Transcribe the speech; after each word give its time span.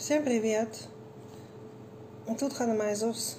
Всем 0.00 0.24
привет! 0.24 0.88
Тут 2.38 2.54
Хана 2.54 2.72
Майзус. 2.72 3.36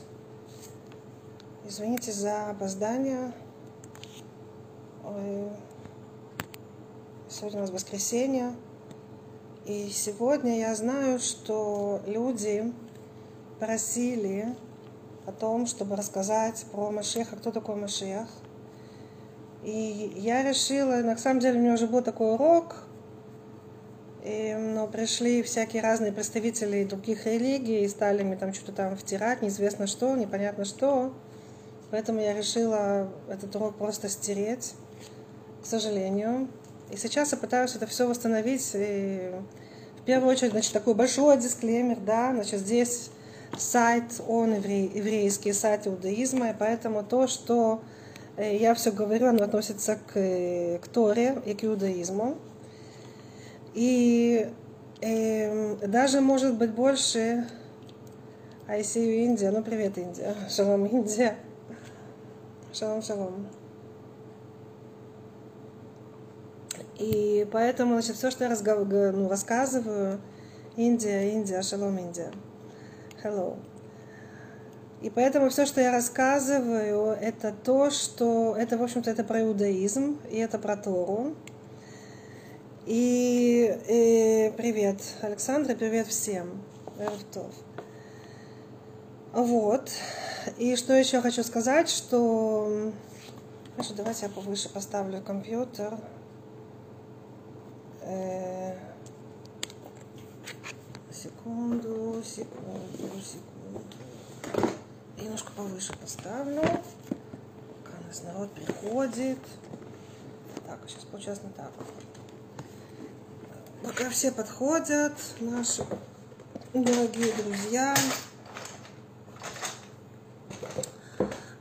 Извините 1.67 2.11
за 2.11 2.51
опоздание. 2.51 3.33
Сегодня 7.27 7.57
у 7.57 7.61
нас 7.61 7.71
воскресенье. 7.71 8.53
И 9.65 9.89
сегодня 9.89 10.59
я 10.59 10.75
знаю, 10.75 11.17
что 11.17 11.99
люди 12.05 12.71
просили 13.59 14.55
о 15.25 15.31
том, 15.31 15.65
чтобы 15.65 15.95
рассказать 15.95 16.63
про 16.71 16.91
Машеха, 16.91 17.37
кто 17.37 17.51
такой 17.51 17.75
Машех. 17.75 18.27
И 19.63 20.13
я 20.15 20.47
решила, 20.47 20.97
на 20.97 21.17
самом 21.17 21.39
деле 21.39 21.57
у 21.57 21.63
меня 21.63 21.73
уже 21.73 21.87
был 21.87 22.03
такой 22.03 22.35
урок, 22.35 22.83
и, 24.23 24.53
но 24.53 24.87
пришли 24.87 25.41
всякие 25.41 25.81
разные 25.81 26.11
представители 26.11 26.83
других 26.83 27.25
религий 27.25 27.83
и 27.83 27.87
стали 27.87 28.23
мне 28.23 28.35
там 28.35 28.53
что-то 28.53 28.71
там 28.73 28.95
втирать, 28.95 29.41
неизвестно 29.41 29.87
что, 29.87 30.15
непонятно 30.15 30.65
что. 30.65 31.13
Поэтому 31.89 32.21
я 32.21 32.33
решила 32.33 33.09
этот 33.27 33.55
урок 33.55 33.75
просто 33.75 34.09
стереть, 34.09 34.75
к 35.63 35.65
сожалению. 35.65 36.47
И 36.91 36.97
сейчас 36.97 37.31
я 37.31 37.37
пытаюсь 37.37 37.75
это 37.75 37.87
все 37.87 38.07
восстановить. 38.07 38.69
И 38.75 39.31
в 40.01 40.05
первую 40.05 40.31
очередь, 40.31 40.51
значит, 40.51 40.71
такой 40.71 40.93
большой 40.93 41.37
дисклеймер, 41.37 41.97
да, 41.99 42.31
значит, 42.33 42.59
здесь 42.59 43.09
сайт, 43.57 44.21
он 44.27 44.53
еврей, 44.53 44.89
еврейский 44.93 45.51
сайт 45.51 45.87
иудаизма, 45.87 46.51
и 46.51 46.55
поэтому 46.57 47.03
то, 47.03 47.27
что 47.27 47.81
э, 48.37 48.55
я 48.55 48.73
все 48.73 48.91
говорю, 48.91 49.27
оно 49.27 49.43
относится 49.43 49.95
к, 49.95 50.13
к 50.13 50.87
Торе 50.87 51.41
и 51.45 51.53
к 51.53 51.63
иудаизму. 51.63 52.37
И 53.73 54.49
э, 55.01 55.75
даже 55.87 56.21
может 56.21 56.57
быть 56.57 56.71
больше 56.71 57.47
I 58.67 58.81
see 58.81 59.03
you, 59.05 59.25
Индия. 59.25 59.51
Ну, 59.51 59.63
привет, 59.63 59.97
Индия. 59.97 60.35
Шалом, 60.49 60.85
Индия. 60.85 61.35
Шалом, 62.73 63.01
шалом. 63.01 63.47
И 66.97 67.47
поэтому, 67.51 67.93
значит, 67.93 68.15
все, 68.15 68.29
что 68.31 68.43
я 68.43 68.49
разгов... 68.49 68.87
ну, 68.87 69.27
рассказываю, 69.27 70.19
Индия, 70.75 71.33
Индия, 71.33 71.61
шалом, 71.63 71.97
Индия. 71.97 72.31
Hello. 73.23 73.57
И 75.01 75.09
поэтому 75.09 75.49
все, 75.49 75.65
что 75.65 75.81
я 75.81 75.91
рассказываю, 75.91 77.17
это 77.19 77.51
то, 77.63 77.89
что 77.89 78.55
это, 78.55 78.77
в 78.77 78.83
общем-то, 78.83 79.09
это 79.09 79.23
про 79.23 79.41
иудаизм, 79.41 80.19
и 80.29 80.37
это 80.37 80.59
про 80.59 80.77
Тору. 80.77 81.35
И, 82.93 83.79
и 83.87 84.53
привет, 84.57 85.01
Александра, 85.21 85.75
привет 85.75 86.07
всем. 86.07 86.61
Эртов. 86.99 87.53
Вот. 89.31 89.89
И 90.57 90.75
что 90.75 90.91
еще 90.91 91.21
хочу 91.21 91.41
сказать, 91.43 91.89
что... 91.89 92.91
Хорошо, 93.77 93.93
давайте 93.93 94.25
я 94.25 94.29
повыше 94.29 94.67
поставлю 94.67 95.21
компьютер. 95.21 95.97
Э... 98.01 98.75
Секунду, 101.13 102.21
секунду, 102.25 103.21
секунду. 103.23 103.85
Немножко 105.17 105.49
повыше 105.53 105.93
поставлю. 105.97 106.61
Пока 106.61 107.97
нас 108.05 108.21
народ 108.23 108.51
приходит. 108.51 109.39
Так, 110.67 110.79
сейчас 110.89 111.05
получается 111.05 111.45
не 111.45 111.53
так. 111.53 111.71
Пока 113.83 114.11
все 114.11 114.31
подходят, 114.31 115.13
наши 115.39 115.83
дорогие 116.71 117.33
друзья. 117.33 117.95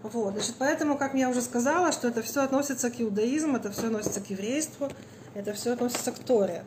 Вот, 0.03 0.35
значит, 0.35 0.57
поэтому, 0.59 0.99
как 0.99 1.15
я 1.15 1.31
уже 1.31 1.41
сказала, 1.41 1.93
что 1.93 2.09
это 2.09 2.21
все 2.21 2.43
относится 2.43 2.91
к 2.91 3.01
иудаизму, 3.01 3.57
это 3.57 3.71
все 3.71 3.87
относится 3.87 4.21
к 4.21 4.29
еврейству, 4.29 4.91
это 5.35 5.55
все 5.55 5.73
относится 5.73 6.13
к 6.13 6.19
Торе. 6.19 6.65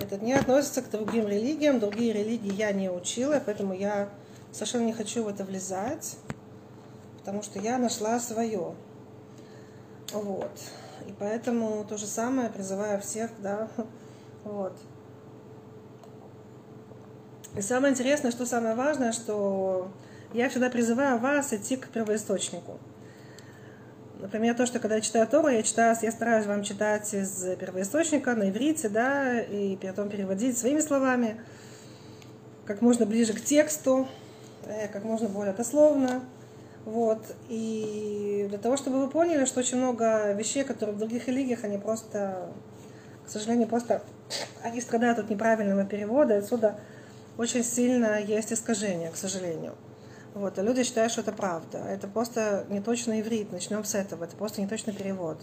Это 0.00 0.16
не 0.16 0.32
относится 0.32 0.80
к 0.80 0.90
другим 0.90 1.28
религиям, 1.28 1.80
другие 1.80 2.14
религии 2.14 2.54
я 2.54 2.72
не 2.72 2.90
учила, 2.90 3.42
поэтому 3.44 3.74
я 3.74 4.08
совершенно 4.52 4.86
не 4.86 4.94
хочу 4.94 5.22
в 5.22 5.28
это 5.28 5.44
влезать, 5.44 6.16
потому 7.18 7.42
что 7.42 7.58
я 7.58 7.76
нашла 7.76 8.18
свое. 8.20 8.74
Вот. 10.12 10.60
И 11.06 11.12
поэтому 11.18 11.84
то 11.84 11.98
же 11.98 12.06
самое 12.06 12.48
призываю 12.48 13.02
всех, 13.02 13.30
да, 13.40 13.68
вот, 14.44 14.72
и 17.56 17.60
самое 17.60 17.92
интересное, 17.92 18.30
что 18.30 18.46
самое 18.46 18.74
важное, 18.74 19.12
что 19.12 19.88
я 20.32 20.48
всегда 20.48 20.70
призываю 20.70 21.18
вас 21.18 21.52
идти 21.52 21.76
к 21.76 21.88
первоисточнику. 21.88 22.78
Например, 24.20 24.54
то, 24.54 24.66
что 24.66 24.78
когда 24.80 24.96
я 24.96 25.00
читаю 25.00 25.26
Тору, 25.28 25.48
я 25.48 25.62
читаю, 25.62 25.96
я 26.00 26.10
стараюсь 26.10 26.46
вам 26.46 26.62
читать 26.62 27.12
из 27.14 27.44
первоисточника 27.56 28.34
на 28.34 28.50
иврите, 28.50 28.88
да, 28.88 29.40
и 29.40 29.76
потом 29.76 30.08
переводить 30.08 30.56
своими 30.58 30.80
словами, 30.80 31.40
как 32.64 32.80
можно 32.80 33.06
ближе 33.06 33.34
к 33.34 33.40
тексту, 33.40 34.08
э, 34.66 34.88
как 34.88 35.04
можно 35.04 35.28
более 35.28 35.52
дословно. 35.52 36.22
Вот. 36.84 37.22
И 37.48 38.46
для 38.48 38.58
того, 38.58 38.76
чтобы 38.76 39.00
вы 39.00 39.08
поняли, 39.08 39.44
что 39.44 39.60
очень 39.60 39.78
много 39.78 40.32
вещей, 40.32 40.64
которые 40.64 40.96
в 40.96 40.98
других 40.98 41.28
религиях, 41.28 41.64
они 41.64 41.78
просто, 41.78 42.48
к 43.26 43.30
сожалению, 43.30 43.68
просто 43.68 44.02
они 44.62 44.80
страдают 44.80 45.18
от 45.18 45.30
неправильного 45.30 45.84
перевода. 45.84 46.38
Отсюда 46.38 46.78
очень 47.36 47.64
сильно 47.64 48.20
есть 48.20 48.52
искажения, 48.52 49.10
к 49.10 49.16
сожалению. 49.16 49.74
Вот, 50.34 50.58
а 50.58 50.62
люди 50.62 50.82
считают, 50.82 51.12
что 51.12 51.20
это 51.20 51.32
правда. 51.32 51.78
Это 51.78 52.08
просто 52.08 52.66
неточный 52.68 53.20
иврит, 53.20 53.52
начнем 53.52 53.84
с 53.84 53.94
этого. 53.94 54.24
Это 54.24 54.36
просто 54.36 54.60
неточный 54.60 54.92
перевод. 54.92 55.38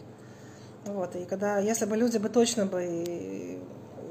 Вот, 0.86 1.16
и 1.16 1.26
когда, 1.26 1.60
если 1.60 1.86
бы 1.86 1.96
люди 1.96 2.18
бы 2.18 2.28
точно 2.28 2.66
бы 2.66 3.60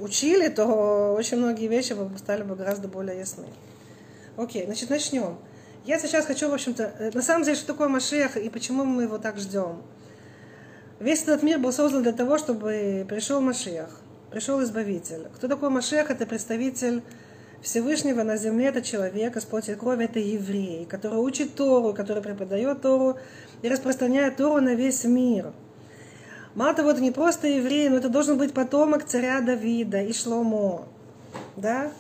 учили, 0.00 0.48
то 0.48 1.14
очень 1.14 1.36
многие 1.36 1.66
вещи 1.66 1.92
бы 1.92 2.16
стали 2.16 2.42
бы 2.42 2.56
гораздо 2.56 2.88
более 2.88 3.18
ясны. 3.18 3.46
Окей, 4.36 4.64
значит, 4.64 4.88
начнем. 4.88 5.36
Я 5.84 5.98
сейчас 5.98 6.26
хочу, 6.26 6.48
в 6.48 6.54
общем-то, 6.54 6.94
э, 6.98 7.10
на 7.12 7.22
самом 7.22 7.44
деле, 7.44 7.56
что 7.56 7.66
такое 7.66 7.88
Машех 7.88 8.36
и 8.36 8.48
почему 8.48 8.84
мы 8.84 9.04
его 9.04 9.18
так 9.18 9.38
ждем. 9.38 9.82
Весь 10.98 11.22
этот 11.22 11.42
мир 11.42 11.58
был 11.58 11.72
создан 11.72 12.02
для 12.02 12.12
того, 12.12 12.38
чтобы 12.38 13.06
пришел 13.08 13.40
Машех, 13.40 14.00
пришел 14.30 14.62
Избавитель. 14.62 15.28
Кто 15.34 15.48
такой 15.48 15.70
Машех? 15.70 16.10
Это 16.10 16.26
представитель 16.26 17.02
Всевышнего 17.62 18.22
на 18.22 18.36
земле 18.36 18.66
это 18.66 18.80
человек, 18.80 19.36
из 19.36 19.44
плоти 19.44 19.72
и 19.72 19.74
крови 19.74 20.04
это 20.04 20.18
еврей, 20.18 20.86
который 20.86 21.18
учит 21.18 21.54
Тору, 21.54 21.92
который 21.92 22.22
преподает 22.22 22.80
Тору 22.80 23.18
и 23.62 23.68
распространяет 23.68 24.36
Тору 24.36 24.62
на 24.62 24.74
весь 24.74 25.04
мир. 25.04 25.52
Мало 26.54 26.74
того, 26.74 26.90
это 26.90 27.00
не 27.00 27.10
просто 27.10 27.46
еврей, 27.46 27.88
но 27.90 27.96
это 27.96 28.08
должен 28.08 28.38
быть 28.38 28.54
потомок 28.54 29.04
царя 29.04 29.40
Давида 29.40 30.02
и 30.02 30.12
Шломо. 30.12 30.88
Да? 31.56 31.92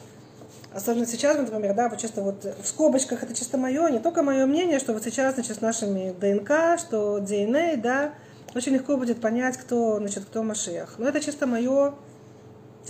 Особенно 0.72 1.06
сейчас, 1.06 1.36
например, 1.36 1.74
да, 1.74 1.88
вот 1.88 1.98
чисто 1.98 2.22
вот 2.22 2.44
в 2.44 2.66
скобочках 2.66 3.22
это 3.22 3.34
чисто 3.34 3.58
мое, 3.58 3.90
не 3.90 3.98
только 3.98 4.22
мое 4.22 4.46
мнение, 4.46 4.78
что 4.78 4.92
вот 4.92 5.04
сейчас, 5.04 5.34
значит, 5.34 5.58
с 5.58 5.60
нашими 5.60 6.12
ДНК, 6.12 6.80
что 6.80 7.18
ДНК, 7.18 7.80
да, 7.82 8.12
очень 8.54 8.72
легко 8.72 8.96
будет 8.96 9.20
понять, 9.20 9.56
кто, 9.56 9.98
значит, 9.98 10.24
кто 10.24 10.42
Машех. 10.42 10.94
Но 10.98 11.08
это 11.08 11.20
чисто 11.20 11.46
мое 11.46 11.94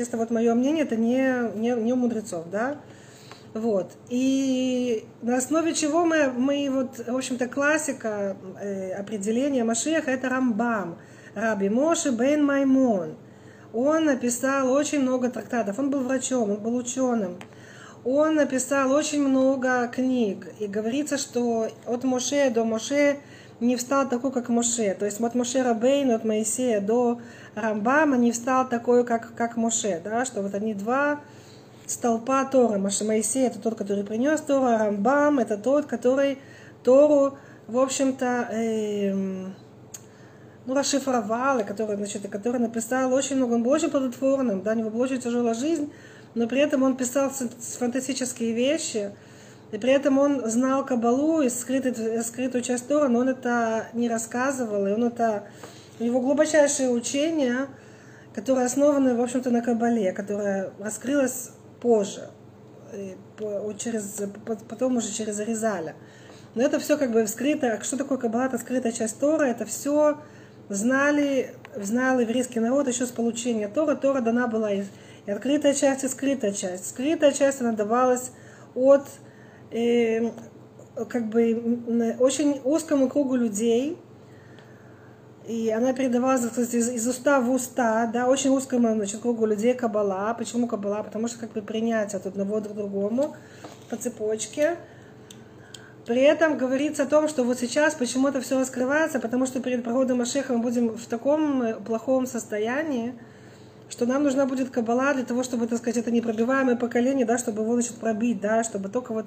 Честно, 0.01 0.17
вот 0.17 0.31
мое 0.31 0.55
мнение, 0.55 0.85
это 0.85 0.97
не, 0.97 1.59
не, 1.59 1.73
не 1.73 1.93
у 1.93 1.97
мудрецов, 1.97 2.47
да. 2.51 2.81
Вот. 3.53 3.93
И 4.09 5.05
на 5.21 5.37
основе 5.37 5.75
чего 5.75 6.07
мы, 6.07 6.31
мы 6.31 6.71
вот, 6.71 7.07
в 7.07 7.15
общем-то, 7.15 7.49
классика 7.49 8.35
э, 8.63 8.95
определения 8.95 9.63
Машеха, 9.63 10.11
это 10.11 10.31
Рамбам, 10.31 10.97
Раби 11.35 11.69
Моши 11.69 12.13
Бен 12.13 12.43
Маймон. 12.43 13.19
Он 13.75 14.07
написал 14.07 14.73
очень 14.73 15.03
много 15.03 15.29
трактатов, 15.29 15.79
он 15.79 15.91
был 15.91 16.01
врачом, 16.01 16.51
он 16.51 16.63
был 16.63 16.77
ученым. 16.77 17.39
Он 18.03 18.37
написал 18.37 18.93
очень 18.93 19.23
много 19.23 19.87
книг. 19.89 20.49
И 20.61 20.67
говорится, 20.67 21.19
что 21.19 21.69
от 21.85 22.05
Моше 22.05 22.49
до 22.49 22.65
Моше 22.65 23.19
не 23.61 23.77
встал 23.77 24.09
такой, 24.09 24.33
как 24.33 24.49
Моше. 24.49 24.95
То 24.95 25.05
есть 25.05 25.21
от 25.21 25.35
Моше 25.35 25.63
Рабейн, 25.63 26.11
от 26.11 26.25
Моисея 26.25 26.81
до 26.81 27.21
Рамбама 27.55 28.17
не 28.17 28.33
встал 28.33 28.69
такой, 28.69 29.05
как, 29.05 29.35
как 29.35 29.57
Моше. 29.57 30.01
Да? 30.03 30.25
Что 30.25 30.43
вот 30.43 30.55
они 30.55 30.75
два 30.75 31.21
столпа 31.91 32.45
Торы. 32.45 32.79
Моисей 32.79 33.47
это 33.47 33.59
тот, 33.59 33.75
который 33.75 34.05
принес 34.05 34.41
Тору, 34.41 34.67
а 34.67 34.79
Рамбам 34.79 35.39
это 35.39 35.59
тот, 35.59 35.87
который 35.87 36.39
Тору, 36.85 37.37
в 37.67 37.79
общем-то, 37.79 38.49
эм, 38.53 39.55
ну, 40.67 40.75
расшифровал, 40.75 41.59
и 41.61 41.65
который, 41.65 41.97
значит, 41.97 42.29
который 42.29 42.61
написал 42.61 43.13
очень 43.13 43.37
много, 43.37 43.55
он 43.55 43.63
был 43.63 43.73
очень 43.73 43.91
плодотворным, 43.91 44.63
да, 44.63 44.73
у 44.73 44.75
него 44.75 44.91
была 44.91 45.05
очень 45.05 45.21
тяжелая 45.21 45.55
жизнь, 45.55 45.93
но 46.35 46.47
при 46.47 46.61
этом 46.61 46.83
он 46.83 46.97
писал 46.97 47.31
фантастические 47.31 48.53
вещи, 48.53 49.13
и 49.73 49.79
при 49.79 49.93
этом 49.93 50.19
он 50.19 50.49
знал 50.51 50.85
Кабалу 50.85 51.43
и 51.43 51.49
скрытую, 51.49 52.23
скрытую 52.23 52.63
часть 52.63 52.89
Тора, 52.89 53.09
но 53.09 53.21
он 53.21 53.29
это 53.29 53.87
не 53.93 54.09
рассказывал, 54.09 54.87
и 54.87 54.93
он 54.93 55.05
это... 55.05 55.45
У 55.99 56.05
него 56.05 56.21
глубочайшее 56.21 56.91
учение, 56.91 57.67
которое 58.35 58.65
основано, 58.65 59.15
в 59.15 59.21
общем-то, 59.21 59.51
на 59.51 59.61
Кабале, 59.61 60.13
которое 60.13 60.73
раскрылось 60.79 61.51
позже. 61.81 62.29
через, 63.79 64.23
потом 64.69 64.97
уже 64.97 65.13
через 65.13 65.39
Аризаля. 65.41 65.95
Но 66.55 66.63
это 66.63 66.81
все 66.81 66.97
как 66.97 67.13
бы 67.13 67.27
скрыто. 67.27 67.81
Что 67.83 67.97
такое 67.97 68.19
Каббала? 68.19 68.47
Это 68.47 68.59
скрытая 68.59 68.93
часть 68.93 69.21
Тора. 69.21 69.45
Это 69.45 69.67
все 69.67 70.19
знали, 70.69 71.55
знал 71.77 72.19
еврейский 72.19 72.61
народ 72.61 72.89
еще 72.89 73.07
с 73.07 73.11
получения 73.11 73.69
Тора. 73.69 73.95
Тора 73.95 74.21
дана 74.21 74.47
была 74.49 74.73
и 74.73 74.85
открытая 75.27 75.75
часть, 75.75 76.05
и 76.05 76.09
скрытая 76.09 76.53
часть. 76.53 76.89
Скрытая 76.89 77.33
часть, 77.33 77.61
она 77.61 77.73
давалась 77.73 78.33
от 78.75 79.05
э, 79.71 80.31
как 81.09 81.29
бы 81.29 82.17
очень 82.19 82.61
узкому 82.65 83.09
кругу 83.09 83.37
людей, 83.37 83.99
и 85.47 85.71
она 85.71 85.93
передавалась 85.93 86.45
из, 86.59 86.75
из 86.75 87.09
уста 87.09 87.41
в 87.41 87.51
уста, 87.51 88.07
да, 88.07 88.29
очень 88.29 88.51
узкому 88.51 88.95
значит, 88.95 89.21
кругу 89.21 89.47
людей 89.47 89.75
Кабала. 89.75 90.35
Почему 90.39 90.69
Кабала? 90.69 91.03
Потому 91.03 91.29
что 91.29 91.39
как 91.39 91.53
бы 91.53 91.63
принятие 91.63 92.19
от 92.19 92.27
одного 92.27 92.61
друг 92.61 92.77
другому 92.77 93.35
по 93.89 93.97
цепочке. 93.97 94.77
При 96.07 96.23
этом 96.23 96.57
говорится 96.57 97.05
о 97.05 97.07
том, 97.07 97.29
что 97.29 97.45
вот 97.45 97.59
сейчас 97.59 97.95
почему 97.95 98.29
это 98.29 98.41
все 98.41 98.59
раскрывается, 98.59 99.21
потому 99.21 99.47
что 99.47 99.61
перед 99.61 99.85
проходом 99.85 100.19
Машеха 100.19 100.53
мы 100.53 100.61
будем 100.61 100.97
в 100.97 101.07
таком 101.07 101.63
э, 101.63 101.75
плохом 101.75 102.27
состоянии, 102.27 103.15
что 103.89 104.07
нам 104.07 104.23
нужна 104.23 104.47
будет 104.47 104.71
кабала 104.71 105.15
для 105.15 105.25
того, 105.25 105.43
чтобы, 105.43 105.67
так 105.67 105.79
сказать, 105.79 105.99
это 105.99 106.11
непробиваемое 106.11 106.77
поколение, 106.77 107.27
да, 107.27 107.39
чтобы 107.39 107.63
его, 107.63 107.75
значит, 107.75 107.97
пробить, 107.97 108.41
да, 108.41 108.65
чтобы 108.65 108.89
только 108.89 109.13
вот 109.13 109.27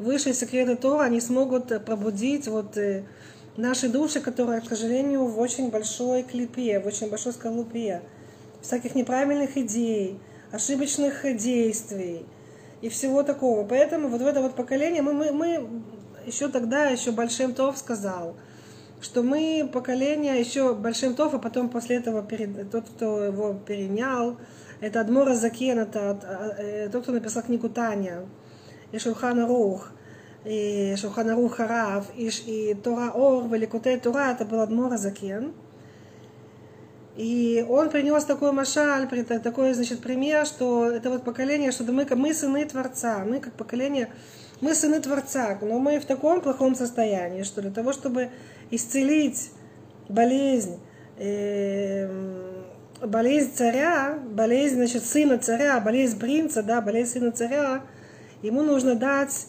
высшие 0.00 0.34
секреты 0.34 0.76
Тора, 0.76 1.04
они 1.04 1.20
смогут 1.20 1.70
э, 1.70 1.78
пробудить 1.78 2.48
вот 2.48 2.76
э, 2.76 3.04
наши 3.56 3.88
души, 3.88 4.20
которые, 4.20 4.60
к 4.60 4.68
сожалению, 4.68 5.26
в 5.26 5.38
очень 5.38 5.70
большой 5.70 6.22
клепе, 6.22 6.80
в 6.80 6.86
очень 6.86 7.08
большой 7.08 7.32
скорлупе, 7.32 8.02
всяких 8.62 8.94
неправильных 8.94 9.56
идей, 9.56 10.18
ошибочных 10.52 11.22
действий 11.36 12.26
и 12.80 12.88
всего 12.88 13.22
такого. 13.22 13.66
Поэтому 13.66 14.08
вот 14.08 14.22
в 14.22 14.26
это 14.26 14.40
вот 14.40 14.54
поколение 14.54 15.02
мы, 15.02 15.12
мы, 15.12 15.32
мы 15.32 15.68
еще 16.26 16.48
тогда, 16.48 16.86
еще 16.86 17.12
Большим 17.12 17.54
Тов 17.54 17.78
сказал, 17.78 18.36
что 19.00 19.22
мы 19.22 19.68
поколение 19.72 20.38
еще 20.38 20.74
Большим 20.74 21.14
Тов, 21.14 21.34
а 21.34 21.38
потом 21.38 21.68
после 21.68 21.96
этого 21.96 22.22
перед, 22.22 22.70
тот, 22.70 22.88
кто 22.88 23.24
его 23.24 23.54
перенял, 23.54 24.36
это 24.80 25.00
Адмора 25.00 25.34
Закен, 25.34 25.78
это 25.78 26.56
э, 26.58 26.88
тот, 26.90 27.02
кто 27.02 27.12
написал 27.12 27.42
книгу 27.42 27.68
Таня, 27.68 28.26
и 28.92 28.98
Шулхана 30.96 31.34
Рух 31.34 31.56
Харав, 31.56 32.06
и, 32.16 32.30
и 32.46 32.74
Тора 32.74 33.10
Ор, 33.12 33.48
Великутей 33.48 33.98
Тура, 33.98 34.32
это 34.32 34.44
был 34.44 34.60
Адмора 34.60 34.96
Закен. 34.96 35.52
И 37.16 37.64
он 37.68 37.90
принес 37.90 38.24
такой 38.24 38.52
машаль, 38.52 39.08
такой, 39.42 39.74
значит, 39.74 40.00
пример, 40.00 40.46
что 40.46 40.90
это 40.90 41.10
вот 41.10 41.24
поколение, 41.24 41.72
что 41.72 41.84
мы, 41.92 42.06
мы 42.16 42.32
сыны 42.32 42.64
Творца, 42.64 43.24
мы 43.26 43.40
как 43.40 43.52
поколение 43.54 44.08
мы 44.60 44.74
сыны 44.74 45.00
Творца, 45.00 45.58
но 45.60 45.78
мы 45.78 45.98
в 45.98 46.04
таком 46.04 46.40
плохом 46.40 46.74
состоянии, 46.74 47.42
что 47.42 47.62
для 47.62 47.70
того, 47.70 47.92
чтобы 47.92 48.30
исцелить 48.70 49.50
болезнь, 50.08 50.78
э, 51.18 52.08
болезнь 53.02 53.52
царя, 53.54 54.18
болезнь, 54.30 54.76
значит, 54.76 55.04
сына 55.04 55.38
царя, 55.38 55.80
болезнь 55.80 56.18
принца, 56.18 56.62
да, 56.62 56.80
болезнь 56.80 57.12
сына 57.12 57.32
царя, 57.32 57.82
ему 58.42 58.62
нужно 58.62 58.94
дать 58.94 59.46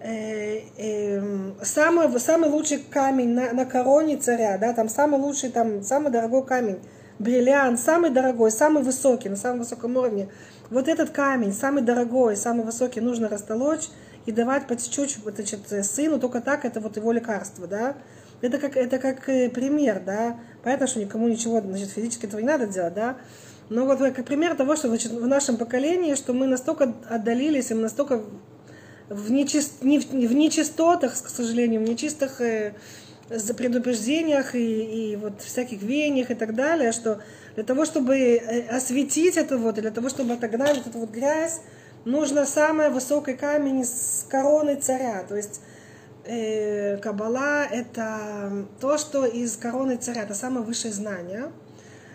э, 0.00 0.60
э, 0.76 1.52
самый, 1.62 2.20
самый 2.20 2.50
лучший 2.50 2.78
камень 2.78 3.30
на, 3.30 3.52
на 3.52 3.64
короне 3.64 4.16
царя, 4.16 4.58
да, 4.58 4.72
там 4.72 4.88
самый 4.88 5.20
лучший, 5.20 5.50
там 5.50 5.82
самый 5.82 6.12
дорогой 6.12 6.44
камень, 6.44 6.78
бриллиант, 7.18 7.80
самый 7.80 8.10
дорогой, 8.10 8.50
самый 8.50 8.82
высокий, 8.82 9.28
на 9.28 9.36
самом 9.36 9.60
высоком 9.60 9.96
уровне. 9.96 10.28
Вот 10.70 10.88
этот 10.88 11.10
камень, 11.10 11.52
самый 11.52 11.82
дорогой, 11.82 12.36
самый 12.36 12.64
высокий, 12.64 13.00
нужно 13.00 13.28
растолочь 13.28 13.88
и 14.26 14.32
давать 14.32 14.66
по 14.66 14.76
чуть-чуть 14.76 15.18
значит, 15.22 15.60
сыну, 15.84 16.18
только 16.18 16.40
так 16.40 16.64
это 16.64 16.80
вот 16.80 16.96
его 16.96 17.12
лекарство, 17.12 17.66
да. 17.66 17.96
Это 18.40 18.58
как, 18.58 18.76
это 18.76 18.98
как 18.98 19.28
э, 19.28 19.48
пример, 19.48 20.02
да. 20.04 20.38
Понятно, 20.62 20.86
что 20.86 21.00
никому 21.00 21.28
ничего, 21.28 21.60
значит, 21.60 21.90
физически 21.90 22.26
этого 22.26 22.40
не 22.40 22.46
надо 22.46 22.66
делать, 22.66 22.94
да. 22.94 23.16
Но 23.70 23.86
вот 23.86 23.98
как 23.98 24.24
пример 24.24 24.54
того, 24.56 24.76
что 24.76 24.88
значит, 24.88 25.12
в 25.12 25.26
нашем 25.26 25.56
поколении, 25.56 26.14
что 26.14 26.32
мы 26.32 26.46
настолько 26.46 26.94
отдалились, 27.08 27.70
и 27.70 27.74
мы 27.74 27.82
настолько 27.82 28.22
в, 29.08 29.30
нечист, 29.30 29.82
не, 29.82 29.98
в, 30.00 30.10
в 30.10 30.34
нечистотах, 30.34 31.12
к 31.12 31.28
сожалению, 31.28 31.80
в 31.80 31.88
нечистых 31.88 32.40
э, 32.40 32.74
предупреждениях 33.56 34.54
и, 34.54 35.12
и 35.12 35.16
вот 35.16 35.40
всяких 35.40 35.82
веяниях 35.82 36.30
и 36.30 36.34
так 36.34 36.54
далее, 36.54 36.92
что 36.92 37.20
для 37.54 37.64
того, 37.64 37.84
чтобы 37.84 38.16
э, 38.16 38.68
осветить 38.68 39.36
это 39.36 39.58
вот, 39.58 39.76
для 39.76 39.90
того, 39.90 40.08
чтобы 40.08 40.34
отогнать 40.34 40.76
вот 40.78 40.86
эту 40.86 40.98
вот 40.98 41.10
грязь, 41.10 41.60
нужно 42.04 42.46
самый 42.46 42.90
высокий 42.90 43.34
камень 43.34 43.84
с 43.84 44.26
короны 44.28 44.76
царя. 44.76 45.24
То 45.28 45.36
есть 45.36 45.60
э, 46.24 46.98
Кабала– 46.98 47.64
это 47.70 48.66
то, 48.80 48.98
что 48.98 49.24
из 49.26 49.56
короны 49.56 49.96
царя, 49.96 50.22
это 50.22 50.34
самое 50.34 50.64
высшее 50.64 50.92
знание, 50.92 51.50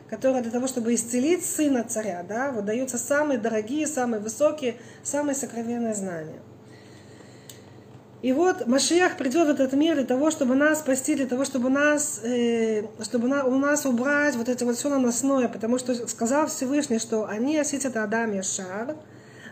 которое 0.10 0.42
для 0.42 0.52
того, 0.52 0.68
чтобы 0.68 0.94
исцелить 0.94 1.46
сына 1.46 1.86
царя, 1.88 2.26
да, 2.28 2.52
вот 2.52 2.66
даются 2.66 2.98
самые 2.98 3.40
дорогие, 3.40 3.88
самые 3.88 4.20
высокие, 4.20 4.78
самые 5.04 5.36
сокровенные 5.36 5.94
знания. 5.94 6.40
И 8.22 8.34
вот 8.34 8.68
Машиях 8.68 9.16
придет 9.16 9.48
в 9.48 9.52
этот 9.52 9.72
мир 9.74 9.96
для 9.96 10.06
того, 10.06 10.30
чтобы 10.30 10.56
нас 10.56 10.80
спасти, 10.80 11.16
для 11.16 11.26
того, 11.26 11.46
чтобы 11.46 11.70
нас, 11.70 12.20
э, 12.24 12.84
чтобы 13.02 13.30
на, 13.30 13.46
у 13.46 13.58
нас 13.58 13.86
убрать 13.86 14.36
вот 14.36 14.50
это 14.50 14.66
вот 14.66 14.76
все 14.76 14.90
наносное, 14.90 15.48
потому 15.48 15.78
что 15.78 16.08
сказал 16.08 16.48
Всевышний, 16.48 17.00
что 17.00 17.26
они 17.26 17.58
осетят 17.58 17.96
Адам 17.96 18.34
и 18.34 18.42
Шар– 18.42 18.96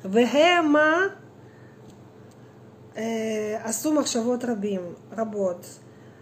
Вегема 0.03 1.11
Асу 3.65 3.91
Махшавот 3.91 4.43
Рабим, 4.43 4.97
работ. 5.11 5.65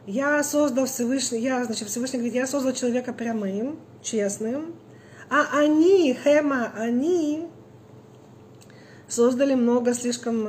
Я 0.07 0.43
создал 0.43 0.85
Всевышний, 0.85 1.39
я, 1.39 1.63
значит, 1.63 1.87
Всевышний 1.87 2.19
говорит, 2.19 2.35
я 2.35 2.45
создал 2.45 2.73
человека 2.73 3.11
прямым, 3.11 3.79
честным, 4.03 4.75
а 5.29 5.57
они, 5.57 6.15
Хема, 6.23 6.71
они 6.75 7.47
создали 9.07 9.55
много 9.55 9.95
слишком, 9.95 10.47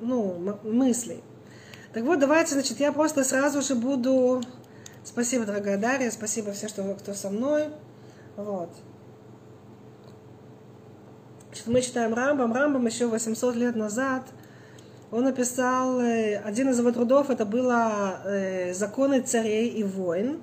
ну, 0.00 0.58
мыслей. 0.62 1.22
Так 1.92 2.04
вот, 2.04 2.18
давайте, 2.18 2.54
значит, 2.54 2.80
я 2.80 2.92
просто 2.92 3.24
сразу 3.24 3.60
же 3.60 3.74
буду... 3.74 4.42
Спасибо, 5.04 5.44
дорогая 5.44 5.78
Дарья, 5.78 6.10
спасибо 6.10 6.52
всем, 6.52 6.68
что, 6.68 6.82
кто 6.94 7.14
со 7.14 7.30
мной. 7.30 7.68
Вот. 8.36 8.70
Мы 11.66 11.80
читаем 11.80 12.12
Рамбам. 12.12 12.52
Рамбам 12.52 12.84
еще 12.86 13.06
800 13.06 13.54
лет 13.56 13.76
назад 13.76 14.24
он 15.16 15.24
написал, 15.24 15.98
э, 15.98 16.36
один 16.36 16.68
из 16.68 16.78
его 16.78 16.92
трудов, 16.92 17.30
это 17.30 17.46
было 17.46 18.20
э, 18.26 18.74
«Законы 18.74 19.22
царей 19.22 19.68
и 19.70 19.82
войн». 19.82 20.42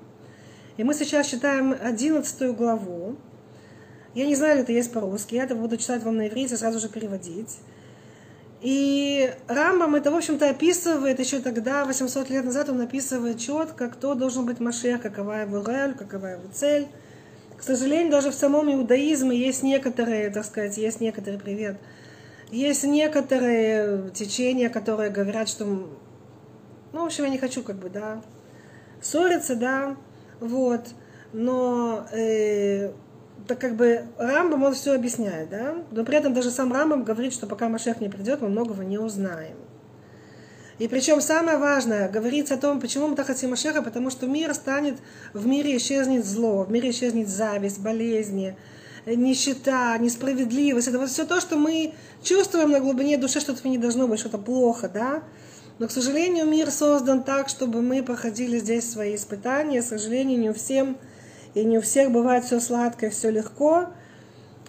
И 0.76 0.82
мы 0.82 0.94
сейчас 0.94 1.28
читаем 1.28 1.76
11 1.80 2.56
главу. 2.56 3.14
Я 4.14 4.26
не 4.26 4.34
знаю, 4.34 4.60
это 4.60 4.72
есть 4.72 4.92
по-русски, 4.92 5.36
я 5.36 5.44
это 5.44 5.54
буду 5.54 5.76
читать 5.76 6.02
вам 6.02 6.16
на 6.16 6.26
иврите, 6.26 6.56
сразу 6.56 6.80
же 6.80 6.88
переводить. 6.88 7.56
И 8.62 9.32
Рамбам 9.46 9.94
это, 9.94 10.10
в 10.10 10.16
общем-то, 10.16 10.50
описывает 10.50 11.20
еще 11.20 11.38
тогда, 11.38 11.84
800 11.84 12.28
лет 12.30 12.44
назад, 12.44 12.68
он 12.68 12.80
описывает 12.80 13.38
четко, 13.38 13.88
кто 13.88 14.14
должен 14.14 14.44
быть 14.44 14.58
Машех, 14.58 15.00
какова 15.00 15.42
его 15.42 15.62
роль, 15.62 15.94
какова 15.94 16.26
его 16.26 16.48
цель. 16.52 16.88
К 17.56 17.62
сожалению, 17.62 18.10
даже 18.10 18.32
в 18.32 18.34
самом 18.34 18.72
иудаизме 18.72 19.36
есть 19.38 19.62
некоторые, 19.62 20.30
так 20.30 20.44
сказать, 20.44 20.76
есть 20.78 21.00
некоторые, 21.00 21.38
привет, 21.38 21.76
есть 22.54 22.84
некоторые 22.84 24.10
течения, 24.10 24.68
которые 24.68 25.10
говорят, 25.10 25.48
что, 25.48 25.64
ну, 25.64 25.88
в 26.92 27.04
общем, 27.04 27.24
я 27.24 27.30
не 27.30 27.38
хочу, 27.38 27.62
как 27.62 27.76
бы, 27.76 27.90
да, 27.90 28.22
ссориться, 29.02 29.56
да, 29.56 29.96
вот, 30.40 30.86
но 31.32 32.06
э, 32.12 32.92
так 33.48 33.58
как 33.58 33.76
бы 33.76 34.04
Рамбам, 34.18 34.62
он 34.62 34.74
все 34.74 34.94
объясняет, 34.94 35.50
да, 35.50 35.74
но 35.90 36.04
при 36.04 36.16
этом 36.16 36.32
даже 36.32 36.50
сам 36.50 36.72
Рамбам 36.72 37.04
говорит, 37.04 37.32
что 37.32 37.46
пока 37.46 37.68
Машех 37.68 38.00
не 38.00 38.08
придет, 38.08 38.40
мы 38.40 38.48
многого 38.48 38.84
не 38.84 38.98
узнаем. 38.98 39.56
И 40.78 40.88
причем 40.88 41.20
самое 41.20 41.58
важное, 41.58 42.08
говорится 42.08 42.54
о 42.54 42.58
том, 42.58 42.80
почему 42.80 43.06
мы 43.06 43.16
так 43.16 43.26
хотим 43.26 43.50
Машеха, 43.50 43.80
потому 43.80 44.10
что 44.10 44.26
мир 44.26 44.54
станет, 44.54 44.98
в 45.32 45.46
мире 45.46 45.76
исчезнет 45.76 46.24
зло, 46.24 46.64
в 46.64 46.70
мире 46.70 46.90
исчезнет 46.90 47.28
зависть, 47.28 47.80
болезни, 47.80 48.56
нищета, 49.06 49.96
несправедливость. 49.98 50.88
Это 50.88 50.98
вот 50.98 51.10
все 51.10 51.24
то, 51.24 51.40
что 51.40 51.56
мы 51.56 51.94
чувствуем 52.22 52.70
на 52.70 52.80
глубине 52.80 53.18
души, 53.18 53.40
что-то 53.40 53.66
не 53.68 53.78
должно 53.78 54.08
быть, 54.08 54.20
что-то 54.20 54.38
плохо, 54.38 54.88
да? 54.88 55.22
Но, 55.78 55.88
к 55.88 55.90
сожалению, 55.90 56.46
мир 56.46 56.70
создан 56.70 57.22
так, 57.22 57.48
чтобы 57.48 57.82
мы 57.82 58.02
проходили 58.02 58.58
здесь 58.58 58.90
свои 58.90 59.16
испытания. 59.16 59.82
К 59.82 59.84
сожалению, 59.84 60.38
не 60.38 60.50
у 60.50 60.54
всем 60.54 60.96
и 61.54 61.64
не 61.64 61.78
у 61.78 61.80
всех 61.80 62.12
бывает 62.12 62.44
все 62.44 62.60
сладко 62.60 63.06
и 63.06 63.10
все 63.10 63.30
легко. 63.30 63.88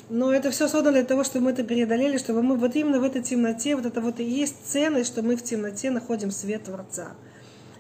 Но 0.10 0.34
это 0.34 0.52
все 0.52 0.68
создано 0.68 0.98
для 0.98 1.06
того, 1.06 1.24
чтобы 1.24 1.46
мы 1.46 1.52
это 1.52 1.64
преодолели, 1.64 2.18
чтобы 2.18 2.44
мы 2.44 2.58
вот 2.58 2.76
именно 2.76 3.00
в 3.00 3.04
этой 3.04 3.24
темноте, 3.24 3.76
вот 3.76 3.86
это 3.86 4.02
вот 4.02 4.20
и 4.20 4.24
есть 4.24 4.56
ценность, 4.66 5.08
что 5.08 5.24
мы 5.24 5.36
в 5.36 5.44
темноте 5.44 5.90
находим 5.90 6.30
свет 6.30 6.64
Творца. 6.66 7.14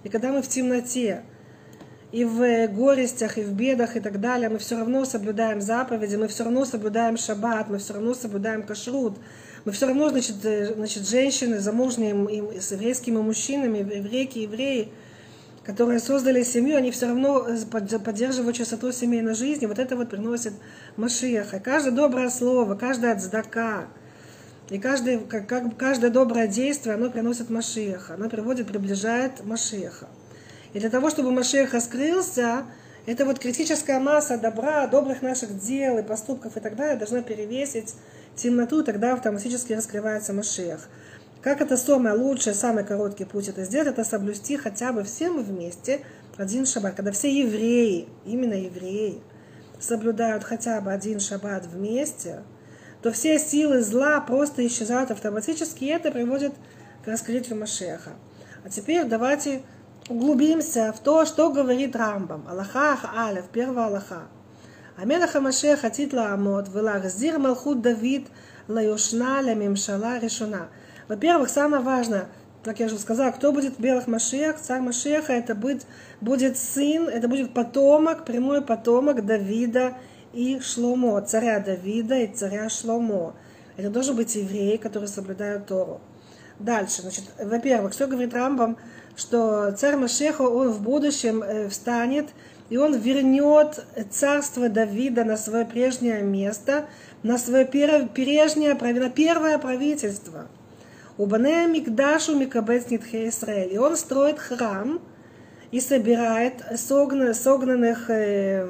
И 0.03 0.09
когда 0.09 0.31
мы 0.31 0.41
в 0.41 0.47
темноте, 0.47 1.24
и 2.15 2.24
в 2.24 2.67
горестях, 2.69 3.38
и 3.38 3.41
в 3.41 3.51
бедах, 3.51 3.98
и 3.98 4.00
так 4.00 4.22
далее, 4.22 4.48
мы 4.48 4.57
все 4.57 4.77
равно 4.77 5.03
соблюдаем 5.03 5.60
заповеди, 5.60 6.15
мы 6.15 6.29
все 6.29 6.45
равно 6.45 6.63
соблюдаем 6.63 7.17
шаббат, 7.17 7.69
мы 7.69 7.77
все 7.77 7.93
равно 7.93 8.13
соблюдаем 8.13 8.63
кашрут, 8.63 9.17
мы 9.65 9.74
все 9.74 9.88
равно, 9.88 10.07
значит, 10.10 10.38
э, 10.45 10.75
значит 10.75 11.05
женщины, 11.05 11.60
замужние 11.60 12.13
и, 12.55 12.62
с 12.62 12.72
еврейскими 12.72 13.17
мужчинами, 13.17 13.79
еврейки, 13.79 14.39
евреи, 14.39 14.93
которые 15.65 16.00
создали 16.00 16.43
семью, 16.43 16.77
они 16.77 16.91
все 16.91 17.07
равно 17.07 17.50
э, 17.50 17.57
поддерживают 18.00 18.55
чистоту 18.55 18.93
семейной 18.93 19.36
жизни. 19.36 19.65
Вот 19.65 19.77
это 19.77 19.98
вот 19.98 20.10
приносит 20.10 20.53
Машиаха. 20.95 21.60
Каждое 21.60 21.91
доброе 21.91 22.29
слово, 22.29 22.75
каждая 22.75 23.15
отздака, 23.15 23.88
и 24.69 24.79
каждое, 24.79 25.19
как, 25.19 25.75
каждое 25.75 26.12
доброе 26.12 26.48
действие, 26.48 26.95
оно 26.95 27.10
приносит 27.10 27.50
Машиаха. 27.50 28.13
Оно 28.13 28.29
приводит, 28.29 28.67
приближает 28.67 29.43
Машиаха. 29.43 30.07
И 30.75 30.79
для 30.82 30.89
того, 30.89 31.10
чтобы 31.10 31.32
Машиах 31.32 31.74
раскрылся, 31.74 32.65
это 33.05 33.24
вот 33.24 33.39
критическая 33.39 33.98
масса 33.98 34.38
добра, 34.38 34.86
добрых 34.88 35.22
наших 35.22 35.58
дел 35.58 35.98
и 36.00 36.03
поступков 36.03 36.58
и 36.58 36.60
так 36.60 36.75
далее 36.75 36.98
должна 36.98 37.22
перевесить 37.22 37.96
темноту, 38.36 38.84
тогда 38.84 39.13
автоматически 39.13 39.72
раскрывается 39.72 40.34
Машиах. 40.34 40.89
Как 41.41 41.62
это 41.62 41.77
самое 41.77 42.13
лучшее, 42.13 42.53
самый 42.53 42.84
короткий 42.84 43.24
путь 43.24 43.48
это 43.48 43.63
сделать, 43.63 43.88
это 43.88 44.03
соблюсти 44.03 44.58
хотя 44.58 44.91
бы 44.91 45.05
всем 45.05 45.41
вместе 45.41 46.01
один 46.36 46.65
шаббат. 46.65 46.96
Когда 46.96 47.13
все 47.13 47.32
евреи, 47.32 48.10
именно 48.25 48.55
евреи, 48.55 49.22
соблюдают 49.79 50.44
хотя 50.44 50.82
бы 50.82 50.91
один 50.91 51.22
шаббат 51.22 51.67
вместе, 51.67 52.44
то 53.01 53.13
все 53.13 53.39
силы 53.39 53.82
зла 53.82 54.20
просто 54.20 54.67
исчезают 54.67 55.10
автоматически, 55.10 55.86
и 55.86 55.88
это 55.88 56.12
приводит 56.12 56.51
к 57.05 57.08
раскрытию 57.08 57.58
Машеха. 57.58 58.12
А 58.65 58.70
теперь 58.70 59.05
давайте 59.05 59.62
углубимся 60.09 60.93
в 60.93 61.00
то, 61.00 61.25
что 61.25 61.50
говорит 61.50 61.95
Рамбам. 61.95 62.45
Аллаха 62.47 62.97
Алев, 63.15 63.45
первая 63.51 63.88
Аллаха. 63.88 64.24
Амена 64.97 65.27
Маше 65.41 65.75
хатит 65.75 66.13
лаамот, 66.13 66.69
велахзир 66.69 67.38
малхут 67.38 67.81
Давид 67.81 68.27
лаюшна 68.67 69.41
ля 69.41 69.53
мемшала 69.53 70.19
решуна. 70.19 70.69
Во-первых, 71.09 71.50
самое 71.50 71.83
важное, 71.83 72.27
как 72.63 72.79
я 72.79 72.85
уже 72.85 72.97
сказала, 72.97 73.31
кто 73.31 73.51
будет 73.51 73.79
белых 73.79 74.07
Машех, 74.07 74.59
царь 74.59 74.79
Машеха, 74.79 75.33
это 75.33 75.53
будет, 75.53 75.85
будет 76.21 76.57
сын, 76.57 77.09
это 77.09 77.27
будет 77.27 77.53
потомок, 77.53 78.25
прямой 78.25 78.62
потомок 78.62 79.25
Давида 79.25 79.95
и 80.33 80.59
Шломо, 80.62 81.21
царя 81.21 81.59
Давида 81.59 82.19
и 82.19 82.33
царя 82.33 82.69
Шломо. 82.69 83.35
Это 83.75 83.89
должен 83.89 84.15
быть 84.15 84.33
евреи, 84.35 84.77
которые 84.77 85.09
соблюдают 85.09 85.67
Тору. 85.67 86.00
Дальше, 86.57 87.01
значит, 87.01 87.25
во-первых, 87.38 87.91
все 87.91 88.07
говорит 88.07 88.33
Рамбам– 88.33 88.77
что 89.15 89.72
царь 89.72 89.95
Машеха, 89.95 90.43
он 90.43 90.69
в 90.69 90.81
будущем 90.81 91.43
э, 91.43 91.69
встанет, 91.69 92.29
и 92.69 92.77
он 92.77 92.95
вернет 92.95 93.86
царство 94.10 94.69
Давида 94.69 95.24
на 95.24 95.38
свое 95.38 95.65
прежнее 95.65 96.22
место, 96.22 96.86
на 97.24 97.38
свое 97.38 97.65
прежнее, 97.65 98.74
на 98.74 99.10
первое 99.10 99.57
правительство– 99.57 100.48
Убанея 101.17 101.67
Мигдашу 101.67 102.36
Микабец 102.36 102.89
Нитхе 102.89 103.29
Израиль. 103.29 103.74
И 103.74 103.77
он 103.77 103.95
строит 103.95 104.38
храм 104.38 105.00
и 105.72 105.79
собирает 105.79 106.62
согна, 106.75 107.34
согнанных 107.34 108.10
э, 108.10 108.67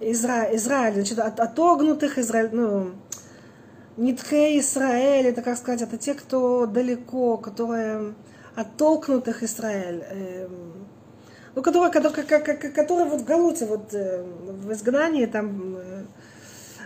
Изра, 0.00 0.48
Израиля, 0.56 0.94
значит, 0.94 1.18
от, 1.20 1.38
отогнутых 1.38 2.18
Израиль, 2.18 2.50
ну, 2.52 2.90
Нитхе 3.96 4.58
Израиль, 4.58 5.28
это, 5.28 5.42
как 5.42 5.56
сказать, 5.56 5.82
это 5.82 5.96
те, 5.96 6.14
кто 6.14 6.66
далеко, 6.66 7.36
которые 7.36 8.14
оттолкнутых 8.54 9.42
Израиль, 9.42 10.02
э, 10.08 10.48
ну, 11.54 11.62
которые, 11.62 11.92
которые, 11.92 12.26
которые, 12.72 13.06
вот 13.06 13.20
в 13.20 13.24
Галуте, 13.24 13.66
вот 13.66 13.94
э, 13.94 14.22
в 14.22 14.72
изгнании 14.72 15.26
там 15.26 15.76
э, 15.76 16.04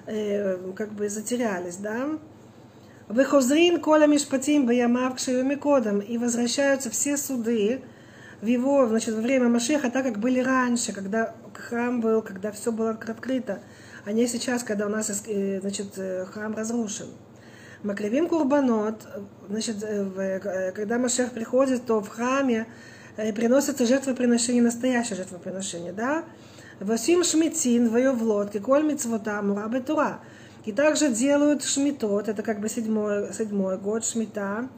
э, 0.07 0.73
как 0.75 0.93
бы 0.93 1.09
затерялись, 1.09 1.77
да, 1.77 2.19
Выхозрин 3.09 3.81
коля 3.81 4.07
мишпатим 4.07 4.67
баямав 4.67 5.15
кшиюмикодом. 5.17 6.01
И 6.01 6.19
возвращаются 6.19 6.91
все 6.91 7.17
суды 7.17 7.81
в 8.43 8.47
его, 8.47 8.87
значит, 8.87 9.15
во 9.15 9.23
время 9.23 9.49
Машеха, 9.49 9.91
так 9.91 10.05
как 10.05 10.19
были 10.19 10.41
раньше, 10.41 10.93
когда 10.93 11.35
храм 11.55 12.03
был, 12.03 12.21
когда 12.21 12.53
все 12.53 12.71
было 12.71 12.91
открыто, 12.91 13.61
а 14.05 14.13
не 14.13 14.27
сейчас, 14.27 14.63
когда 14.63 14.87
у 14.87 14.91
нас, 14.91 15.11
э, 15.27 15.61
значит, 15.61 15.95
э, 15.97 16.27
храм 16.27 16.55
разрушен. 16.55 17.09
Макревим 17.83 18.29
Курбанот, 18.29 19.07
значит, 19.49 19.77
э, 19.83 20.73
когда 20.75 20.99
Машех 20.99 21.33
приходит, 21.33 21.87
то 21.87 22.01
в 22.01 22.09
храме 22.09 22.67
приносятся 23.35 23.87
жертвоприношения, 23.87 24.63
настоящее 24.63 25.17
жертвоприношение, 25.17 25.93
да? 25.93 26.25
Васим 26.81 27.25
Шмитин, 27.25 27.89
Вайовлот, 27.89 28.51
Киколь 28.51 28.85
Мицвота, 28.85 29.43
Мураба 29.43 29.81
Тура. 29.81 30.21
И 30.65 30.73
также 30.73 31.09
делают 31.09 31.65
шмитот, 31.65 32.29
это 32.29 32.43
как 32.43 32.61
бы 32.61 32.69
седьмой, 32.69 33.33
седьмой 33.33 33.79
год 33.79 34.05
шмита. 34.05 34.69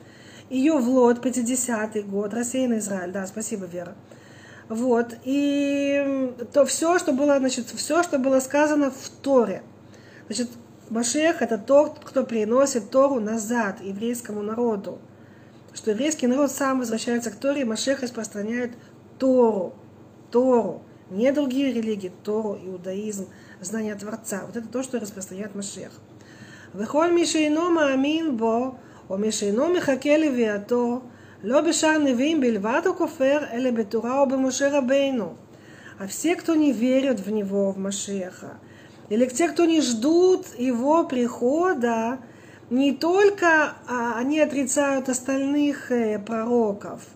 Ее 0.48 0.74
влот, 0.78 1.24
50-й 1.24 2.02
год, 2.02 2.32
рассеянный 2.32 2.78
Израиль, 2.78 3.12
да, 3.12 3.26
спасибо, 3.26 3.66
Вера. 3.66 3.94
Вот, 4.68 5.14
и 5.24 6.32
то 6.52 6.64
все, 6.64 6.98
что 6.98 7.12
было, 7.12 7.38
значит, 7.38 7.66
все, 7.74 8.02
что 8.02 8.18
было 8.18 8.40
сказано 8.40 8.90
в 8.90 9.08
Торе. 9.20 9.62
Значит, 10.26 10.48
Машех 10.89 11.41
это 11.41 11.57
тот, 11.57 11.99
кто 12.03 12.23
приносит 12.23 12.91
Тору 12.91 13.19
назад 13.19 13.81
еврейскому 13.81 14.43
народу. 14.43 14.99
Что 15.73 15.91
еврейский 15.91 16.27
народ 16.27 16.51
сам 16.51 16.79
возвращается 16.79 17.31
к 17.31 17.35
Торе, 17.35 17.61
и 17.61 17.65
Машех 17.65 18.01
распространяет 18.01 18.71
Тору. 19.17 19.73
Тору. 20.31 20.83
Не 21.09 21.31
другие 21.31 21.73
религии, 21.73 22.11
Тору, 22.23 22.57
иудаизм, 22.63 23.27
знание 23.61 23.95
Творца. 23.95 24.43
Вот 24.45 24.55
это 24.55 24.67
то, 24.67 24.83
что 24.83 24.99
распространяет 24.99 25.55
Машех. 25.55 25.91
וכל 26.75 27.11
מי 27.11 27.25
שאינו 27.25 27.71
מאמין 27.71 28.37
בו, 28.37 28.75
או 29.09 29.17
מי 29.17 29.31
שאינו 29.31 29.73
מחכה 29.73 30.17
לביאתו, 30.17 31.01
לא 31.43 31.61
בשאר 31.61 31.97
נביאים 31.97 32.41
בלבד 32.41 32.81
הוא 32.85 32.95
כופר, 32.95 33.39
אלא 33.51 33.71
בתורה 33.71 34.23
ובמשה 34.23 34.77
רבינו. 34.77 35.35
А 35.97 36.07
все, 36.07 36.35
кто 36.35 36.55
не 36.55 36.73
верят 36.73 37.19
в 37.21 37.31
него, 37.31 37.71
в 37.71 37.77
Машеха, 37.77 38.57
или 39.10 39.26
те, 39.26 39.48
кто 39.48 39.66
не 39.66 39.82
ждут 39.82 40.46
его 40.56 41.04
прихода, 41.04 42.18
не 42.70 42.92
только 42.92 43.74
а, 43.86 44.14
они 44.16 44.40
отрицают 44.40 45.10
остальных 45.10 45.92
э, 45.92 46.18
пророков– 46.18 47.02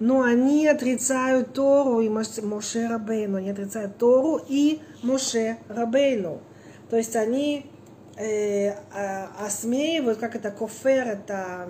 но 0.00 0.22
они 0.22 0.66
отрицают 0.66 1.52
Тору 1.52 2.00
и 2.00 2.08
Моше 2.08 2.88
Рабейну, 2.88 3.36
они 3.36 3.50
отрицают 3.50 3.98
Тору 3.98 4.40
и 4.48 4.80
Моше 5.02 5.58
Рабейну. 5.68 6.40
То 6.88 6.96
есть 6.96 7.14
они 7.14 7.66
э, 8.16 8.70
а, 8.94 9.30
осмеивают, 9.46 10.18
как 10.18 10.34
это 10.34 10.50
кофер, 10.50 11.06
это 11.06 11.68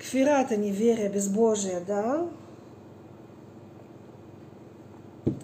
кфира, 0.00 0.42
это 0.42 0.56
неверие, 0.56 1.08
безбожие, 1.08 1.80
да? 1.86 2.28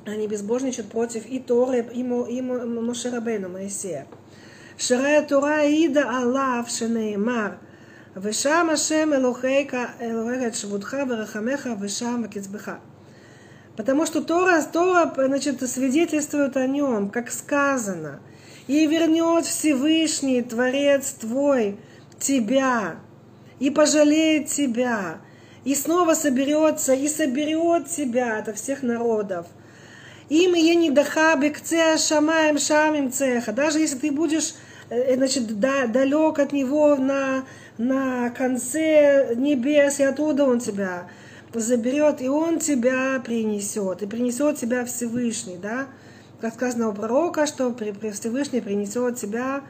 они 0.06 0.26
безбожничают 0.26 0.90
против 0.90 1.26
и 1.26 1.38
Торы, 1.38 1.86
и, 1.92 2.02
Мо, 2.02 2.26
и 2.26 2.40
Мошерабейна, 2.40 3.48
Моисея. 3.48 4.06
Ширая 4.76 5.22
Тура 5.22 5.64
Ида 5.64 6.18
Аллах 6.18 6.68
Шенеймар. 6.68 7.58
Вышам 8.14 8.70
Ашем 8.70 9.14
Элохейка 9.14 9.90
Элохейка 10.00 10.54
Швудха 10.54 11.04
Верахамеха 11.04 11.74
Вышам 11.74 12.28
Кицбеха. 12.28 12.80
Потому 13.76 14.04
что 14.04 14.22
Тора, 14.22 14.60
Тора 14.62 15.12
значит, 15.16 15.66
свидетельствует 15.68 16.56
о 16.56 16.66
нем, 16.66 17.08
как 17.08 17.30
сказано. 17.30 18.20
И 18.66 18.86
вернет 18.86 19.46
Всевышний 19.46 20.42
Творец 20.42 21.12
твой 21.12 21.78
тебя, 22.18 22.96
и 23.58 23.70
пожалеет 23.70 24.48
тебя, 24.48 25.18
и 25.64 25.74
снова 25.74 26.14
соберется, 26.14 26.92
и 26.92 27.08
соберет 27.08 27.88
тебя 27.88 28.38
от 28.38 28.54
всех 28.56 28.82
народов– 28.82 29.46
им 30.32 30.54
я 30.54 30.74
не 30.74 30.90
дахабик 30.90 31.60
цеа 31.60 31.98
шамаем 31.98 32.56
шамим 32.58 33.12
цеха. 33.12 33.52
Даже 33.52 33.80
если 33.80 33.98
ты 33.98 34.10
будешь 34.10 34.54
значит, 34.88 35.60
далек 35.60 36.38
от 36.38 36.52
него 36.52 36.96
на 36.96 37.44
на 37.76 38.30
конце 38.30 39.34
небес, 39.34 40.00
и 40.00 40.04
оттуда 40.04 40.44
он 40.44 40.58
тебя 40.58 41.08
заберет, 41.52 42.22
и 42.22 42.30
он 42.30 42.60
тебя 42.60 43.20
принесет, 43.22 44.02
и 44.02 44.06
принесет 44.06 44.56
тебя 44.56 44.86
Всевышний, 44.86 45.58
да, 45.60 45.88
как 46.40 46.54
сказано 46.54 46.88
у 46.88 46.94
пророка, 46.94 47.46
что 47.46 47.74
Всевышний 47.74 48.62
принесет 48.62 49.16
тебя 49.16 49.62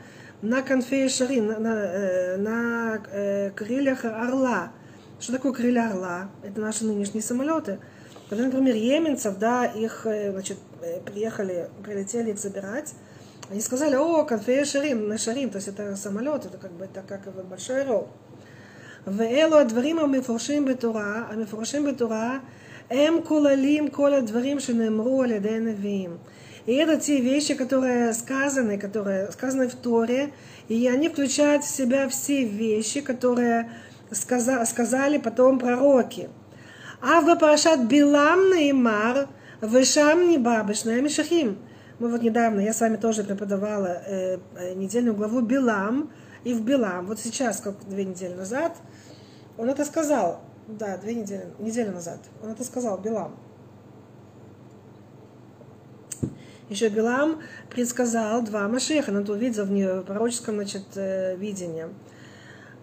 на 0.42 0.62
конфе 0.62 1.08
шари, 1.08 1.40
на, 1.40 1.58
на, 1.58 1.74
э, 1.74 2.36
на 2.36 3.02
э, 3.10 3.50
крыльях 3.50 4.04
орла. 4.04 4.70
Что 5.18 5.32
такое 5.32 5.52
крылья 5.52 5.88
орла? 5.88 6.30
Это 6.44 6.60
наши 6.60 6.84
нынешние 6.84 7.22
самолеты. 7.22 7.80
Когда, 8.31 8.45
например, 8.45 8.75
еменцев, 8.75 9.37
да, 9.37 9.65
их, 9.65 10.05
э, 10.05 10.31
значит, 10.31 10.57
приехали, 11.05 11.69
прилетели 11.83 12.31
их 12.31 12.39
забирать, 12.39 12.93
они 13.49 13.61
сказали, 13.61 13.95
о, 13.95 14.23
конфея 14.25 14.65
шарим, 14.65 15.07
на 15.07 15.17
шарим, 15.17 15.49
то 15.49 15.57
есть 15.57 15.69
это 15.69 15.95
самолет, 15.95 16.45
это 16.45 16.57
как 16.57 16.71
бы 16.71 16.85
это 16.85 17.01
как 17.01 17.21
большой 17.45 17.83
ров. 17.83 18.07
ואלו 19.07 19.59
הדברים 19.59 19.99
המפורשים 19.99 20.65
בתורה, 20.65 21.23
המפורשים 21.29 21.85
בתורה, 21.85 22.39
הם 22.89 23.13
כוללים 23.23 23.89
כל 23.89 24.13
הדברים 24.13 24.59
שנאמרו 24.59 25.23
על 25.23 25.31
ידי 25.31 25.49
הנביאים. 25.49 26.17
И 26.65 26.73
это 26.73 26.97
те 26.97 27.21
вещи, 27.21 27.53
которые 27.53 28.11
сказаны, 28.11 28.77
которые 28.77 29.31
сказаны 29.31 29.69
в 29.69 29.75
Торе, 29.75 30.33
и 30.67 30.85
они 30.89 31.07
включают 31.07 31.63
в 31.63 31.69
себя 31.69 32.09
все 32.09 32.43
вещи, 32.43 32.99
которые 32.99 33.71
сказали 34.11 35.17
потом 35.17 35.59
пророки. 35.59 36.27
А 37.04 37.20
в 37.20 37.36
Парашат 37.36 37.88
Билам 37.88 38.50
Неймар, 38.50 39.28
Вышам 39.60 40.28
Неба, 40.28 40.62
Бешная 40.62 41.00
Мишахим. 41.00 41.58
Мы 41.98 42.08
вот 42.08 42.22
недавно, 42.22 42.60
я 42.60 42.72
с 42.72 42.80
вами 42.80 42.96
тоже 42.96 43.24
преподавала 43.24 44.02
э, 44.06 44.38
э, 44.54 44.74
недельную 44.74 45.16
главу 45.16 45.40
Билам, 45.40 46.12
и 46.44 46.54
в 46.54 46.62
Билам, 46.62 47.06
вот 47.06 47.18
сейчас, 47.18 47.60
как 47.60 47.74
две 47.88 48.04
недели 48.04 48.34
назад, 48.34 48.76
он 49.58 49.68
это 49.68 49.84
сказал, 49.84 50.42
да, 50.68 50.96
две 50.96 51.16
недели, 51.16 51.46
неделю 51.58 51.90
назад, 51.90 52.20
он 52.40 52.50
это 52.50 52.62
сказал, 52.62 52.98
Билам. 52.98 53.34
Еще 56.68 56.88
Билам 56.88 57.42
предсказал 57.68 58.42
два 58.42 58.68
Машеха, 58.68 59.10
надо 59.10 59.32
увидеть 59.32 59.58
в 59.58 60.02
пророческом 60.02 60.54
значит, 60.54 60.84
э, 60.94 61.34
видении. 61.34 61.86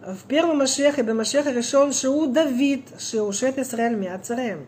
В 0.01 0.27
первом 0.29 0.60
Машехе, 0.60 1.01
Бемашеха 1.01 1.51
решен 1.51 1.91
Шиу 1.91 2.27
Давид, 2.27 2.88
Шиушет 3.00 3.58
Исраэль 3.58 3.96
Миацарем. 3.96 4.65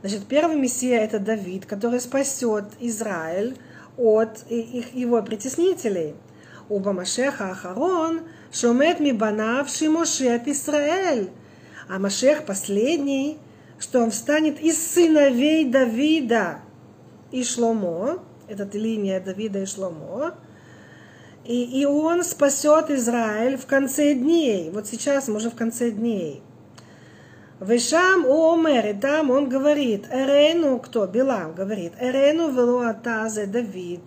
Значит, 0.00 0.26
первый 0.26 0.56
Мессия 0.56 1.00
это 1.00 1.18
Давид, 1.18 1.66
который 1.66 2.00
спасет 2.00 2.64
Израиль 2.80 3.58
от 3.98 4.42
их, 4.48 4.94
его 4.94 5.22
притеснителей. 5.22 6.14
У 6.70 6.78
Бамашеха 6.78 7.50
Ахарон 7.50 8.22
Шомет 8.52 9.00
Мибанав 9.00 9.68
Шимошет 9.68 10.48
Исраэль. 10.48 11.28
А 11.86 11.98
Машех 11.98 12.46
последний, 12.46 13.36
что 13.78 14.00
он 14.00 14.10
встанет 14.12 14.58
из 14.60 14.78
сыновей 14.78 15.66
Давида 15.66 16.60
и 17.32 17.44
Шломо, 17.44 18.22
это 18.48 18.66
линия 18.78 19.20
Давида 19.20 19.58
и 19.58 19.66
Шломо, 19.66 20.34
и, 21.44 21.80
и 21.80 21.84
он 21.84 22.24
спасет 22.24 22.90
Израиль 22.90 23.56
в 23.56 23.66
конце 23.66 24.14
дней. 24.14 24.70
Вот 24.70 24.86
сейчас 24.86 25.28
уже 25.28 25.50
в 25.50 25.54
конце 25.54 25.90
дней. 25.90 26.42
Вешам 27.60 28.26
у 28.26 28.54
Омер, 28.54 28.86
и 28.86 28.94
там 28.94 29.30
он 29.30 29.48
говорит, 29.48 30.06
Эрену, 30.10 30.78
кто? 30.78 31.06
Билам 31.06 31.54
говорит, 31.54 31.92
Эрену 32.00 32.50
велуатазе 32.50 33.46
Давид. 33.46 34.00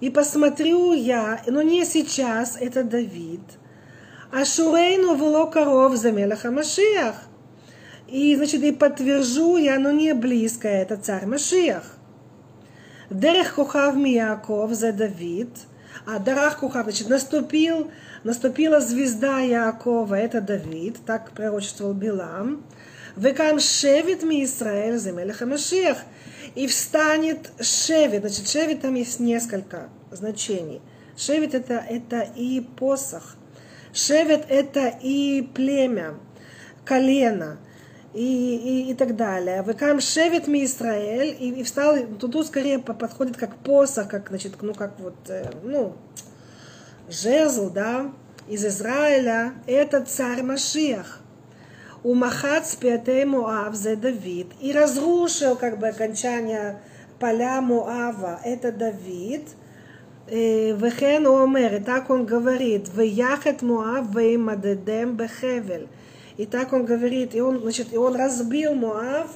И 0.00 0.10
посмотрю 0.10 0.92
я, 0.92 1.42
но 1.46 1.62
не 1.62 1.84
сейчас, 1.84 2.56
это 2.60 2.84
Давид. 2.84 3.40
А 4.30 4.44
Шурейну 4.44 5.16
вело 5.16 5.46
коров 5.46 5.96
за 5.96 6.12
Мелаха 6.12 6.50
Машиах. 6.50 7.16
И, 8.06 8.36
значит, 8.36 8.62
и 8.62 8.72
подтвержу 8.72 9.56
я, 9.56 9.78
но 9.78 9.90
не 9.90 10.14
близко, 10.14 10.68
это 10.68 10.98
царь 10.98 11.26
Машиах. 11.26 11.96
Дерех 13.10 13.54
Кухав 13.54 13.96
Мияков 13.96 14.72
за 14.72 14.92
Давид– 14.92 15.48
а 16.10 16.18
Дарах 16.18 16.60
Кухав, 16.60 16.84
значит, 16.84 17.10
наступил, 17.10 17.90
наступила 18.24 18.80
звезда 18.80 19.40
Якова, 19.40 20.14
это 20.14 20.40
Давид, 20.40 20.96
так 21.04 21.32
пророчествовал 21.32 21.92
Билам. 21.92 22.64
Векам 23.14 23.60
шевит 23.60 24.22
ми 24.22 24.42
Израиль, 24.44 24.96
земелеха 24.96 25.44
Машиах. 25.44 25.98
И 26.54 26.66
встанет 26.66 27.50
шевит, 27.60 28.22
значит, 28.22 28.48
шевит 28.48 28.80
там 28.80 28.94
есть 28.94 29.20
несколько 29.20 29.90
значений. 30.10 30.80
Шевит 31.14 31.54
это, 31.54 31.74
это 31.74 32.20
и 32.20 32.62
посох. 32.62 33.36
Шевет 33.92 34.46
это 34.48 34.88
и 35.02 35.42
племя, 35.42 36.14
колено 36.86 37.58
и, 38.14 38.86
и, 38.86 38.90
и 38.90 38.94
так 38.94 39.16
далее. 39.16 39.62
Векам 39.66 40.00
шевет 40.00 40.48
ми 40.48 40.64
Израиль, 40.64 41.36
и, 41.38 41.50
и 41.50 41.62
встал, 41.62 41.96
тут, 42.18 42.46
скорее 42.46 42.78
подходит 42.78 43.36
как 43.36 43.56
посох, 43.56 44.08
как, 44.08 44.28
значит, 44.28 44.54
ну, 44.62 44.74
как 44.74 44.98
вот, 44.98 45.16
э, 45.28 45.50
ну, 45.62 45.94
жезл, 47.08 47.70
да, 47.70 48.10
из 48.48 48.64
Израиля, 48.64 49.52
это 49.66 50.04
царь 50.04 50.42
Машиах. 50.42 51.20
У 52.02 52.14
Махац 52.14 52.76
Пиатей 52.76 53.24
Муав 53.24 53.74
за 53.74 53.96
Давид. 53.96 54.46
И 54.60 54.72
разрушил 54.72 55.56
как 55.56 55.78
бы 55.78 55.88
окончание 55.88 56.80
поля 57.18 57.60
Муава. 57.60 58.40
Это 58.44 58.72
Давид. 58.72 59.48
Э, 60.28 60.72
Вехен 60.72 61.26
Омер, 61.26 61.74
и 61.74 61.80
так 61.80 62.08
он 62.10 62.24
говорит, 62.24 62.88
Веяхет 62.94 63.62
Муав 63.62 64.14
веймадедем 64.14 65.16
бехевель. 65.16 65.88
И 66.38 66.46
так 66.46 66.72
он 66.72 66.86
говорит, 66.86 67.34
и 67.34 67.40
он, 67.40 67.60
значит, 67.60 67.92
и 67.92 67.98
он 67.98 68.16
разбил 68.16 68.74
Муав, 68.74 69.28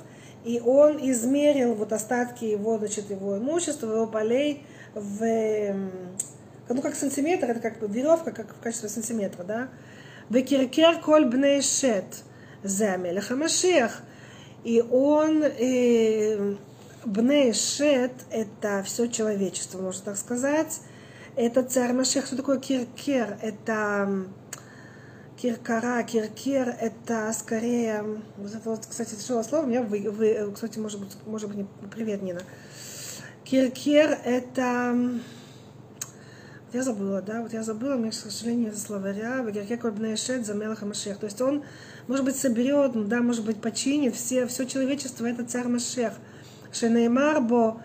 и 0.44 0.60
он 0.60 0.98
измерил 0.98 1.74
вот 1.74 1.92
остатки 1.92 2.44
его, 2.44 2.78
значит, 2.78 3.10
его 3.10 3.36
имущества, 3.36 3.92
его 3.92 4.06
полей 4.06 4.64
в, 4.94 5.74
ну, 6.68 6.80
как 6.80 6.94
сантиметр, 6.94 7.50
это 7.50 7.60
как 7.60 7.82
веревка, 7.82 8.30
как 8.30 8.54
в 8.54 8.60
качестве 8.60 8.88
сантиметра, 8.88 9.44
да. 9.44 9.68
Векиркер 10.30 11.00
коль 11.00 11.26
бней 11.26 11.60
шет, 11.60 12.22
замель 12.62 13.20
хамашех. 13.20 14.02
И 14.64 14.80
он, 14.80 15.42
э, 15.42 16.54
бней 17.04 17.52
шет, 17.52 18.12
это 18.30 18.82
все 18.84 19.08
человечество, 19.08 19.82
можно 19.82 20.04
так 20.04 20.16
сказать. 20.16 20.80
Это 21.34 21.62
царь 21.62 21.92
Машех. 21.92 22.26
Что 22.26 22.36
такое 22.36 22.58
киркер? 22.58 23.38
Это 23.40 24.26
Киркара, 25.42 26.04
киркер– 26.04 26.68
это 26.80 27.32
скорее, 27.36 28.04
вот 28.36 28.54
это 28.54 28.80
кстати, 28.88 29.16
тяжелое 29.16 29.42
слово, 29.42 29.66
меня 29.66 29.82
вы, 29.82 30.08
вы, 30.08 30.52
кстати, 30.54 30.78
может 30.78 31.00
быть, 31.00 31.16
может 31.26 31.52
быть, 31.52 31.66
привет, 31.90 32.22
Нина. 32.22 32.42
Киркер– 33.42 34.20
это, 34.24 34.96
я 36.72 36.82
забыла, 36.84 37.22
да, 37.22 37.42
вот 37.42 37.52
я 37.52 37.64
забыла, 37.64 37.96
у 37.96 37.98
меня, 37.98 38.12
к 38.12 38.14
сожалению, 38.14 38.70
из 38.70 38.84
словаря, 38.84 39.44
Киркер 39.50 39.78
Кольбнешет 39.78 40.46
за 40.46 40.54
Мелаха 40.54 40.86
Машех. 40.86 41.18
То 41.18 41.26
есть 41.26 41.40
он, 41.40 41.64
может 42.06 42.24
быть, 42.24 42.36
соберет, 42.36 43.08
да, 43.08 43.20
может 43.20 43.44
быть, 43.44 43.60
починит 43.60 44.14
все, 44.14 44.46
все 44.46 44.64
человечество, 44.64 45.26
это 45.26 45.44
царь 45.44 45.66
Машех. 45.66 46.12
Шенеймар 46.72 47.40
бо 47.40 47.82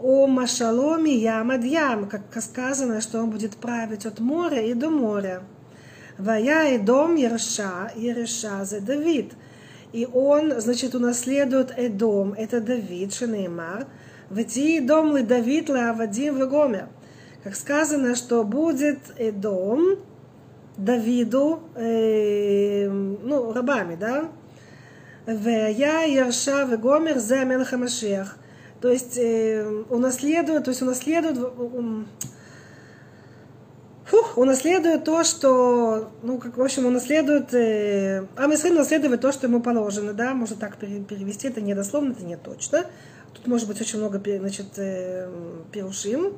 о 0.00 0.26
Машаломе 0.26 1.16
Ямад 1.16 1.62
Ям, 1.62 2.08
как 2.08 2.22
сказано, 2.42 3.00
что 3.00 3.20
он 3.22 3.30
будет 3.30 3.54
править 3.58 4.06
от 4.06 4.18
моря 4.18 4.60
и 4.60 4.74
до 4.74 4.90
моря. 4.90 5.44
Вая 6.20 6.78
дом 6.78 7.14
Ерша, 7.14 7.90
Ереша 7.96 8.64
за 8.64 8.80
Давид. 8.80 9.32
И 9.92 10.06
он, 10.06 10.60
значит, 10.60 10.94
унаследует 10.94 11.72
Эдом, 11.76 12.34
это 12.34 12.60
Давид, 12.60 13.12
Шенеймар, 13.12 13.86
Вати 14.28 14.80
дом 14.80 15.16
ли 15.16 15.22
Давид 15.22 15.68
ли 15.68 15.80
Авадим 15.80 16.38
в 16.38 16.48
Гомер. 16.48 16.88
Как 17.42 17.56
сказано, 17.56 18.14
что 18.14 18.44
будет 18.44 18.98
Эдом 19.18 19.98
Давиду, 20.76 21.60
э, 21.74 22.88
ну, 22.88 23.52
рабами, 23.52 23.96
да? 23.96 24.28
Вая 25.26 26.06
Ерша 26.06 26.66
в 26.66 26.78
Гомер 26.78 27.18
за 27.18 27.44
Мелха 27.44 27.76
Машех. 27.78 28.36
То 28.80 28.88
есть 28.88 29.18
э, 29.18 29.64
унаследует, 29.88 30.64
то 30.64 30.70
есть 30.70 30.82
унаследует, 30.82 31.38
фух, 34.10 34.36
унаследует 34.36 35.04
то, 35.04 35.22
что, 35.22 36.10
ну, 36.22 36.38
как, 36.38 36.56
в 36.56 36.62
общем, 36.62 36.86
унаследует, 36.86 37.54
э, 37.54 38.26
Амисрим 38.36 38.74
наследует 38.74 39.20
то, 39.20 39.30
что 39.30 39.46
ему 39.46 39.60
положено, 39.60 40.12
да, 40.12 40.34
можно 40.34 40.56
так 40.56 40.76
перевести, 40.76 41.48
это 41.48 41.60
не 41.60 41.74
дословно, 41.74 42.12
это 42.12 42.24
не 42.24 42.36
точно. 42.36 42.86
Тут 43.34 43.46
может 43.46 43.68
быть 43.68 43.80
очень 43.80 43.98
много, 43.98 44.20
значит, 44.38 44.66
э, 44.76 45.28
перушим. 45.70 46.36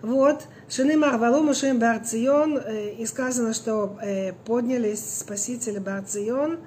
Вот. 0.00 0.44
Шенимар 0.68 1.16
валу 1.16 1.42
Мушим 1.42 1.80
Барцион, 1.80 2.56
э, 2.56 2.90
и 2.92 3.04
сказано, 3.04 3.52
что 3.52 3.98
э, 4.00 4.32
поднялись 4.46 5.04
спасители 5.18 5.78
Барцион 5.78 6.60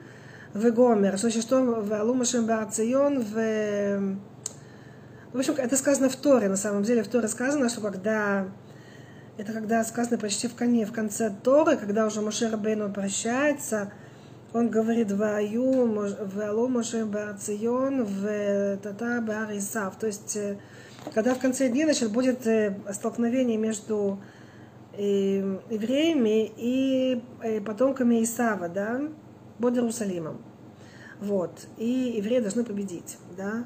в 0.54 0.70
Гомер. 0.70 1.18
Значит, 1.18 1.44
что 1.44 1.62
валу 1.62 2.14
Мушим 2.14 2.46
Барцион 2.46 3.22
в... 3.22 4.22
В 5.32 5.38
общем, 5.38 5.54
это 5.56 5.78
сказано 5.78 6.10
в 6.10 6.18
Торе, 6.18 6.50
на 6.50 6.58
самом 6.58 6.84
деле 6.84 7.04
в 7.04 7.08
Торе 7.08 7.30
сказано, 7.30 7.70
что 7.70 7.80
когда 7.80 8.48
это 9.42 9.54
когда 9.54 9.84
сказано 9.84 10.20
почти 10.20 10.48
в, 10.48 10.54
коне, 10.54 10.86
в 10.86 10.92
конце 10.92 11.34
Торы, 11.44 11.76
когда 11.76 12.06
уже 12.06 12.22
Моше 12.22 12.48
Рабейну 12.52 12.94
прощается, 12.94 13.92
он 14.54 14.70
говорит 14.70 15.12
«Ваю, 15.12 16.08
валу 16.36 16.68
Моше 16.68 17.06
Баарцион, 17.06 18.04
в 18.04 18.78
Тата 18.84 19.20
Баар 19.20 19.58
Исав». 19.58 19.98
То 19.98 20.06
есть, 20.06 20.36
э, 20.36 20.58
когда 21.16 21.34
в 21.34 21.40
конце 21.40 21.70
дней 21.70 21.86
значит, 21.86 22.12
будет 22.12 22.46
э, 22.46 22.78
столкновение 22.94 23.58
между 23.58 24.22
э, 24.94 25.58
евреями 25.72 26.52
и 26.56 27.24
потомками 27.66 28.24
Исава, 28.24 28.70
да, 28.70 29.02
под 29.58 29.74
Иерусалимом. 29.74 30.40
Вот. 31.20 31.66
И 31.78 32.14
евреи 32.18 32.42
должны 32.42 32.64
победить, 32.64 33.18
да. 33.36 33.64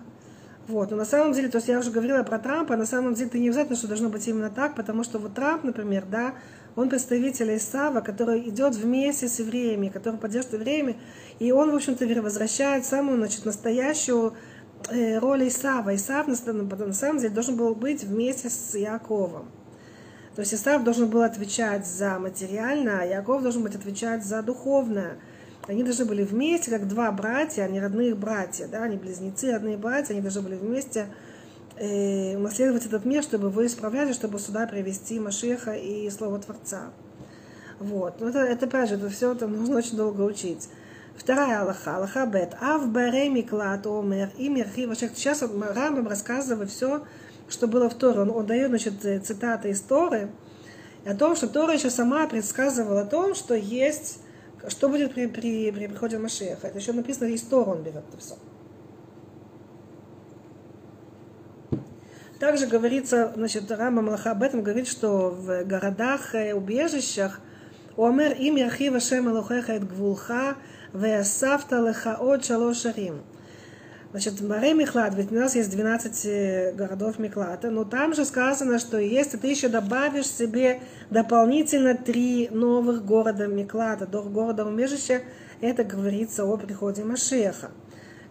Вот. 0.67 0.91
Но 0.91 0.97
на 0.97 1.05
самом 1.05 1.33
деле, 1.33 1.47
то 1.47 1.57
есть 1.57 1.67
я 1.67 1.79
уже 1.79 1.91
говорила 1.91 2.23
про 2.23 2.39
Трампа, 2.39 2.75
на 2.75 2.85
самом 2.85 3.13
деле 3.13 3.27
это 3.27 3.37
не 3.37 3.49
обязательно, 3.49 3.75
что 3.75 3.87
должно 3.87 4.09
быть 4.09 4.27
именно 4.27 4.49
так, 4.49 4.75
потому 4.75 5.03
что 5.03 5.19
вот 5.19 5.35
Трамп, 5.35 5.63
например, 5.63 6.05
да, 6.09 6.33
он 6.75 6.89
представитель 6.89 7.55
Исава, 7.55 8.01
который 8.01 8.49
идет 8.49 8.75
вместе 8.75 9.27
с 9.27 9.39
евреями, 9.39 9.89
который 9.89 10.19
поддерживает 10.19 10.61
евреями, 10.61 10.97
и 11.39 11.51
он, 11.51 11.71
в 11.71 11.75
общем-то, 11.75 12.05
возвращает 12.21 12.85
самую, 12.85 13.17
значит, 13.17 13.45
настоящую 13.45 14.33
э, 14.89 15.19
роль 15.19 15.47
Исава. 15.47 15.95
Исав 15.95 16.27
на 16.27 16.35
самом 16.35 17.19
деле 17.19 17.33
должен 17.33 17.55
был 17.55 17.75
быть 17.75 18.03
вместе 18.03 18.49
с 18.49 18.73
Яковом. 18.75 19.47
То 20.35 20.41
есть 20.41 20.53
Исав 20.53 20.83
должен 20.83 21.09
был 21.09 21.21
отвечать 21.21 21.87
за 21.87 22.19
материальное, 22.19 23.01
а 23.01 23.05
Яков 23.05 23.41
должен 23.41 23.63
быть 23.63 23.75
отвечать 23.75 24.25
за 24.25 24.41
духовное. 24.41 25.17
Они 25.67 25.83
должны 25.83 26.05
были 26.05 26.23
вместе, 26.23 26.69
как 26.69 26.87
два 26.87 27.11
братья, 27.11 27.63
они 27.63 27.79
родные 27.79 28.13
братья, 28.13 28.67
да, 28.67 28.83
они 28.83 28.97
близнецы, 28.97 29.51
родные 29.51 29.77
братья, 29.77 30.13
они 30.13 30.21
должны 30.21 30.41
были 30.41 30.55
вместе 30.55 31.07
э, 31.77 32.37
наследовать 32.37 32.85
этот 32.85 33.03
мир, 33.05 33.23
чтобы 33.23 33.49
вы 33.49 33.65
исправляли, 33.65 34.13
чтобы 34.13 34.39
сюда 34.39 34.67
привести 34.67 35.19
Машеха 35.19 35.73
и 35.73 36.09
Слово 36.11 36.39
Творца. 36.39 36.91
Вот. 37.79 38.19
Но 38.19 38.29
это, 38.29 38.39
это 38.39 38.65
опять 38.67 38.89
же, 38.89 38.95
это 38.95 39.09
все 39.09 39.31
это 39.31 39.47
нужно 39.47 39.77
очень 39.79 39.97
долго 39.97 40.21
учить. 40.21 40.69
Вторая 41.17 41.61
Аллаха, 41.61 41.97
Аллаха 41.97 42.25
Бет. 42.25 42.55
Ав 42.61 42.87
баре 42.89 43.29
миклат 43.29 43.87
омер 43.87 44.29
и 44.37 44.49
мирхи 44.49 44.87
Сейчас 44.95 45.41
Рамбам 45.41 46.07
рассказывает 46.07 46.69
все, 46.69 47.03
что 47.47 47.67
было 47.67 47.89
в 47.89 47.95
Торе. 47.95 48.21
Он, 48.21 48.29
он 48.31 48.45
дает, 48.45 48.69
значит, 48.69 49.01
цитаты 49.25 49.69
из 49.69 49.81
Торы 49.81 50.29
о 51.05 51.15
том, 51.15 51.35
что 51.35 51.47
Тора 51.47 51.73
еще 51.73 51.89
сама 51.89 52.27
предсказывала 52.27 53.01
о 53.01 53.05
том, 53.05 53.35
что 53.35 53.55
есть, 53.55 54.19
что 54.69 54.89
будет 54.89 55.13
при, 55.13 55.27
при, 55.27 55.71
при 55.71 55.87
приходе 55.87 56.17
Машеха. 56.17 56.67
Это 56.67 56.77
еще 56.77 56.93
написано 56.93 57.27
из 57.27 57.41
Тора, 57.41 57.71
он 57.71 57.83
берет 57.83 58.03
это 58.09 58.17
все. 58.17 58.35
Также 62.39 62.67
говорится, 62.67 63.31
значит, 63.35 63.71
Рама 63.71 64.01
Малаха 64.01 64.31
об 64.31 64.43
этом 64.43 64.61
говорит, 64.61 64.87
что 64.87 65.29
в 65.29 65.63
городах, 65.63 66.33
убежищах, 66.33 67.39
Омер 67.97 68.33
им 68.33 68.57
Яхива 68.57 68.99
Шем 68.99 69.29
Элохеха 69.29 69.73
Эт 69.73 69.87
Гвулха, 69.87 70.57
Веасавта 70.93 71.79
Леха 71.79 72.17
От 72.19 72.43
Шалош 72.43 72.83
Значит, 74.15 74.39
Маре 74.39 74.73
Михлад, 74.73 75.13
ведь 75.15 75.29
у 75.33 75.35
нас 75.35 75.55
есть 75.55 75.69
12 75.69 76.25
э, 76.25 76.71
городов 76.71 77.19
Миклата, 77.19 77.69
но 77.69 77.83
там 77.83 78.13
же 78.13 78.23
сказано, 78.23 78.79
что 78.79 78.97
если 78.97 79.35
ты 79.35 79.47
еще 79.47 79.67
добавишь 79.67 80.27
себе 80.27 80.79
дополнительно 81.09 81.95
три 81.95 82.47
новых 82.49 83.03
города 83.03 83.47
Миклата, 83.47 84.07
до 84.07 84.21
города 84.21 84.65
убежища, 84.65 85.21
это 85.59 85.83
говорится 85.83 86.45
о 86.45 86.55
приходе 86.55 87.03
Машеха. 87.03 87.71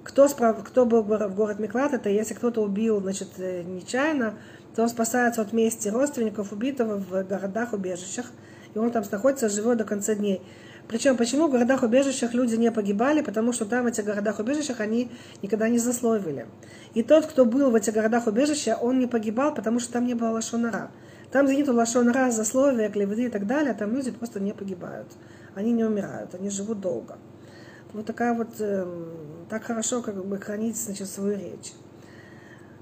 Кто, 0.02 0.26
справ... 0.26 0.64
кто 0.64 0.86
был 0.86 1.02
в 1.02 1.34
город 1.34 1.58
Миклат, 1.58 1.92
это 1.92 2.08
если 2.08 2.32
кто-то 2.32 2.62
убил 2.62 3.02
значит, 3.02 3.28
э, 3.36 3.62
нечаянно, 3.62 4.38
то 4.74 4.84
он 4.84 4.88
спасается 4.88 5.42
от 5.42 5.52
мести 5.52 5.88
родственников 5.88 6.50
убитого 6.52 6.96
в 6.96 7.10
городах-убежищах, 7.24 8.32
и 8.74 8.78
он 8.78 8.90
там 8.90 9.04
находится, 9.12 9.50
живет 9.50 9.76
до 9.76 9.84
конца 9.84 10.14
дней. 10.14 10.40
Причем, 10.88 11.16
почему 11.16 11.48
в 11.48 11.50
городах-убежищах 11.50 12.34
люди 12.34 12.56
не 12.56 12.70
погибали? 12.70 13.22
Потому 13.22 13.52
что 13.52 13.64
там, 13.64 13.84
в 13.84 13.86
этих 13.86 14.04
городах-убежищах, 14.04 14.80
они 14.80 15.10
никогда 15.42 15.68
не 15.68 15.78
засловили. 15.78 16.46
И 16.92 17.02
тот, 17.02 17.26
кто 17.26 17.44
был 17.46 17.70
в 17.70 17.74
этих 17.74 17.94
городах-убежища, 17.94 18.76
он 18.80 18.98
не 18.98 19.06
погибал, 19.06 19.54
потому 19.54 19.80
что 19.80 19.94
там 19.94 20.06
не 20.06 20.14
было 20.14 20.30
лошонара. 20.30 20.90
Там, 21.32 21.46
где 21.46 21.56
нет 21.56 21.68
лошонара, 21.68 22.30
засловия, 22.30 22.90
клеведы 22.90 23.24
и 23.24 23.28
так 23.28 23.46
далее, 23.46 23.74
там 23.74 23.94
люди 23.94 24.10
просто 24.10 24.40
не 24.40 24.52
погибают. 24.52 25.08
Они 25.54 25.72
не 25.72 25.84
умирают, 25.84 26.34
они 26.34 26.50
живут 26.50 26.80
долго. 26.80 27.16
Вот 27.92 28.06
такая 28.06 28.34
вот, 28.34 28.50
э, 28.58 28.86
так 29.48 29.64
хорошо 29.64 30.02
как 30.02 30.24
бы 30.24 30.38
хранить, 30.38 30.76
значит, 30.76 31.08
свою 31.08 31.38
речь. 31.38 31.72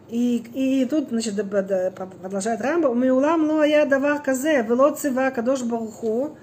И, 0.08 0.44
и 0.52 0.84
тут, 0.84 1.08
значит, 1.08 1.34
продолжает 1.36 2.60
Рамба, 2.60 2.92
«Миулам 2.92 3.48
ло 3.50 3.62
я 3.62 3.86
давар 3.86 4.20
казе, 4.22 4.62
вело 4.62 4.90
цива 4.90 5.30
кадош 5.30 5.62
баруху, 5.62 6.36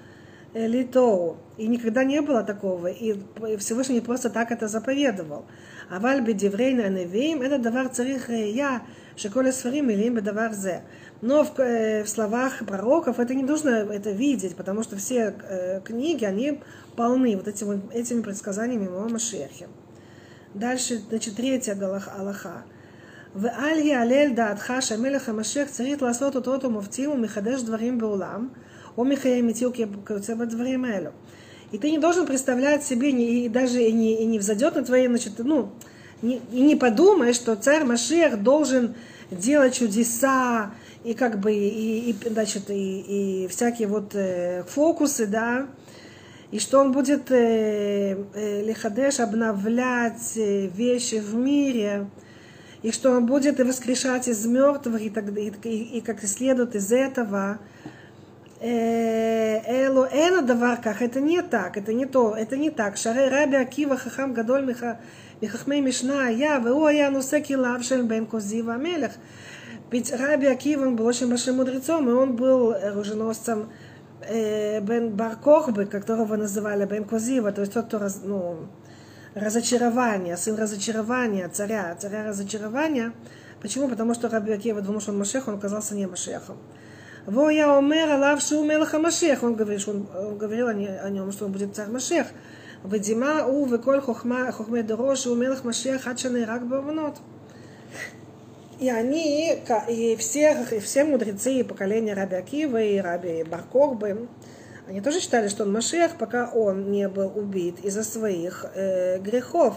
Э, 0.52 0.66
Литоу. 0.66 1.36
И 1.58 1.68
никогда 1.68 2.02
не 2.02 2.20
было 2.20 2.42
такого. 2.42 2.88
И 2.88 3.16
Всевышний 3.58 4.00
просто 4.00 4.30
так 4.30 4.50
это 4.50 4.66
заповедовал. 4.66 5.44
А 5.88 6.00
вальби 6.00 6.32
деврейна 6.32 6.88
невеем 6.88 7.42
это 7.42 7.58
давар 7.58 7.88
царих 7.88 8.28
я, 8.30 8.82
шиколя 9.16 9.52
сфарим 9.52 9.90
или 9.90 10.04
им 10.04 10.22
давар 10.22 10.52
зе. 10.52 10.82
Но 11.20 11.44
в, 11.44 11.58
э, 11.60 12.02
в 12.02 12.08
словах 12.08 12.64
пророков 12.66 13.20
это 13.20 13.34
не 13.34 13.44
нужно 13.44 13.68
это 13.68 14.10
видеть, 14.10 14.56
потому 14.56 14.82
что 14.82 14.96
все 14.96 15.34
э, 15.48 15.80
книги, 15.84 16.24
они 16.24 16.60
полны 16.96 17.36
вот 17.36 17.46
этими 17.46 17.80
этими 17.92 18.22
предсказаниями 18.22 18.88
о 18.88 19.08
Машехе. 19.08 19.68
Дальше, 20.54 21.00
значит, 21.08 21.36
третья 21.36 21.74
Аллаха. 22.18 22.64
В 23.34 23.46
Алья 23.46 24.00
Алель 24.00 24.34
Даатха 24.34 24.80
Шамелеха 24.80 25.32
Машех 25.32 25.70
Царит 25.70 26.02
Ласоту 26.02 26.42
Тоту 26.42 26.68
Муфтиму 26.68 27.16
Михадеш 27.16 27.62
Дварим 27.62 27.98
Беулам– 27.98 28.52
או 28.99 29.05
מחיי 29.05 29.39
אמיתי 29.39 29.65
וכיוצא 29.65 30.35
בדברים 30.35 30.85
האלו. 30.85 31.09
И 31.71 31.77
ты 31.77 31.91
не 31.91 31.97
должен 31.97 32.25
представлять 32.25 32.83
себе, 32.83 33.09
и 33.09 33.49
даже 33.49 33.83
и 33.83 33.91
не, 33.91 34.21
и 34.21 34.25
не 34.25 34.39
взойдет 34.39 34.75
на 34.75 34.83
твои, 34.85 35.07
значит, 35.07 35.33
ну, 35.39 35.71
не, 36.21 36.39
и 36.51 36.61
не 36.61 36.75
подумай, 36.75 37.33
что 37.33 37.55
царь 37.55 37.83
Машех 37.83 38.41
должен 38.41 38.95
делать 39.31 39.75
чудеса, 39.75 40.71
и 41.03 41.13
как 41.13 41.39
бы, 41.39 41.53
и, 41.53 42.11
и 42.11 42.15
значит, 42.29 42.69
и, 42.69 43.43
и 43.45 43.47
всякие 43.47 43.87
вот 43.87 44.15
э, 44.15 44.63
фокусы, 44.67 45.25
да, 45.25 45.67
и 46.51 46.59
что 46.59 46.79
он 46.79 46.91
будет 46.91 47.31
э, 47.31 48.17
э, 48.33 48.63
лихадеш 48.63 49.19
обновлять 49.19 50.37
э, 50.37 50.67
вещи 50.67 51.15
в 51.15 51.35
мире, 51.35 52.07
и 52.81 52.91
что 52.91 53.11
он 53.11 53.25
будет 53.25 53.59
и 53.59 53.63
воскрешать 53.63 54.27
из 54.27 54.45
мертвых, 54.45 55.01
и, 55.01 55.09
так, 55.09 55.25
и, 55.37 55.51
и, 55.63 55.97
и 55.97 56.01
как 56.01 56.21
следует 56.21 56.75
из 56.75 56.91
этого, 56.91 57.59
Э, 58.62 59.86
Элу 59.86 60.04
эна 60.04 60.42
даварках, 60.42 61.00
это 61.00 61.18
не 61.18 61.40
так, 61.40 61.78
это 61.78 61.94
не 61.94 62.04
то, 62.04 62.34
это 62.36 62.58
не 62.58 62.68
так. 62.68 62.98
Шаре 62.98 63.28
Раби 63.28 63.56
Акива 63.56 63.96
Хахам 63.96 64.34
Гадоль 64.34 64.66
Михахмей 65.40 65.80
Мишна 65.80 66.28
Я, 66.28 66.58
Веу 66.58 66.86
Я 66.88 67.10
Нусеки 67.10 67.54
Лавшем 67.54 68.06
Бен 68.06 68.26
Козива 68.26 68.76
Мелех. 68.76 69.12
Ведь 69.90 70.12
Раби 70.12 70.46
Акива 70.46 70.84
он 70.84 70.96
был 70.96 71.06
очень 71.06 71.30
большим 71.30 71.56
мудрецом, 71.56 72.06
и 72.10 72.12
он 72.12 72.36
был 72.36 72.72
оруженосцем 72.72 73.72
э, 74.28 74.80
Бен 74.82 75.08
Баркохбы, 75.16 75.86
которого 75.86 76.36
называли 76.36 76.84
Бен 76.84 77.04
Козива, 77.04 77.52
то 77.52 77.62
есть 77.62 77.72
тот, 77.72 77.86
кто 77.86 77.98
раз, 77.98 78.20
ну, 78.22 78.68
разочарование, 79.34 80.36
сын 80.36 80.54
разочарования, 80.54 81.48
царя, 81.48 81.96
царя 81.98 82.26
разочарования. 82.26 83.14
Почему? 83.62 83.88
Потому 83.88 84.12
что 84.12 84.28
Раби 84.28 84.52
Акива 84.52 84.82
думал, 84.82 85.00
что 85.00 85.12
он 85.12 85.18
Машех, 85.18 85.48
он 85.48 85.54
оказался 85.54 85.94
не 85.94 86.06
Машехом. 86.06 86.58
Во 87.30 87.48
я 87.48 87.78
омер 87.78 88.10
алав 88.10 88.42
шу 88.42 88.64
мелах 88.64 88.92
Машех. 88.94 89.44
Он 89.44 89.54
говорит, 89.54 89.80
что 89.80 89.92
он, 89.92 90.06
э, 90.12 90.26
он 90.26 90.36
говорил 90.36 90.66
о, 90.66 90.74
не, 90.74 90.88
о 90.88 91.08
нем, 91.10 91.30
что 91.30 91.44
он 91.44 91.52
будет 91.52 91.76
царь 91.76 91.88
Машех. 91.88 92.26
Вадима 92.82 93.46
у 93.46 93.66
веколь 93.66 94.00
хохма 94.00 94.50
хохме 94.50 94.82
дорош 94.82 95.26
у 95.26 95.36
мелах 95.36 95.62
Машех 95.62 96.02
хачаны 96.02 96.44
рак 96.44 96.66
бавнот. 96.66 97.18
И 98.80 98.90
они, 98.90 99.54
и 99.88 100.16
все, 100.16 100.66
и 100.72 100.80
все 100.80 101.04
мудрецы 101.04 101.60
и 101.60 101.62
поколения 101.62 102.14
Раби 102.14 102.34
Акива 102.34 102.82
и 102.82 102.98
Раби 102.98 103.44
Баркорбы, 103.44 104.26
они 104.88 105.00
тоже 105.00 105.20
считали, 105.20 105.46
что 105.46 105.62
он 105.62 105.72
Машех, 105.72 106.16
пока 106.18 106.50
он 106.50 106.90
не 106.90 107.08
был 107.08 107.30
убит 107.36 107.76
из-за 107.84 108.02
своих 108.02 108.66
э, 108.74 109.20
грехов. 109.20 109.76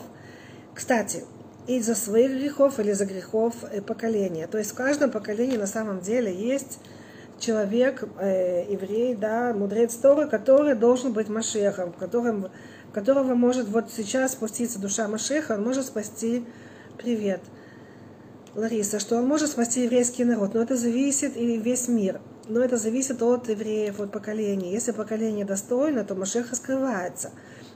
Кстати, 0.73 1.23
из-за 1.67 1.93
своих 1.93 2.31
грехов 2.31 2.79
или 2.79 2.91
из-за 2.91 3.05
грехов 3.05 3.53
э, 3.69 3.79
поколения. 3.81 4.47
То 4.47 4.57
есть 4.57 4.71
в 4.71 4.75
каждом 4.75 5.11
поколении 5.11 5.57
на 5.57 5.67
самом 5.67 5.99
деле 5.99 6.33
есть 6.33 6.79
человек, 7.39 8.03
э, 8.19 8.65
еврей, 8.69 9.15
да, 9.15 9.53
мудрец 9.53 9.95
Торы, 9.95 10.27
который 10.27 10.75
должен 10.75 11.13
быть 11.13 11.29
Машехом, 11.29 11.93
которым, 11.93 12.49
которого 12.93 13.33
может 13.35 13.67
вот 13.67 13.91
сейчас 13.91 14.33
спуститься 14.33 14.79
душа 14.79 15.07
Машеха, 15.07 15.53
он 15.53 15.63
может 15.63 15.85
спасти 15.85 16.45
привет. 16.97 17.41
Лариса, 18.55 18.99
что 18.99 19.17
он 19.17 19.27
может 19.27 19.49
спасти 19.49 19.83
еврейский 19.83 20.25
народ, 20.25 20.53
но 20.53 20.61
это 20.61 20.77
зависит 20.77 21.35
и 21.35 21.57
весь 21.57 21.87
мир. 21.87 22.21
Но 22.47 22.59
это 22.59 22.77
зависит 22.77 23.21
от 23.21 23.49
евреев, 23.49 23.99
от 23.99 24.11
поколения. 24.11 24.71
Если 24.71 24.91
поколение 24.91 25.45
достойно, 25.45 26.03
то 26.03 26.13
Машех 26.13 26.53
скрывается. 26.53 27.31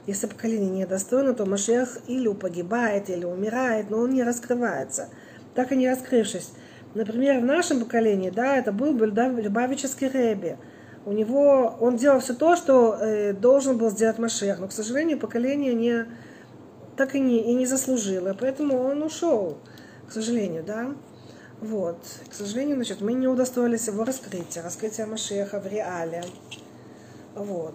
Если 0.06 0.26
поколение 0.26 0.70
недостойно, 0.70 1.34
то 1.34 1.46
Машех 1.46 1.98
или 2.06 2.32
погибает, 2.32 3.10
или 3.10 3.24
умирает, 3.24 3.90
но 3.90 3.98
он 3.98 4.10
не 4.10 4.22
раскрывается. 4.22 5.08
Так 5.54 5.72
и 5.72 5.76
не 5.76 5.88
раскрывшись. 5.88 6.52
Например, 6.94 7.40
в 7.40 7.44
нашем 7.44 7.80
поколении, 7.80 8.30
да, 8.30 8.56
это 8.56 8.72
был 8.72 8.92
Любавический 8.94 10.08
Рэби. 10.08 10.56
У 11.04 11.12
него, 11.12 11.76
он 11.80 11.96
делал 11.96 12.20
все 12.20 12.34
то, 12.34 12.56
что 12.56 12.96
э, 13.00 13.32
должен 13.32 13.78
был 13.78 13.90
сделать 13.90 14.18
Машех, 14.18 14.58
но, 14.58 14.68
к 14.68 14.72
сожалению, 14.72 15.18
поколение 15.18 15.74
не, 15.74 16.06
так 16.96 17.14
и 17.14 17.20
не, 17.20 17.50
и 17.50 17.54
не 17.54 17.66
заслужило, 17.66 18.36
поэтому 18.38 18.78
он 18.82 19.02
ушел 19.02 19.58
к 20.08 20.12
сожалению, 20.12 20.64
да. 20.64 20.94
Вот. 21.60 21.98
К 22.30 22.34
сожалению, 22.34 22.76
значит, 22.76 23.00
мы 23.00 23.12
не 23.12 23.28
удостоились 23.28 23.86
его 23.88 24.04
раскрытия, 24.04 24.62
раскрытия 24.62 25.06
Машеха 25.06 25.60
в 25.60 25.66
реале. 25.66 26.24
Вот. 27.34 27.74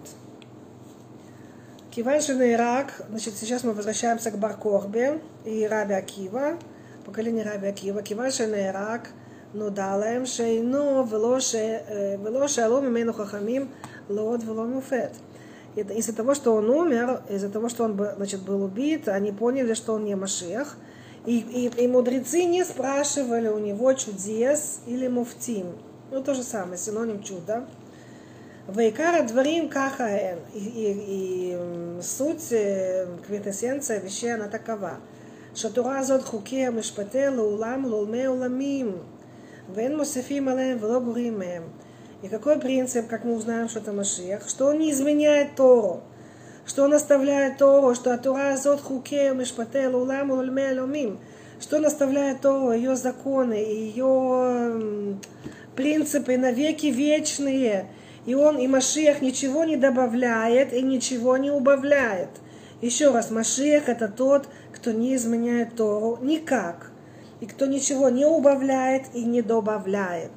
Киваншин 1.90 2.42
и 2.42 2.52
Ирак, 2.52 3.02
значит, 3.08 3.34
сейчас 3.36 3.62
мы 3.62 3.72
возвращаемся 3.72 4.32
к 4.32 4.38
Баркорбе 4.38 5.20
и 5.44 5.64
Раби 5.66 5.94
Акива, 5.94 6.58
поколение 7.04 7.44
Раби 7.44 7.68
Акива, 7.68 8.02
Кива 8.02 8.30
Шенерак, 8.30 9.10
Нудалаем 9.52 10.26
Шейно, 10.26 11.04
ну, 11.04 11.06
Вело 11.06 12.48
Шалом 12.48 12.88
Имену 12.88 13.12
Хахамим, 13.12 13.70
Лод 14.08 14.42
Вело 14.42 14.64
Муфет. 14.64 15.12
Из-за 15.76 16.14
того, 16.14 16.34
что 16.34 16.54
он 16.54 16.70
умер, 16.70 17.22
из-за 17.28 17.48
того, 17.48 17.68
что 17.68 17.84
он 17.84 17.96
значит, 18.16 18.42
был 18.42 18.64
убит, 18.64 19.08
они 19.08 19.32
поняли, 19.32 19.74
что 19.74 19.94
он 19.94 20.04
не 20.04 20.14
Машех. 20.14 20.76
И, 21.26 21.38
и, 21.38 21.84
и 21.84 21.88
мудрецы 21.88 22.44
не 22.44 22.64
спрашивали 22.64 23.48
у 23.48 23.58
него 23.58 23.92
чудес 23.94 24.80
или 24.86 25.08
муфтим. 25.08 25.66
Ну, 26.10 26.22
то 26.22 26.34
же 26.34 26.42
самое, 26.42 26.76
синоним 26.76 27.22
чуда. 27.22 27.66
Вайкара 28.66 29.26
дворим 29.26 29.68
кахаэн. 29.68 30.38
И, 30.52 30.58
и, 30.58 31.58
и 31.98 32.02
суть, 32.02 32.48
квинтэссенция 33.26 34.00
вещей, 34.00 34.34
она 34.34 34.48
такова– 34.48 34.98
שהתורה 35.53 35.97
הזאת 35.97 36.21
חוקיה 36.23 36.71
משפטיה 36.71 37.29
לעולם 37.29 37.85
ולעולמי 37.85 38.25
עולמים, 38.25 38.91
ואין 39.73 39.97
מוסיפים 39.97 40.47
עליהם 40.47 40.77
ולא 40.81 40.99
גורעים 40.99 41.39
מהם. 41.39 41.63
И 42.21 42.27
какой 42.27 42.59
принцип, 42.59 43.07
как 43.07 43.23
мы 43.23 43.33
узнаем, 43.33 43.69
что 43.69 43.79
это 43.79 43.93
Машиах? 43.93 44.49
Что 44.49 44.67
он 44.67 44.79
не 44.79 44.91
изменяет 44.91 45.55
Тору. 45.55 46.01
Что 46.65 46.83
он 46.83 46.93
оставляет 46.93 47.57
Тору, 47.57 47.95
что 47.95 48.17
Тора 48.17 48.57
зот 48.57 48.81
хуке 48.81 49.33
мишпате 49.33 49.87
лулам 49.87 50.31
ульме 50.31 50.73
лумим. 50.73 51.19
Что 51.61 51.77
он 51.77 51.85
оставляет 51.85 52.41
Тору, 52.41 52.73
ее 52.73 52.97
законы, 52.97 53.53
ее 53.53 55.17
принципы 55.77 56.37
навеки 56.37 56.87
вечные. 56.87 57.87
И 58.25 58.35
он, 58.35 58.57
и 58.57 58.67
Машиах 58.67 59.21
ничего 59.21 59.63
не 59.63 59.77
добавляет 59.77 60.73
и 60.73 60.81
ничего 60.81 61.37
не 61.37 61.51
убавляет. 61.51 62.29
Еще 62.83 63.11
раз, 63.11 63.29
Машиах 63.31 63.89
это 63.89 64.07
тот, 64.07 64.47
кто 64.71 64.91
не 64.91 65.15
изменяет 65.15 65.75
Тору 65.75 66.17
никак. 66.21 66.91
И 67.41 67.45
кто 67.45 67.65
ничего 67.65 68.09
не 68.09 68.25
убавляет 68.25 69.03
и 69.13 69.23
не 69.23 69.41
добавляет. 69.41 70.31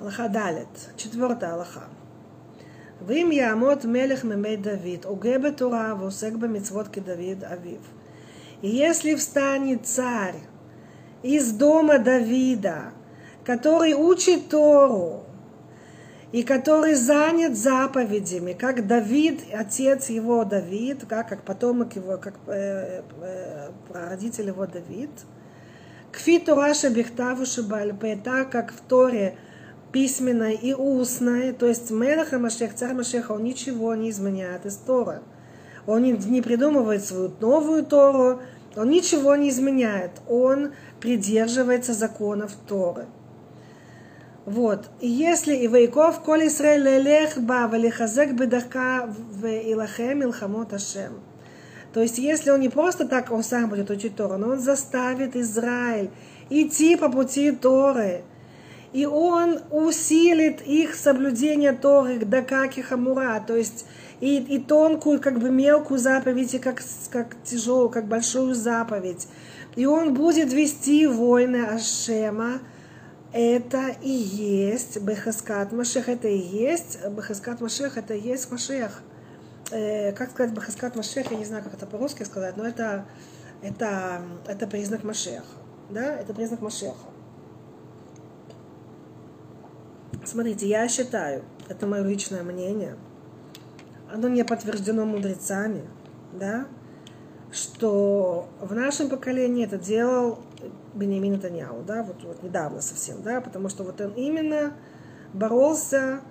הלכה 0.00 0.28
ד', 0.28 0.64
четвертая 0.96 1.54
הלכה. 1.54 1.86
ואם 3.06 3.28
יעמוד 3.32 3.86
מלך 3.86 4.24
מימי 4.24 4.56
דוד, 4.56 5.04
הוגה 5.04 5.38
בתורה 5.38 5.94
ועוסק 5.98 6.32
במצוות 6.32 6.88
כדוד 6.88 7.44
אביו. 7.44 7.80
И 8.62 8.68
если 8.68 9.14
встанет 9.14 9.84
царь 9.84 10.40
из 11.22 11.52
дома 11.52 11.98
Давида, 11.98 12.94
который 13.49 13.95
учит 13.95 14.49
Тору, 14.49 15.23
и 16.31 16.43
который 16.43 16.93
занят 16.93 17.57
заповедями, 17.57 18.53
как 18.53 18.85
Давид, 18.85 19.41
отец 19.51 20.11
его 20.11 20.45
Давид, 20.45 21.05
как, 21.09 21.29
как 21.29 21.41
потомок 21.41 21.95
его, 21.95 22.17
как 22.17 22.35
э, 22.45 23.01
э, 23.21 23.69
родитель 23.91 24.49
его 24.49 24.67
Давид. 24.67 25.09
Кфи 26.11 26.37
Тураша 26.37 26.91
Бехтаву 26.91 27.47
Шибальпе, 27.47 28.21
так 28.23 28.51
как 28.51 28.71
в 28.71 28.81
Торе 28.81 29.35
письменной 29.91 30.53
и 30.53 30.75
устной, 30.75 31.51
то 31.51 31.65
есть 31.65 31.89
Мелаха 31.89 32.37
Машех, 32.37 32.75
царь 32.75 32.93
Машеха, 32.93 33.31
он 33.31 33.43
ничего 33.43 33.95
не 33.95 34.11
изменяет 34.11 34.67
из 34.67 34.75
Тора. 34.75 35.23
Он 35.87 36.03
не 36.03 36.41
придумывает 36.43 37.03
свою 37.03 37.31
новую 37.41 37.83
Тору, 37.83 38.41
он 38.75 38.91
ничего 38.91 39.35
не 39.35 39.49
изменяет, 39.49 40.11
он 40.27 40.73
придерживается 40.99 41.93
законов 41.93 42.51
Торы. 42.67 43.07
Вот. 44.49 44.89
Если 44.99 45.55
и 45.55 45.67
Вайков, 45.67 46.21
Коль 46.21 46.47
Исраэль 46.47 46.81
лелех 46.81 47.37
ба, 47.37 47.67
валихазек 47.67 48.31
бедахка 48.31 49.07
в 49.07 49.45
илахем 49.45 50.23
илхамот 50.23 50.73
Ашем. 50.73 51.21
То 51.93 52.01
есть, 52.01 52.17
если 52.17 52.49
он 52.49 52.59
не 52.59 52.69
просто 52.69 53.07
так, 53.07 53.29
он 53.31 53.43
сам 53.43 53.69
будет 53.69 53.91
учить 53.91 54.15
Тору, 54.15 54.37
но 54.37 54.49
он 54.49 54.59
заставит 54.59 55.35
Израиль 55.35 56.09
идти 56.49 56.95
по 56.95 57.09
пути 57.09 57.51
Торы. 57.51 58.23
И 58.91 59.05
он 59.05 59.59
усилит 59.69 60.61
их 60.65 60.95
соблюдение 60.95 61.73
Торы, 61.73 62.17
да 62.17 62.41
как 62.41 62.79
и 62.79 62.81
хамура, 62.81 63.43
то 63.45 63.55
есть 63.55 63.85
и, 64.19 64.37
и 64.37 64.57
тонкую, 64.57 65.21
как 65.21 65.37
бы 65.37 65.51
мелкую 65.51 65.99
заповедь, 65.99 66.55
и 66.55 66.57
как, 66.57 66.81
как 67.11 67.35
тяжелую, 67.43 67.89
как 67.89 68.07
большую 68.07 68.55
заповедь. 68.55 69.27
И 69.75 69.85
он 69.85 70.15
будет 70.15 70.51
вести 70.51 71.05
войны 71.05 71.67
Ашема, 71.67 72.61
это 73.31 73.89
и 74.01 74.09
есть 74.09 74.99
Бехаскат 75.01 75.71
Машех, 75.71 76.09
это 76.09 76.27
и 76.27 76.37
есть 76.37 76.99
Бехаскат 77.09 77.61
Машех, 77.61 77.97
это 77.97 78.13
и 78.13 78.21
есть 78.21 78.51
Машех. 78.51 79.03
Э, 79.71 80.11
как 80.13 80.31
сказать 80.31 80.53
Бехаскат 80.53 80.95
Машех, 80.95 81.31
я 81.31 81.37
не 81.37 81.45
знаю, 81.45 81.63
как 81.63 81.75
это 81.75 81.85
по-русски 81.85 82.23
сказать, 82.23 82.57
но 82.57 82.65
это, 82.65 83.05
это, 83.61 84.21
это 84.47 84.65
признак 84.65 85.03
Машеха. 85.03 85.45
Да, 85.89 86.15
это 86.15 86.33
признак 86.33 86.61
Машеха. 86.61 86.95
Смотрите, 90.25 90.67
я 90.67 90.87
считаю, 90.87 91.43
это 91.67 91.87
мое 91.87 92.03
личное 92.03 92.43
мнение, 92.43 92.97
оно 94.11 94.27
не 94.27 94.43
подтверждено 94.43 95.05
мудрецами, 95.05 95.87
да, 96.33 96.65
что 97.51 98.49
в 98.59 98.73
нашем 98.73 99.09
поколении 99.09 99.65
это 99.65 99.77
делал 99.77 100.39
Бенемин 100.93 101.33
Натаньяу, 101.33 101.83
да, 101.83 102.03
вот, 102.03 102.23
вот 102.23 102.43
недавно 102.43 102.81
совсем, 102.81 103.21
да, 103.21 103.41
потому 103.41 103.69
что 103.69 103.83
вот 103.83 104.01
он 104.01 104.13
именно 104.13 104.73
боролся 105.33 106.21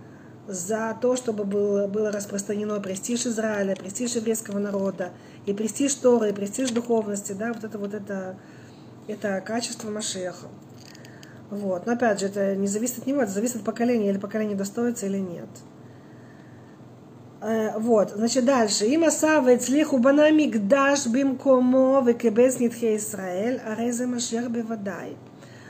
за 0.48 0.96
то, 1.00 1.14
чтобы 1.14 1.44
было, 1.44 1.86
было 1.86 2.10
распространено 2.10 2.80
престиж 2.80 3.26
Израиля, 3.26 3.76
престиж 3.76 4.16
еврейского 4.16 4.58
народа, 4.58 5.12
и 5.46 5.52
престиж 5.52 5.94
Торы, 5.94 6.30
и 6.30 6.32
престиж 6.32 6.70
духовности, 6.70 7.32
да, 7.32 7.52
вот 7.52 7.64
это 7.64 7.78
вот 7.78 7.94
это, 7.94 8.36
это 9.06 9.40
качество 9.42 9.90
Машеха. 9.90 10.48
Вот. 11.50 11.86
Но 11.86 11.92
опять 11.92 12.20
же, 12.20 12.26
это 12.26 12.56
не 12.56 12.66
зависит 12.66 12.98
от 12.98 13.06
него, 13.06 13.22
это 13.22 13.32
зависит 13.32 13.56
от 13.56 13.64
поколения, 13.64 14.10
или 14.10 14.18
поколение 14.18 14.56
достоится 14.56 15.06
или 15.06 15.18
нет. 15.18 15.48
Э, 17.40 17.78
вот, 17.78 18.10
значит, 18.16 18.44
дальше. 18.44 18.86
Им 18.86 19.04
асава 19.04 19.54
ицлиху 19.54 19.98
банамикдаш 19.98 21.06
бимкомо 21.06 22.02
векебес 22.04 22.58
нитхе 22.58 22.96
Исраэль, 22.96 23.60
арезе 23.64 24.06
Машер 24.06 24.48
бевадай. 24.48 25.16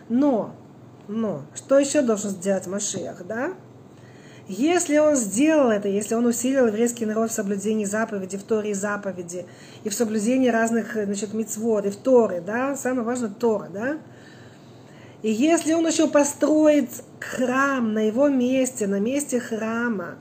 Но, 0.09 0.54
но, 1.09 1.42
что 1.54 1.78
еще 1.78 2.00
должен 2.00 2.31
сделать 2.31 2.66
Машех, 2.66 3.26
да? 3.26 3.52
Если 4.48 4.96
он 4.96 5.14
сделал 5.14 5.70
это, 5.70 5.88
если 5.88 6.14
он 6.14 6.24
усилил 6.24 6.68
еврейский 6.68 7.04
народ 7.04 7.31
в 7.31 7.35
соблюдении 7.35 7.85
заповеди, 7.85 8.38
в 8.38 8.44
Торе 8.44 8.70
и 8.70 8.74
заповеди, 8.74 9.44
и 9.85 9.90
в 9.90 9.94
соблюдении 9.94 10.48
разных, 10.48 10.94
значит, 10.94 11.35
мицвод, 11.35 11.85
и 11.85 11.90
в 11.90 11.96
Торе, 11.96 12.40
да, 12.40 12.74
самое 12.74 13.02
важное 13.02 13.28
Тора, 13.28 13.68
да, 13.70 13.98
и 15.20 15.31
если 15.31 15.74
он 15.74 15.87
еще 15.87 16.09
построит 16.09 16.88
храм 17.20 17.92
на 17.92 18.07
его 18.07 18.28
месте, 18.28 18.87
на 18.87 19.00
месте 19.00 19.38
храма, 19.38 20.14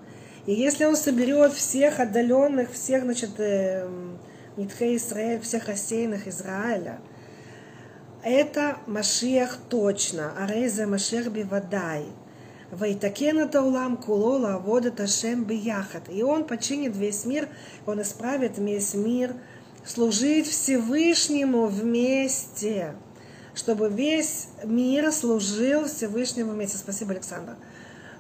и 0.48 0.54
если 0.54 0.86
он 0.86 0.96
соберет 0.96 1.52
всех 1.52 2.00
отдаленных, 2.00 2.72
всех, 2.72 3.04
значит, 3.04 3.32
э, 3.38 3.86
Нитхе 4.56 4.96
Израиль, 4.96 5.42
всех 5.42 5.68
рассеянных 5.68 6.26
Израиля, 6.28 7.00
это 8.24 8.78
Машиах 8.88 9.58
точно, 9.70 10.34
Арейзе 10.42 10.86
Машех 10.86 11.30
Бивадай. 11.32 12.06
Вайтакен 12.72 13.40
это 13.40 13.62
кулола 13.98 14.58
водит 14.58 15.02
Ашем 15.02 15.44
бияхат. 15.44 16.10
И 16.10 16.24
он 16.24 16.46
починит 16.46 16.96
весь 16.96 17.26
мир, 17.26 17.50
он 17.86 18.02
исправит 18.02 18.58
весь 18.58 18.94
мир, 18.94 19.36
служить 19.86 20.48
Всевышнему 20.48 21.66
вместе, 21.66 22.96
чтобы 23.54 23.90
весь 23.90 24.48
мир 24.64 25.12
служил 25.12 25.86
Всевышнему 25.86 26.54
вместе. 26.54 26.78
Спасибо, 26.78 27.12
Александр 27.12 27.56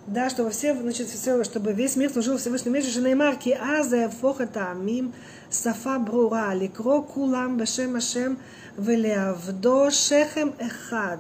да, 0.08 0.30
чтобы 0.30 0.52
все, 0.52 0.74
значит, 0.74 1.10
все, 1.10 1.43
чтобы 1.43 1.74
весь 1.74 1.98
мир 1.98 2.10
служил 2.10 2.38
Всевышнему 2.38 2.76
мире, 2.76 2.88
же 2.88 3.02
неймарки, 3.02 3.50
азе 3.50 4.10
фохата 4.10 4.72
амим, 4.72 5.13
сафа 5.50 6.00
брура, 6.00 6.54
ликро 6.54 7.02
кулам 7.02 7.58
бешем 7.58 7.98
ашем, 7.98 8.39
велеавдо 8.78 9.91
шехем 9.91 10.56
эхад. 10.60 11.20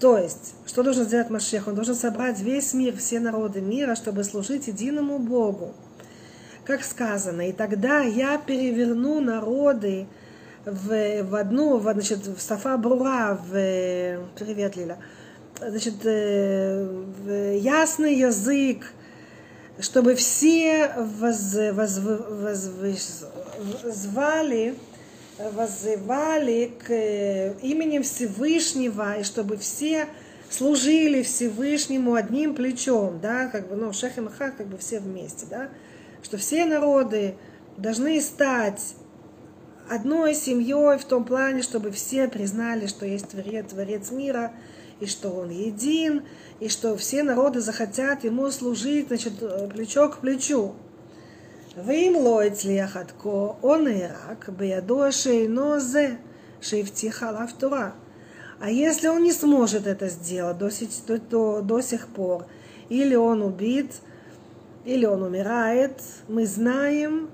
То 0.00 0.18
есть, 0.18 0.54
что 0.66 0.82
должен 0.82 1.04
сделать 1.04 1.30
Машех? 1.30 1.66
Он 1.66 1.74
должен 1.74 1.94
собрать 1.94 2.38
весь 2.40 2.72
мир, 2.74 2.94
все 2.96 3.18
народы 3.20 3.60
мира, 3.60 3.96
чтобы 3.96 4.22
служить 4.22 4.68
единому 4.68 5.18
Богу. 5.18 5.72
Как 6.64 6.84
сказано, 6.84 7.48
и 7.48 7.52
тогда 7.52 8.02
я 8.02 8.36
переверну 8.38 9.20
народы 9.20 10.06
в, 10.66 11.22
в 11.22 11.34
одну, 11.34 11.78
в, 11.78 11.90
значит, 11.90 12.26
в 12.26 12.38
Сафа 12.38 12.76
Брура, 12.76 13.34
в... 13.34 13.50
Привет, 14.36 14.76
Лиля 14.76 14.98
значит, 15.60 15.94
э, 16.04 17.58
ясный 17.60 18.14
язык, 18.14 18.92
чтобы 19.80 20.14
все 20.14 20.92
воз, 20.96 21.54
воз, 21.72 21.98
воз, 21.98 23.24
возвали, 23.82 24.74
возывали 25.38 26.72
к 26.84 26.90
э, 26.90 27.54
именем 27.62 28.02
Всевышнего, 28.02 29.18
и 29.18 29.22
чтобы 29.22 29.56
все 29.56 30.06
служили 30.50 31.22
Всевышнему 31.22 32.14
одним 32.14 32.54
плечом, 32.54 33.20
да, 33.20 33.46
как 33.48 33.68
бы, 33.68 33.76
ну, 33.76 33.92
Шех 33.92 34.18
и 34.18 34.20
Маха, 34.20 34.50
как 34.50 34.66
бы 34.66 34.78
все 34.78 35.00
вместе, 35.00 35.46
да, 35.48 35.68
что 36.22 36.38
все 36.38 36.64
народы 36.64 37.34
должны 37.76 38.20
стать 38.20 38.94
одной 39.88 40.34
семьей 40.34 40.98
в 40.98 41.04
том 41.04 41.24
плане, 41.24 41.62
чтобы 41.62 41.90
все 41.90 42.28
признали, 42.28 42.86
что 42.86 43.06
есть 43.06 43.28
Творец, 43.28 43.70
Творец 43.70 44.10
мира, 44.10 44.52
и 44.99 45.05
что 45.05 45.29
он 45.29 45.49
един, 45.49 46.23
и 46.59 46.69
что 46.69 46.95
все 46.95 47.23
народы 47.23 47.59
захотят 47.61 48.23
ему 48.23 48.49
служить, 48.51 49.07
значит, 49.07 49.33
плечо 49.73 50.09
к 50.09 50.19
плечу. 50.19 50.73
ואם 51.85 52.13
לא 52.23 52.43
הצליח 52.43 52.97
עד 52.97 53.11
כה, 53.19 53.29
או 53.63 53.75
נהרג 53.77 54.49
בידוע 54.57 55.11
שאינו 55.11 55.79
זה 55.79 56.15
שהבטיח 56.61 57.23
עליו 57.23 57.47
תורה. 57.57 57.89
А 58.61 58.69
если 58.69 59.07
он 59.07 59.23
не 59.23 59.33
сможет 59.33 59.87
это 59.87 60.07
сделать 60.07 60.57
до, 60.57 60.69
до, 61.07 61.17
до, 61.17 61.61
до 61.61 61.81
сих 61.81 62.07
пор, 62.07 62.45
или 62.87 63.13
он 63.13 63.41
убит, 63.41 63.91
или 64.85 65.05
он 65.05 65.21
умирает, 65.21 66.01
мы 66.29 66.45
знаем, 66.45 67.29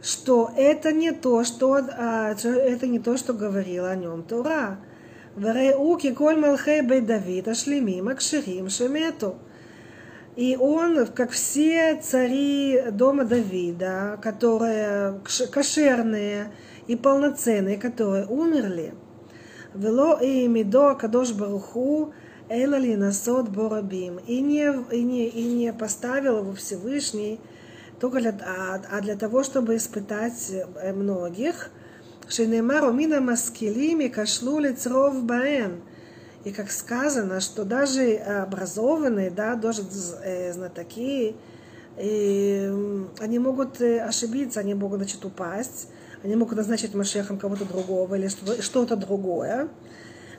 что 0.00 0.50
это 0.56 0.92
не 0.92 1.12
то, 1.12 1.44
что, 1.44 1.74
а, 1.74 2.30
это 2.32 2.86
не 2.86 2.98
то, 2.98 3.18
что 3.18 3.34
говорил 3.34 3.84
о 3.84 3.94
нем 3.94 4.22
Тора. 4.22 4.78
וראו 5.40 5.96
כי 5.98 6.14
כל 6.14 6.40
מלכי 6.40 6.82
בית 6.82 7.06
דוד 7.06 7.48
השלמים 7.48 8.08
הכשרים 8.08 8.68
שמתו. 8.68 9.34
И 10.36 10.56
он, 10.56 11.06
как 11.08 11.30
все 11.30 12.00
цари 12.00 12.84
дома 12.92 13.24
Давида, 13.26 14.18
которые 14.22 15.20
кошерные 15.52 16.50
и 16.86 16.96
полноценные, 16.96 17.76
которые 17.76 18.26
умерли, 18.26 18.94
вело 19.74 20.18
и 20.18 20.48
мидо 20.48 20.94
кадош 20.94 21.32
баруху 21.32 22.14
эла 22.48 22.76
ли 22.76 22.96
насот 22.96 23.50
борабим. 23.50 24.20
И 24.26 24.40
не, 24.40 24.72
и, 24.90 25.02
не, 25.02 25.28
и 25.28 25.44
не 25.44 25.72
поставил 25.72 26.38
его 26.38 26.54
Всевышний 26.54 27.38
только 28.00 28.20
для, 28.20 28.30
а, 28.30 28.80
а 28.90 29.00
для 29.02 29.16
того, 29.16 29.42
чтобы 29.42 29.76
испытать 29.76 30.50
многих. 30.94 31.70
Шинемару 32.29 32.91
мина 32.91 33.21
маскилими 33.21 34.07
кашлю 34.07 34.59
лицров 34.59 35.23
баэн. 35.23 35.81
И 36.43 36.51
как 36.51 36.71
сказано, 36.71 37.39
что 37.39 37.63
даже 37.63 38.15
образованные, 38.15 39.29
да, 39.29 39.55
даже 39.55 39.83
э, 40.23 40.53
знатоки, 40.53 41.35
э, 41.97 43.05
они 43.19 43.39
могут 43.39 43.81
э, 43.81 44.01
ошибиться, 44.01 44.59
они 44.59 44.73
могут, 44.73 44.99
значит, 44.99 45.23
упасть, 45.25 45.89
они 46.23 46.35
могут 46.35 46.57
назначить 46.57 46.93
Машехом 46.93 47.37
кого-то 47.37 47.65
другого 47.65 48.15
или 48.15 48.27
что-то 48.27 48.95
другое. 48.95 49.69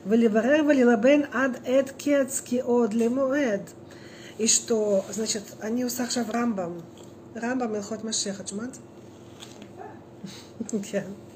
Валиварер 0.05 0.63
валилабен 0.63 1.27
ад 1.33 1.61
эд 1.67 1.93
кецки 1.93 2.63
од 2.65 2.95
лемуэд. 2.95 3.63
И 4.39 4.47
что, 4.47 5.05
значит, 5.11 5.43
они 5.61 5.85
усахшав 5.85 6.31
Рамбам. 6.31 6.83
Рамбам 7.35 7.75
и 7.75 7.79
Илхот 7.79 8.05
Машеха, 8.05 8.45
чумат? 8.45 8.75
Yeah. 10.71 11.05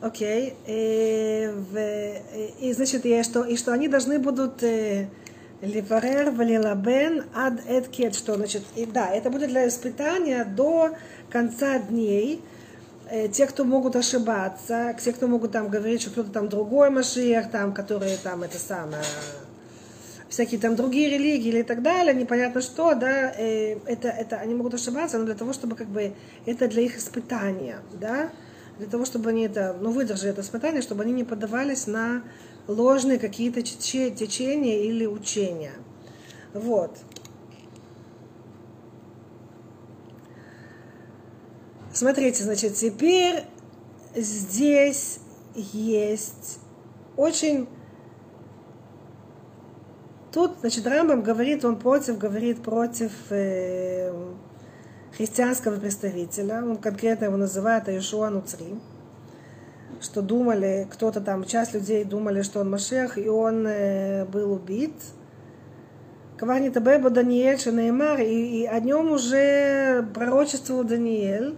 Окей. 0.00 0.54
И, 0.66 1.50
значит, 2.72 3.06
и 3.06 3.22
что, 3.22 3.44
и 3.44 3.56
что 3.56 3.72
они 3.72 3.88
должны 3.88 4.18
будут 4.18 4.62
ливарер 5.62 6.30
валилабен 6.30 7.24
ад 7.34 7.60
эд 7.66 8.14
что 8.14 8.34
значит, 8.34 8.62
и 8.74 8.84
да, 8.86 9.08
это 9.08 9.30
будет 9.30 9.48
для 9.48 9.66
испытания 9.68 10.44
до 10.44 10.90
конца 11.30 11.78
дней, 11.78 12.42
те, 13.32 13.46
кто 13.46 13.64
могут 13.64 13.96
ошибаться, 13.96 14.94
те, 15.02 15.12
кто 15.12 15.28
могут 15.28 15.52
там 15.52 15.68
говорить, 15.68 16.02
что 16.02 16.10
кто-то 16.10 16.30
там 16.30 16.48
другой 16.48 16.90
Машиях, 16.90 17.50
там, 17.50 17.72
которые 17.72 18.16
там 18.18 18.42
это 18.42 18.58
самое, 18.58 19.02
всякие 20.28 20.60
там 20.60 20.76
другие 20.76 21.08
религии 21.08 21.48
или 21.48 21.62
так 21.62 21.82
далее, 21.82 22.14
непонятно 22.14 22.60
что, 22.60 22.94
да, 22.94 23.30
это, 23.30 24.08
это 24.08 24.36
они 24.36 24.54
могут 24.54 24.74
ошибаться, 24.74 25.18
но 25.18 25.24
для 25.24 25.34
того, 25.34 25.52
чтобы 25.52 25.76
как 25.76 25.86
бы 25.86 26.12
это 26.46 26.68
для 26.68 26.82
их 26.82 26.98
испытания, 26.98 27.78
да, 27.98 28.30
для 28.78 28.86
того, 28.86 29.04
чтобы 29.04 29.30
они 29.30 29.46
это, 29.46 29.76
ну, 29.80 29.90
выдержали 29.90 30.30
это 30.30 30.42
испытание, 30.42 30.82
чтобы 30.82 31.02
они 31.02 31.12
не 31.12 31.24
поддавались 31.24 31.86
на 31.86 32.22
ложные 32.68 33.18
какие-то 33.18 33.62
течения 33.62 34.82
или 34.82 35.06
учения. 35.06 35.72
Вот. 36.52 36.96
Смотрите, 41.92 42.42
значит, 42.42 42.74
теперь 42.74 43.44
здесь 44.14 45.20
есть 45.54 46.58
очень... 47.16 47.66
Тут, 50.30 50.58
значит, 50.60 50.86
Рамбам 50.86 51.22
говорит, 51.22 51.64
он 51.64 51.78
против, 51.78 52.18
говорит 52.18 52.62
против 52.62 53.12
э, 53.30 54.12
христианского 55.15 55.79
представителя, 55.79 56.63
он 56.63 56.77
конкретно 56.77 57.25
его 57.25 57.37
называет 57.37 57.87
Иешуа 57.87 58.29
Нуцри, 58.29 58.79
что 60.01 60.21
думали, 60.21 60.87
кто-то 60.91 61.21
там, 61.21 61.45
часть 61.45 61.73
людей 61.73 62.03
думали, 62.03 62.41
что 62.41 62.59
он 62.59 62.69
Машех, 62.69 63.17
и 63.17 63.27
он 63.27 63.67
э, 63.67 64.25
был 64.25 64.53
убит. 64.53 64.93
Квани 66.37 66.69
Табеба 66.71 67.09
Даниэль 67.09 67.59
Шанеймар, 67.59 68.19
и, 68.21 68.63
и 68.63 68.65
о 68.65 68.79
нем 68.79 69.11
уже 69.11 70.07
пророчествовал 70.13 70.83
Даниэль. 70.83 71.55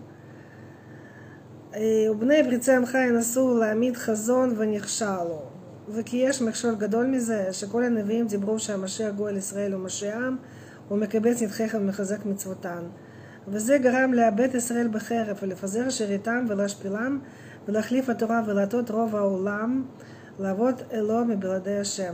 ובני 2.12 2.43
פריצי 2.43 2.71
עמך 2.71 2.97
ינסו 3.09 3.57
להעמיד 3.57 3.97
חזון 3.97 4.53
ונכשלו. 4.57 5.41
וכי 5.89 6.17
יש 6.17 6.41
מכשול 6.41 6.75
גדול 6.75 7.05
מזה, 7.05 7.47
שכל 7.51 7.83
הנביאים 7.83 8.27
דיברו 8.27 8.59
שהמשיח 8.59 9.13
גואל 9.15 9.38
ישראל 9.38 9.73
הוא 9.73 9.81
משיעם, 9.81 10.38
ומקבץ 10.91 11.41
נדחיך 11.41 11.77
ומחזק 11.79 12.25
מצוותן. 12.25 12.83
וזה 13.47 13.77
גרם 13.77 14.13
לאבד 14.13 14.55
ישראל 14.55 14.88
בחרב 14.88 15.38
ולפזר 15.41 15.89
שיריתם 15.89 16.45
ולהשפילם 16.49 17.19
ולהחליף 17.67 18.09
התורה 18.09 18.41
ולהטות 18.45 18.91
רוב 18.91 19.15
העולם 19.15 19.83
לעבוד 20.39 20.81
אלו 20.93 21.25
מבלעדי 21.25 21.77
השם. 21.77 22.13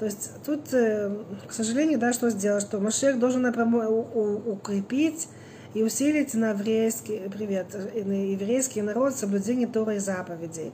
То 0.00 0.06
есть 0.06 0.30
тут, 0.46 0.68
к 0.70 1.52
сожалению, 1.52 1.98
да, 1.98 2.14
что 2.14 2.30
сделать, 2.30 2.62
что 2.62 2.80
Машех 2.80 3.18
должен 3.18 3.44
укрепить 3.44 5.28
и 5.74 5.82
усилить 5.82 6.32
на 6.32 6.50
еврейский, 6.52 7.28
привет, 7.28 7.66
на 8.06 8.32
еврейский 8.32 8.80
народ 8.80 9.14
соблюдение 9.14 9.68
Тора 9.68 9.96
и 9.96 9.98
заповедей. 9.98 10.72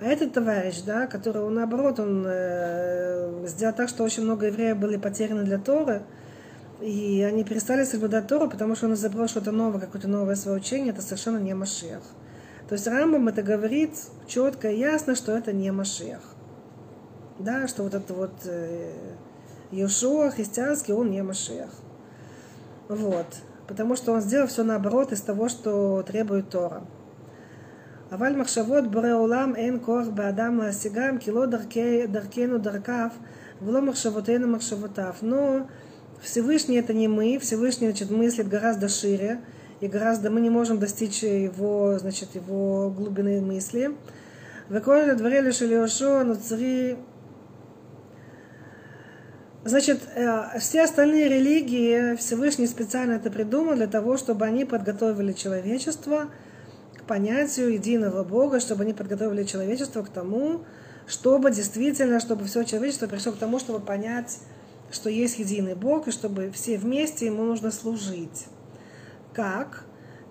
А 0.00 0.06
этот 0.06 0.32
товарищ, 0.32 0.82
да, 0.84 1.06
который, 1.06 1.42
он, 1.42 1.54
наоборот, 1.54 2.00
он 2.00 2.24
э, 2.26 3.46
сделал 3.46 3.74
так, 3.74 3.88
что 3.88 4.02
очень 4.02 4.24
много 4.24 4.46
евреев 4.46 4.76
были 4.76 4.96
потеряны 4.96 5.44
для 5.44 5.58
Торы, 5.58 6.02
и 6.81 7.21
они 7.21 7.43
перестали 7.43 7.83
соблюдать 7.83 8.27
Тору, 8.27 8.49
потому 8.49 8.75
что 8.75 8.87
он 8.87 8.93
изобрел 8.93 9.27
что-то 9.27 9.51
новое, 9.51 9.79
какое-то 9.79 10.07
новое 10.07 10.35
свое 10.35 10.57
учение, 10.57 10.91
это 10.91 11.01
совершенно 11.01 11.37
не 11.37 11.53
Машех. 11.53 12.01
То 12.67 12.75
есть 12.75 12.87
Рамбам 12.87 13.27
это 13.27 13.43
говорит 13.43 13.91
четко 14.27 14.69
и 14.69 14.79
ясно, 14.79 15.15
что 15.15 15.31
это 15.31 15.53
не 15.53 15.71
Машех. 15.71 16.19
Да, 17.39 17.67
что 17.67 17.83
вот 17.83 17.93
этот 17.93 18.11
вот 18.11 18.33
э, 18.45 18.93
христианский, 19.71 20.93
он 20.93 21.11
не 21.11 21.21
Машех. 21.21 21.69
Вот. 22.89 23.27
Потому 23.67 23.95
что 23.95 24.11
он 24.11 24.21
сделал 24.21 24.47
все 24.47 24.63
наоборот 24.63 25.11
из 25.11 25.21
того, 25.21 25.49
что 25.49 26.03
требует 26.03 26.49
Тора. 26.49 26.83
Аваль 28.11 28.35
махшавот 28.35 28.87
бреулам 28.87 29.55
эн 29.55 29.79
кор 29.79 30.05
бадам 30.05 30.59
ласигам 30.59 31.17
кило 31.17 31.47
даркейну 31.47 32.59
даркав 32.59 33.13
вло 33.59 33.81
махшавотейну 33.81 34.47
махшавотав. 34.47 35.21
Но 35.21 35.67
Всевышний 36.23 36.77
это 36.77 36.93
не 36.93 37.09
мы, 37.09 37.37
Всевышний 37.37 37.87
значит, 37.87 38.09
мыслит 38.09 38.47
гораздо 38.47 38.87
шире, 38.87 39.41
и 39.81 39.87
гораздо 39.87 40.31
мы 40.31 40.39
не 40.39 40.49
можем 40.49 40.79
достичь 40.79 41.21
его, 41.21 41.99
значит, 41.99 42.33
его 42.35 42.89
глубины 42.89 43.41
мысли. 43.41 43.91
Веколя 44.69 45.15
дворе 45.15 45.51
Шелиошо, 45.51 46.23
Нуцри. 46.23 46.97
Значит, 49.65 49.99
э, 50.15 50.59
все 50.59 50.83
остальные 50.83 51.27
религии 51.27 52.15
Всевышний 52.15 52.67
специально 52.67 53.13
это 53.13 53.29
придумал 53.29 53.75
для 53.75 53.87
того, 53.87 54.15
чтобы 54.15 54.45
они 54.45 54.63
подготовили 54.63 55.33
человечество 55.33 56.29
к 56.97 57.03
понятию 57.03 57.73
единого 57.73 58.23
Бога, 58.23 58.61
чтобы 58.61 58.83
они 58.83 58.93
подготовили 58.93 59.43
человечество 59.43 60.03
к 60.03 60.09
тому, 60.09 60.63
чтобы 61.05 61.51
действительно, 61.51 62.21
чтобы 62.21 62.45
все 62.45 62.63
человечество 62.63 63.07
пришло 63.07 63.33
к 63.33 63.37
тому, 63.37 63.59
чтобы 63.59 63.81
понять 63.81 64.39
что 64.92 65.10
есть 65.10 65.38
единый 65.38 65.74
Бог, 65.74 66.08
и 66.08 66.10
чтобы 66.10 66.50
все 66.50 66.78
вместе 66.78 67.26
ему 67.26 67.44
нужно 67.44 67.70
служить. 67.70 68.46
Как? 69.32 69.84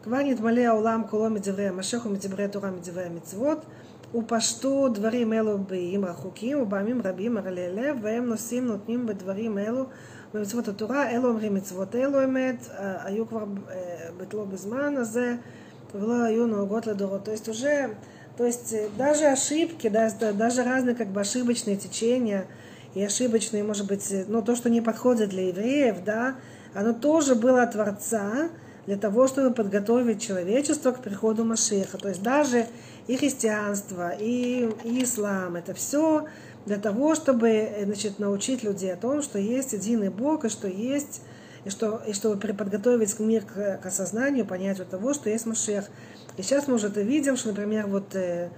Кванит 0.03 0.39
малея 0.39 0.73
улам 0.73 1.07
куло 1.07 1.27
медиврея 1.29 1.71
машеху 1.71 2.09
медиврея 2.09 2.49
тура 2.49 2.69
медиврея 2.69 3.09
мицвот, 3.09 3.63
ופשטו 4.13 4.87
דברים 4.87 5.33
אלו 5.33 5.57
באים 5.57 6.05
רחוקים 6.05 6.61
ובעמים 6.61 7.01
רבים 7.03 7.37
הרלי 7.37 7.69
לב 7.69 7.97
והם 8.01 8.25
נושאים 8.25 8.65
נותנים 8.65 9.05
בדברים 9.05 9.57
אלו 9.57 9.85
במצוות 10.33 10.67
התורה 10.67 11.09
אלו 11.11 11.29
אומרים 11.29 11.53
מצוות 11.55 11.95
אלו 11.95 12.23
אמת 12.23 12.67
היו 13.03 13.27
כבר 13.27 13.45
בטלו 14.17 14.45
בזמן 14.45 14.97
הזה 14.97 15.35
ולא 15.95 16.23
היו 16.23 16.47
נהוגות 16.47 16.87
לדורות. 16.87 17.25
То 17.25 17.31
есть 17.31 17.49
уже, 17.49 17.95
то 18.37 18.45
есть 18.45 18.73
даже 18.97 19.25
ошибки, 19.25 19.89
даже 19.89 20.63
разные 20.63 20.95
как 20.95 21.07
бы 21.07 21.21
ошибочные 21.21 21.75
течения – 21.75 22.51
и 22.94 23.02
ошибочные, 23.02 23.64
может 23.64 23.86
быть, 23.86 24.12
ну, 24.28 24.42
то, 24.42 24.54
что 24.54 24.68
не 24.70 24.80
подходит 24.80 25.30
для 25.30 25.48
евреев, 25.48 26.04
да, 26.04 26.36
оно 26.74 26.92
тоже 26.92 27.34
было 27.34 27.62
от 27.62 27.72
Творца 27.72 28.50
для 28.86 28.96
того, 28.96 29.28
чтобы 29.28 29.54
подготовить 29.54 30.20
человечество 30.20 30.92
к 30.92 31.02
приходу 31.02 31.44
Машеха. 31.44 31.98
То 31.98 32.08
есть 32.08 32.22
даже 32.22 32.66
и 33.06 33.16
христианство, 33.16 34.10
и, 34.10 34.68
и 34.84 35.04
ислам, 35.04 35.56
это 35.56 35.74
все 35.74 36.26
для 36.66 36.78
того, 36.78 37.14
чтобы 37.14 37.48
э, 37.48 37.84
значит, 37.84 38.18
научить 38.18 38.62
людей 38.62 38.92
о 38.92 38.96
том, 38.96 39.22
что 39.22 39.38
есть 39.38 39.72
единый 39.72 40.10
Бог, 40.10 40.44
и 40.44 40.48
что 40.48 40.68
есть, 40.68 41.22
и, 41.64 41.70
что, 41.70 42.02
и 42.06 42.12
чтобы 42.12 42.36
подготовить 42.52 43.18
мир 43.18 43.44
к, 43.44 43.78
к 43.82 43.86
осознанию, 43.86 44.46
понятию 44.46 44.86
того, 44.86 45.14
что 45.14 45.30
есть 45.30 45.46
Машех. 45.46 45.86
И 46.36 46.42
сейчас 46.42 46.66
мы 46.66 46.74
уже 46.74 46.88
это 46.88 47.02
видим, 47.02 47.36
что, 47.36 47.48
например, 47.48 47.86
вот 47.86 48.14
э, 48.14 48.50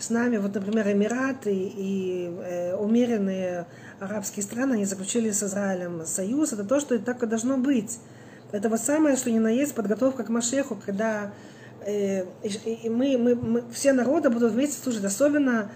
с 0.00 0.10
нами, 0.10 0.38
вот, 0.38 0.54
например, 0.54 0.90
Эмираты 0.90 1.52
и 1.54 2.34
э, 2.42 2.74
умеренные 2.74 3.66
арабские 4.00 4.42
страны, 4.42 4.74
они 4.74 4.84
заключили 4.86 5.30
с 5.30 5.42
Израилем 5.42 6.06
союз. 6.06 6.52
Это 6.52 6.64
то, 6.64 6.80
что 6.80 6.94
и 6.94 6.98
так 6.98 7.22
и 7.22 7.26
должно 7.26 7.58
быть. 7.58 7.98
Это 8.52 8.68
вот 8.68 8.80
самое, 8.80 9.16
что 9.16 9.30
ни 9.30 9.38
на 9.38 9.48
есть 9.48 9.74
подготовка 9.74 10.24
к 10.24 10.28
Машеху, 10.28 10.76
когда 10.84 11.32
э, 11.84 12.24
и, 12.42 12.88
мы, 12.88 13.18
мы, 13.18 13.34
мы, 13.34 13.64
все 13.72 13.92
народы 13.92 14.30
будут 14.30 14.52
вместе 14.52 14.82
служить, 14.82 15.04
особенно 15.04 15.70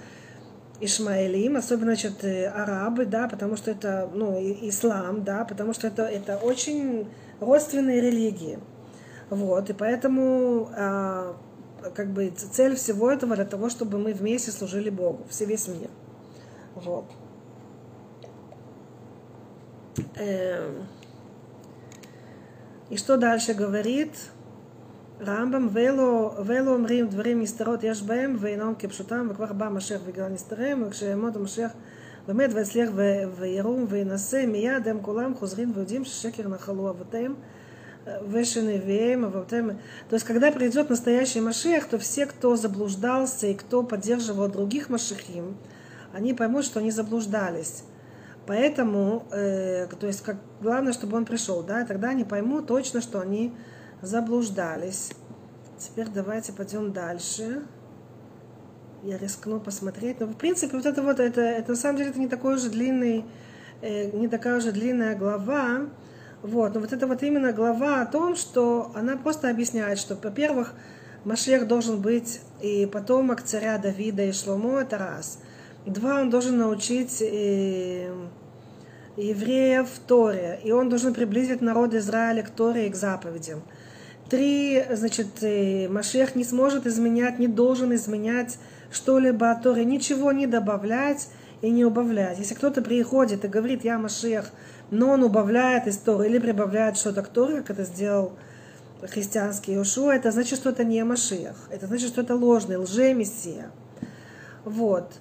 Ишмаэлим, 0.80 1.56
особенно 1.56 1.94
значит, 1.94 2.24
э, 2.24 2.48
арабы, 2.48 3.06
да, 3.06 3.28
потому 3.28 3.56
что 3.56 3.70
это, 3.70 4.08
ну, 4.12 4.38
ислам, 4.40 5.22
да, 5.22 5.44
потому 5.44 5.72
что 5.74 5.86
это, 5.86 6.04
это 6.04 6.36
очень 6.38 7.06
родственные 7.40 8.00
религии. 8.00 8.58
Вот, 9.30 9.70
и 9.70 9.72
поэтому 9.72 10.68
а, 10.76 11.36
как 11.93 12.11
бы 12.11 12.29
цель 12.29 12.75
всего 12.75 13.11
этого 13.11 13.35
для 13.35 13.45
того, 13.45 13.69
чтобы 13.69 13.97
мы 13.97 14.13
вместе 14.13 14.51
служили 14.51 14.89
Богу, 14.89 15.25
все 15.29 15.45
весь 15.45 15.67
мир. 15.67 15.89
Вот. 16.75 17.05
Эм. 20.15 20.87
И 22.89 22.97
что 22.97 23.17
дальше 23.17 23.53
говорит? 23.53 24.15
רמב"ם, 25.21 25.67
ואלו 25.73 26.73
אומרים 26.73 27.07
דברים 27.07 27.41
נסתרות 27.41 27.83
יש 27.83 28.03
בהם 28.03 28.35
ואינם 28.39 28.73
כפשוטם 28.79 29.27
וכבר 29.31 29.53
בא 29.53 29.69
משיח 29.69 30.01
בגלל 30.07 30.29
נסתריהם 30.29 30.83
וכשיעמוד 30.87 31.35
המשיח 31.35 31.71
באמת 32.27 32.49
ויצליח 32.53 32.89
וירום 33.35 33.85
וינסה 33.89 34.45
מיד 34.45 34.87
הם 34.87 34.99
כולם 35.01 35.35
חוזרים 35.35 35.71
ויודעים 35.75 36.05
ששקר 36.05 36.47
נחלו 36.47 36.89
אבותיהם 36.89 36.89
ושנביאים 36.89 36.89
אבותיהם. 36.89 37.35
То 40.08 40.16
есть, 40.16 40.26
когда 40.26 40.52
придет 40.52 40.90
настоящий 40.90 41.40
Машех, 41.40 41.88
то 41.88 41.98
все, 41.98 42.26
кто 42.26 42.56
заблуждался 42.56 43.46
и 43.46 43.54
кто 43.54 43.82
поддерживал 43.82 44.48
других 44.48 44.90
Машехим, 44.90 45.56
они 46.12 46.34
поймут, 46.34 46.64
что 46.64 46.80
они 46.80 46.90
заблуждались. 46.90 47.84
Поэтому, 48.46 49.26
э, 49.30 49.86
то 49.86 50.06
есть, 50.06 50.22
как, 50.22 50.36
главное, 50.60 50.92
чтобы 50.92 51.16
он 51.16 51.24
пришел, 51.24 51.62
да, 51.62 51.84
тогда 51.86 52.10
они 52.10 52.24
поймут 52.24 52.66
точно, 52.66 53.00
что 53.00 53.20
они 53.20 53.54
заблуждались. 54.02 55.12
Теперь 55.78 56.08
давайте 56.08 56.52
пойдем 56.52 56.92
дальше. 56.92 57.62
Я 59.02 59.18
рискну 59.18 59.60
посмотреть. 59.60 60.20
Но, 60.20 60.26
в 60.26 60.36
принципе, 60.36 60.76
вот 60.76 60.86
это 60.86 61.02
вот, 61.02 61.20
это, 61.20 61.40
это 61.40 61.70
на 61.72 61.76
самом 61.76 61.98
деле 61.98 62.10
это 62.10 62.20
не 62.20 62.28
такой 62.28 62.58
же 62.58 62.68
длинный, 62.68 63.24
э, 63.80 64.10
не 64.10 64.28
такая 64.28 64.58
уже 64.58 64.72
длинная 64.72 65.16
глава. 65.16 65.88
Вот, 66.44 66.74
но 66.74 66.80
вот 66.80 66.92
это 66.92 67.06
вот 67.06 67.22
именно 67.22 67.52
глава 67.52 68.02
о 68.02 68.06
том, 68.06 68.36
что 68.36 68.92
она 68.94 69.16
просто 69.16 69.48
объясняет, 69.48 69.98
что, 69.98 70.14
во-первых, 70.14 70.74
Машех 71.24 71.66
должен 71.66 72.02
быть 72.02 72.42
и 72.60 72.84
потомок 72.84 73.40
царя 73.40 73.78
Давида 73.78 74.24
и 74.24 74.32
Шломо, 74.32 74.80
это 74.80 74.98
раз. 74.98 75.38
Два, 75.86 76.20
он 76.20 76.28
должен 76.28 76.58
научить 76.58 77.22
и, 77.22 78.10
э, 78.10 78.26
евреев 79.16 79.88
Торе, 80.06 80.60
и 80.62 80.70
он 80.70 80.90
должен 80.90 81.14
приблизить 81.14 81.62
народ 81.62 81.94
Израиля 81.94 82.42
к 82.42 82.50
Торе 82.50 82.88
и 82.88 82.90
к 82.90 82.94
заповедям. 82.94 83.62
Три, 84.28 84.84
значит, 84.90 85.42
э, 85.42 85.88
Машех 85.88 86.34
не 86.34 86.44
сможет 86.44 86.86
изменять, 86.86 87.38
не 87.38 87.48
должен 87.48 87.94
изменять 87.94 88.58
что-либо 88.90 89.50
от 89.50 89.62
Торы, 89.62 89.86
ничего 89.86 90.30
не 90.32 90.46
добавлять 90.46 91.26
и 91.62 91.70
не 91.70 91.86
убавлять. 91.86 92.38
Если 92.38 92.52
кто-то 92.52 92.82
приходит 92.82 93.46
и 93.46 93.48
говорит, 93.48 93.82
я 93.82 93.98
Машех, 93.98 94.50
но 94.90 95.10
он 95.10 95.22
убавляет 95.22 95.86
из 95.86 95.98
Торы 95.98 96.26
или 96.26 96.38
прибавляет 96.38 96.96
что-то 96.96 97.22
к 97.22 97.28
Торе, 97.28 97.62
как 97.62 97.70
это 97.70 97.84
сделал 97.84 98.32
христианский 99.02 99.74
Иошуа, 99.74 100.14
это 100.14 100.30
значит, 100.30 100.58
что 100.58 100.70
это 100.70 100.84
не 100.84 101.02
Машиах. 101.04 101.56
Это 101.70 101.86
значит, 101.86 102.08
что 102.08 102.22
это 102.22 102.34
ложный, 102.34 102.76
лже-мессия. 102.76 103.70
Вот. 104.64 105.12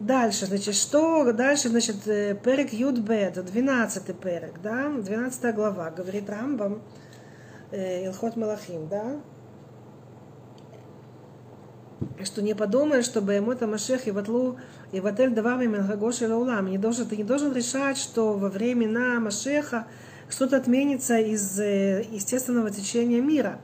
Дальше, 0.00 0.46
значит, 0.46 0.74
что 0.74 1.32
дальше, 1.32 1.68
значит, 1.70 2.06
э, 2.06 2.34
перек 2.34 2.72
Юдбет, 2.72 3.42
12 3.42 4.14
перек, 4.18 4.60
да, 4.62 4.90
12 4.90 5.54
глава, 5.54 5.90
говорит 5.90 6.28
Рамбам, 6.28 6.82
э, 7.70 8.06
Илхот 8.06 8.36
Малахим, 8.36 8.88
да, 8.88 9.20
что 12.24 12.42
не 12.42 12.54
подумаешь, 12.54 13.04
чтобы 13.04 13.34
ему 13.34 13.54
Машех 13.66 14.06
и 14.06 14.10
ватлу 14.10 14.56
и 14.92 15.00
ватель 15.00 15.30
давами 15.30 15.66
Менгагоши 15.66 16.28
Лаулам. 16.28 16.70
Не 16.70 16.78
должен, 16.78 17.06
ты 17.06 17.16
не 17.16 17.24
должен 17.24 17.52
решать, 17.52 17.98
что 17.98 18.34
во 18.34 18.48
времена 18.48 19.20
Машеха 19.20 19.86
что-то 20.30 20.56
отменится 20.56 21.18
из 21.18 21.58
э, 21.60 22.04
естественного 22.10 22.70
течения 22.70 23.20
мира. 23.20 23.60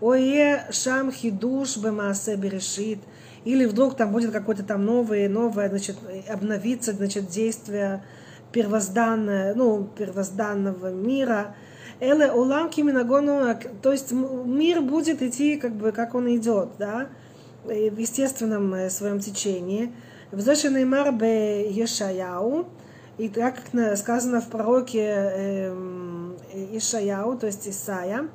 Ое 0.00 0.66
шам 0.70 1.12
хидуш 1.12 1.76
бемаасе 1.76 2.36
берешит. 2.36 2.98
Или 3.44 3.66
вдруг 3.66 3.96
там 3.96 4.12
будет 4.12 4.30
какое-то 4.30 4.62
там 4.62 4.84
новое, 4.84 5.28
новое, 5.28 5.68
значит, 5.68 5.96
обновиться, 6.28 6.92
значит, 6.92 7.28
действие 7.28 8.04
первозданное, 8.52 9.54
ну, 9.54 9.88
первозданного 9.96 10.92
мира. 10.92 11.54
Эле 12.00 12.30
улам 12.30 12.68
киминагону, 12.68 13.56
то 13.80 13.92
есть 13.92 14.12
мир 14.12 14.80
будет 14.80 15.22
идти, 15.22 15.56
как 15.56 15.72
бы, 15.72 15.92
как 15.92 16.14
он 16.14 16.34
идет, 16.34 16.70
да, 16.78 17.08
в 17.64 17.98
естественном 17.98 18.74
э, 18.74 18.90
своем 18.90 19.20
течении. 19.20 19.92
В 20.30 20.40
Зошинеймар 20.40 21.12
бе 21.12 21.70
Ешаяу, 21.70 22.66
и 23.18 23.28
так 23.28 23.56
как 23.72 23.96
сказано 23.98 24.40
в 24.40 24.48
пророке 24.48 25.70
Ишаяу, 26.72 27.36
то 27.36 27.46
есть 27.46 27.68
Исаия, 27.68 28.28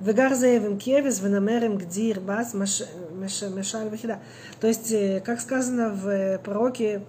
Вегар 0.00 0.34
заевим 0.34 0.78
кевис, 0.78 1.20
венамерим 1.20 1.76
гдир 1.76 2.20
бас, 2.20 2.54
мешаль 2.54 3.88
вахида. 3.90 4.18
То 4.58 4.66
есть, 4.66 4.92
э, 4.92 5.20
как 5.20 5.40
сказано 5.40 5.90
в 5.90 6.38
пророке 6.38 7.02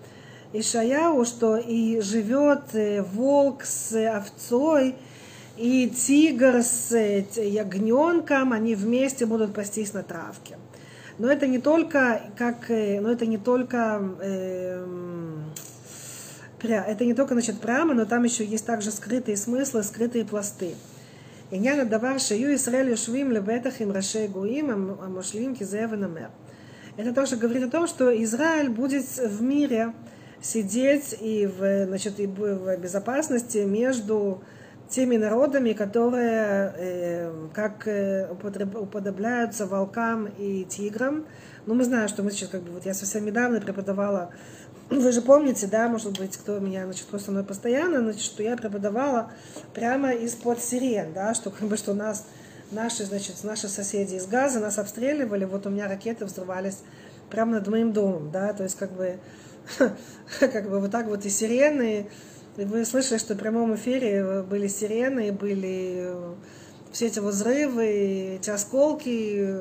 Ишаяу, 0.52 1.24
что 1.24 1.56
и 1.56 2.02
живет 2.02 2.74
э, 2.74 3.02
волк 3.02 3.64
с 3.64 3.96
овцой, 3.96 4.96
и 5.56 5.90
тигр 5.90 6.64
с 6.64 6.98
ягненком, 6.98 8.52
они 8.52 8.76
вместе 8.76 9.26
будут 9.26 9.54
пастись 9.54 9.94
на 9.94 10.04
травке. 10.04 10.58
Но 11.19 11.31
это 11.31 11.47
не 11.47 11.59
только 11.59 12.21
как, 12.37 12.71
э, 12.71 13.01
но 13.01 13.11
это 13.11 13.27
не 13.27 13.39
только 13.39 14.03
э, 14.21 14.87
это 16.63 17.05
не 17.05 17.15
только 17.15 17.35
значит 17.35 17.61
прямо, 17.61 17.95
но 17.95 18.05
там 18.07 18.25
еще 18.25 18.45
есть 18.45 18.67
также 18.67 18.91
скрытые 18.91 19.37
смыслы, 19.37 19.83
скрытые 19.83 20.25
пласты. 20.25 20.75
עניין 21.53 21.81
הדבר 21.81 22.19
שיהיו 22.19 22.51
ישראל 22.51 22.89
יושבים 22.89 23.33
לבטח 23.33 23.81
עם 23.81 23.93
ראשי 23.93 24.27
גויים 24.27 24.71
המושלים 25.01 25.57
כזאב 25.57 25.91
ונמר. 25.93 26.27
Это 26.99 27.13
тоже 27.13 27.37
говорит 27.37 27.63
о 27.63 27.71
том, 27.71 27.87
что 27.87 28.11
Израиль 28.25 28.71
будет 28.71 29.05
в 29.19 29.43
мире 29.43 29.93
сидеть 30.41 31.15
и 31.21 31.47
в, 31.47 31.87
значит, 31.87 32.19
и 32.19 32.27
в 32.27 32.77
безопасности 32.79 33.59
между 33.59 34.41
теми 34.92 35.16
народами, 35.16 35.74
которые 35.74 36.74
э, 36.78 37.48
как 37.54 37.88
э, 37.88 38.28
уподобляются 38.30 39.66
волкам 39.66 40.28
и 40.38 40.66
тиграм. 40.66 41.26
Ну, 41.66 41.74
мы 41.74 41.84
знаем, 41.84 42.08
что 42.08 42.24
мы 42.24 42.32
сейчас, 42.32 42.50
как 42.50 42.62
бы, 42.62 42.72
вот 42.74 42.86
я 42.86 42.94
совсем 42.94 43.26
недавно 43.26 43.62
преподавала, 43.62 44.32
вы 44.90 45.12
же 45.14 45.22
помните, 45.22 45.68
да, 45.68 45.88
может 45.88 46.20
быть, 46.20 46.36
кто 46.36 46.60
меня, 46.60 46.84
значит, 46.84 47.06
кто 47.08 47.18
со 47.18 47.32
мной 47.32 47.46
постоянно, 47.46 48.02
значит, 48.02 48.22
что 48.22 48.44
я 48.44 48.58
преподавала 48.58 49.32
прямо 49.74 50.12
из-под 50.12 50.62
сирен, 50.62 51.14
да, 51.14 51.34
что 51.34 51.50
как 51.50 51.70
бы, 51.70 51.78
что 51.78 51.94
нас, 51.94 52.26
наши, 52.72 53.06
значит, 53.06 53.42
наши 53.44 53.70
соседи 53.70 54.16
из 54.16 54.28
Газа 54.28 54.60
нас 54.60 54.78
обстреливали, 54.78 55.46
вот 55.46 55.66
у 55.66 55.70
меня 55.70 55.88
ракеты 55.88 56.26
взрывались 56.26 56.80
прямо 57.30 57.54
над 57.54 57.68
моим 57.68 57.94
домом, 57.94 58.32
да, 58.32 58.52
то 58.52 58.64
есть, 58.64 58.78
как 58.78 58.92
бы, 58.92 59.20
как 60.40 60.70
бы 60.70 60.82
вот 60.82 60.92
так 60.92 61.08
вот 61.08 61.24
и 61.24 61.30
сирены, 61.30 62.10
вы 62.58 62.86
слышали, 62.86 63.18
что 63.18 63.34
в 63.34 63.38
прямом 63.38 63.76
эфире 63.76 64.44
были 64.44 64.68
сирены, 64.68 65.32
были 65.32 66.14
все 66.92 67.08
эти 67.08 67.20
взрывы, 67.20 68.36
эти 68.36 68.50
осколки. 68.50 69.60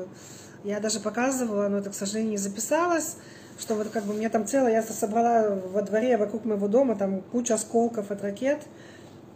Я 0.63 0.79
даже 0.79 0.99
показывала, 0.99 1.67
но 1.69 1.77
это, 1.77 1.89
к 1.89 1.95
сожалению, 1.95 2.31
не 2.31 2.37
записалось, 2.37 3.15
что 3.57 3.75
вот 3.75 3.89
как 3.89 4.03
бы 4.03 4.13
мне 4.13 4.29
там 4.29 4.45
целое, 4.45 4.73
я 4.73 4.83
собрала 4.83 5.55
во 5.55 5.81
дворе 5.81 6.17
вокруг 6.17 6.45
моего 6.45 6.67
дома 6.67 6.95
там 6.95 7.21
куча 7.21 7.53
осколков 7.53 8.11
от 8.11 8.21
ракет. 8.21 8.59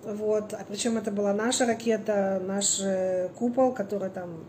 Вот. 0.03 0.53
А 0.53 0.64
причем 0.68 0.97
это 0.97 1.12
была 1.12 1.34
наша 1.34 1.66
ракета, 1.66 2.41
наш 2.45 2.80
э, 2.82 3.30
купол, 3.36 3.74
который 3.74 4.10
там 4.10 4.45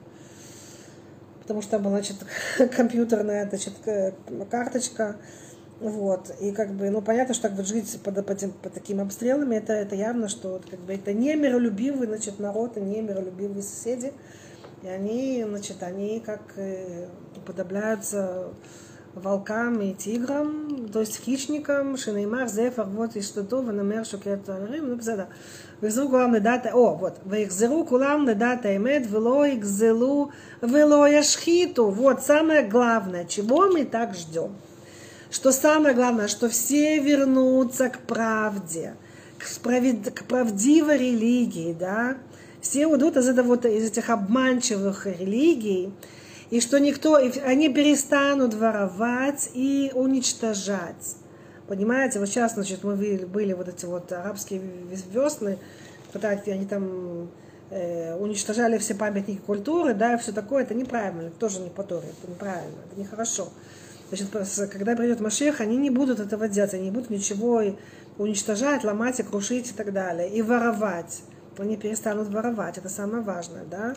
потому 1.47 1.63
что 1.63 1.73
там 1.73 1.83
была, 1.85 2.01
значит, 2.01 2.17
компьютерная, 2.77 3.49
значит, 3.49 3.75
карточка, 4.51 5.17
вот, 5.79 6.35
и 6.41 6.53
как 6.53 6.71
бы, 6.71 6.89
ну, 6.89 7.03
понятно, 7.03 7.35
что 7.35 7.49
так 7.49 7.57
вот 7.59 7.67
жить 7.67 8.01
под, 8.03 8.15
под, 8.15 8.31
этим, 8.31 8.53
под 8.53 8.73
такими 8.73 9.03
обстрелами, 9.03 9.57
это, 9.57 9.75
это 9.75 9.95
явно, 9.95 10.29
что 10.29 10.53
вот 10.53 10.65
как 10.71 10.81
бы, 10.81 10.95
это 10.95 11.13
не 11.13 11.35
миролюбивый, 11.35 12.09
значит, 12.09 12.39
народ 12.39 12.79
и 12.79 12.81
не 12.81 13.03
миролюбивые 13.03 13.63
соседи. 13.63 14.15
И 14.83 14.89
они, 14.89 15.45
значит, 15.47 15.83
они 15.83 16.21
как 16.21 16.41
э, 16.57 17.09
уподобляются 17.37 18.49
волкам 19.15 19.83
и 19.83 19.93
тиграм, 19.93 20.89
то 20.93 21.01
есть 21.01 21.21
хищникам, 21.23 21.99
шинеймар, 21.99 22.49
зефар, 22.49 22.87
вот 22.87 23.17
и 23.17 23.21
что 23.21 23.45
то, 23.45 23.61
ванамер, 23.61 24.07
шукет, 24.07 24.49
арим, 24.49 24.89
ну, 24.89 24.97
бзада. 24.97 25.29
ויחזרו 25.83 26.09
כולם 26.09 26.35
לדעת, 26.35 26.67
או, 26.73 26.97
вот, 26.99 27.19
ויחזרו 27.27 27.87
כולם 27.87 28.27
לדעת 28.27 28.65
האמת 28.65 29.03
ולא 29.11 29.47
יגזלו 29.47 30.29
ולא 30.63 31.09
яшхиту 31.09 31.91
Вот 31.91 32.23
самое 32.23 32.63
главное, 32.63 33.27
чего 33.27 33.69
мы 33.69 33.85
так 33.85 34.15
ждем. 34.15 34.53
Что 35.37 35.53
самое 35.53 35.95
главное, 35.95 36.29
что 36.29 36.49
все 36.49 36.99
вернутся 36.99 37.91
к 37.91 37.99
правде, 37.99 38.95
к, 39.37 39.45
справед... 39.45 40.11
к 40.11 40.25
правдивой 40.25 40.97
религии, 40.97 41.77
да, 41.79 42.17
все 42.63 42.87
уйдут 42.87 43.19
из, 43.19 43.29
этого, 43.29 43.49
вот, 43.49 43.67
из 43.67 43.85
этих 43.85 44.09
обманчивых 44.09 45.05
религий, 45.05 45.93
и 46.49 46.59
что 46.59 46.81
никто, 46.81 47.19
и 47.19 47.39
они 47.41 47.69
перестанут 47.69 48.55
воровать 48.55 49.51
и 49.53 49.93
уничтожать. 49.95 51.17
Понимаете, 51.69 52.19
вот 52.19 52.29
сейчас, 52.31 52.55
значит, 52.55 52.83
мы 52.83 52.95
были 52.95 53.53
вот 53.53 53.69
эти 53.69 53.85
вот 53.85 54.11
арабские 54.13 54.63
весны, 55.13 55.59
когда 56.15 56.31
они 56.31 56.65
там 56.65 57.29
э, 57.69 58.15
уничтожали 58.15 58.79
все 58.79 58.95
памятники 58.95 59.43
культуры, 59.43 59.93
да, 59.93 60.15
и 60.15 60.19
все 60.19 60.33
такое, 60.33 60.63
это 60.63 60.73
неправильно, 60.73 61.29
тоже 61.29 61.61
не 61.61 61.69
по 61.69 61.83
это 61.83 62.03
неправильно, 62.27 62.79
это 62.91 62.99
нехорошо. 62.99 63.49
Значит, 64.09 64.29
когда 64.71 64.95
придет 64.95 65.21
Машех, 65.21 65.61
они 65.61 65.77
не 65.77 65.91
будут 65.91 66.21
этого 66.21 66.49
делать, 66.49 66.75
они 66.75 66.85
не 66.85 66.91
будут 66.91 67.11
ничего 67.11 67.63
уничтожать, 68.19 68.85
ломать 68.85 69.19
и 69.21 69.23
крушить 69.23 69.71
и 69.71 69.75
так 69.75 69.93
далее, 69.93 70.31
и 70.31 70.43
воровать. 70.43 71.23
Они 71.59 71.77
перестанут 71.77 72.29
воровать, 72.29 72.79
это 72.79 72.89
самое 72.89 73.23
важное, 73.23 73.65
да. 73.65 73.95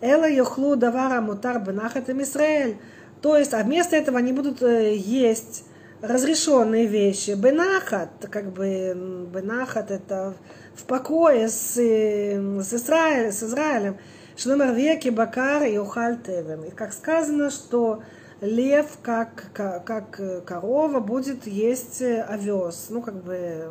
Эла 0.00 0.28
йохлу 0.28 0.76
давара 0.76 1.20
мутар 1.20 1.60
бенахат 1.60 2.08
Израиль. 2.08 2.78
То 3.20 3.36
есть, 3.36 3.52
а 3.52 3.62
вместо 3.62 3.96
этого 3.96 4.18
они 4.18 4.32
будут 4.32 4.62
э, 4.62 4.96
есть 4.96 5.64
разрешенные 6.00 6.86
вещи. 6.86 7.32
Бенахат, 7.32 8.08
как 8.30 8.52
бы, 8.52 9.28
бенахат 9.32 9.90
это 9.90 10.34
в 10.74 10.84
покое 10.84 11.48
с, 11.48 11.76
э, 11.76 12.60
с, 12.62 12.72
Израиль, 12.72 13.30
с 13.30 13.42
Израилем. 13.42 13.98
Шлемар 14.36 14.72
веки 14.72 15.10
бакар 15.10 15.64
и 15.64 15.76
ухаль. 15.76 16.18
И 16.66 16.70
как 16.70 16.94
сказано, 16.94 17.50
что 17.50 18.02
лев, 18.41 18.97
как, 19.01 19.45
как, 19.53 19.83
как 19.85 20.45
корова, 20.45 20.99
будет 20.99 21.47
есть 21.47 22.01
овес, 22.01 22.87
ну, 22.89 23.01
как 23.01 23.23
бы 23.23 23.69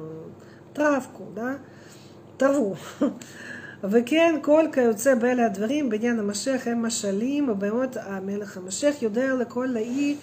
травку, 0.75 1.27
да, 1.35 1.59
траву. 2.39 2.77
וכן 3.85 4.35
כל 4.43 4.65
כיוצא 4.73 5.15
באלה 5.15 5.47
הדברים 5.47 5.91
בעניין 5.91 6.19
המשיח 6.19 6.67
הם 6.67 6.83
משלים 6.83 7.49
ובאמת 7.49 7.97
המלך 8.01 8.57
המשיח 8.57 9.03
יודע 9.03 9.35
לכל 9.35 9.69
לאי 9.73 10.17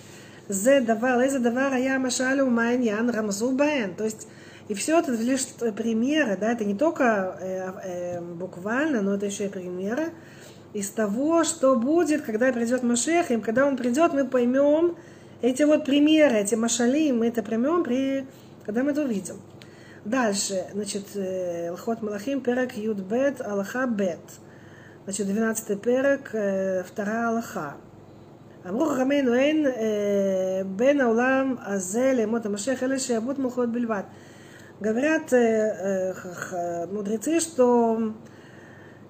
זה 0.49 0.79
דבר, 0.85 1.21
איזה 1.21 1.39
דבר 1.39 1.69
היה 1.71 1.95
המשל 1.95 2.41
ומה 2.41 2.67
העניין 2.67 3.09
רמזו 3.09 3.51
בהן. 3.57 3.91
То 3.97 4.03
есть 4.03 4.27
и 4.69 4.73
все 4.73 4.99
это 4.99 5.11
лишь 5.11 5.45
примеры, 5.75 6.37
да, 6.37 6.53
это 6.53 6.63
не 6.63 6.75
только 6.75 7.35
э, 7.41 7.71
э, 7.83 8.21
буквально, 8.21 9.01
но 9.01 9.15
это 9.15 9.25
еще 9.25 9.47
и 9.47 9.49
примеры 9.49 10.11
из 10.75 10.89
того, 10.89 11.43
что 11.43 11.75
будет, 11.75 12.21
когда 12.21 12.51
придет 12.51 12.83
Машех, 12.83 13.31
и 13.31 13.37
когда 13.37 13.65
он 13.65 13.77
придет, 13.77 14.13
мы 14.13 14.25
поймем 14.25 14.95
эти 15.41 15.63
вот 15.63 15.85
примеры, 15.85 16.37
эти 16.37 16.55
машали, 16.55 17.11
мы 17.11 17.27
это 17.27 17.43
поймем, 17.43 17.83
при, 17.83 18.25
когда 18.65 18.83
мы 18.83 18.91
это 18.91 19.03
увидим. 19.03 19.35
Дальше, 20.05 20.65
значит, 20.73 21.03
Лхот 21.71 22.01
Малахим, 22.01 22.41
перек 22.41 22.75
Юд 22.75 22.97
Бет, 22.97 23.41
Аллаха 23.41 23.85
Бет. 23.85 24.19
Значит, 25.03 25.27
12 25.27 25.81
перек, 25.81 26.27
вторая 26.87 27.29
Аллаха. 27.29 27.75
אמרו 28.69 28.85
חכמינו 28.85 29.33
אין 29.33 29.65
בין 30.65 31.01
העולם 31.01 31.55
הזה 31.65 32.13
לימות 32.15 32.45
המשיח 32.45 32.83
אלא 32.83 32.97
שיעבוד 32.97 33.39
מלכות 33.39 33.71
בלבד. 33.71 34.01
Говорят 34.81 35.31
э, 35.31 35.37
э, 35.37 36.87
мудрецы, 36.87 37.39
что 37.39 38.13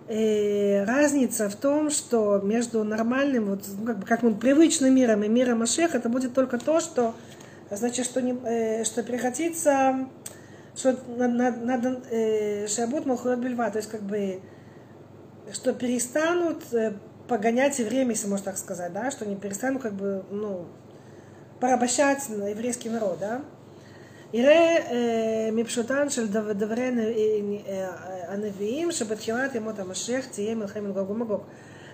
э, 0.09 0.84
разница 0.84 1.48
в 1.48 1.57
том, 1.57 1.90
что 1.90 2.40
между 2.40 2.84
нормальным, 2.84 3.46
вот, 3.46 3.64
ну, 3.78 3.86
как, 3.86 3.98
бы, 3.98 4.07
как 4.07 4.22
мы, 4.22 4.34
привычным 4.34 4.94
миром 4.94 5.22
и 5.22 5.28
миром 5.28 5.61
Машех, 5.61 5.94
это 5.94 6.09
будет 6.09 6.34
только 6.34 6.59
то, 6.59 6.80
что, 6.80 7.14
значит, 7.70 8.04
что, 8.07 8.22
не, 8.22 8.84
что 8.84 9.02
прекратится, 9.02 10.09
что 10.74 10.98
надо, 11.09 11.59
надо 11.59 12.68
шабут 12.68 13.07
малхурат 13.07 13.38
бельва, 13.38 13.70
то 13.70 13.78
есть 13.78 13.90
как 13.90 14.02
бы, 14.02 14.40
что 15.52 15.72
перестанут 15.72 16.62
погонять 17.28 17.78
время, 17.78 18.11
если 18.11 18.28
можно 18.28 18.46
так 18.46 18.59
сказать, 18.59 18.92
да, 18.92 19.11
что 19.11 19.26
не 19.26 19.36
перестанут 19.36 19.82
как 19.82 19.94
бы, 19.94 20.24
ну, 20.30 20.66
порабощать 21.61 22.28
еврейский 22.28 22.90
народ, 22.90 23.18
да. 23.20 23.42
יראה 24.34 24.78
מפשוטן 25.51 26.09
של 26.09 26.28
דברי 26.32 26.91
הנביאים 28.28 28.91
שבתחילת 28.91 29.55
ימות 29.55 29.80
המשיח 29.80 30.26
תהיה 30.26 30.55
מלחמת 30.55 30.93
גוג 30.93 31.09
ומגוג. 31.09 31.41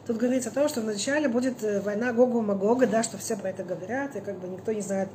Тут 0.08 0.18
говорится 0.20 0.50
о 0.52 0.54
том, 0.54 0.70
что 0.70 0.80
вначале 0.80 1.28
будет 1.28 1.56
война 1.84 2.14
Гогу 2.14 2.42
Магога, 2.42 2.88
да, 2.88 3.04
что 3.04 3.18
все 3.18 3.36
про 3.36 3.50
это 3.50 3.64
говорят, 3.66 4.16
и 4.16 4.22
как 4.22 4.40
бы 4.40 4.48
никто 4.48 4.72
не 4.72 4.80
знает, 4.80 5.10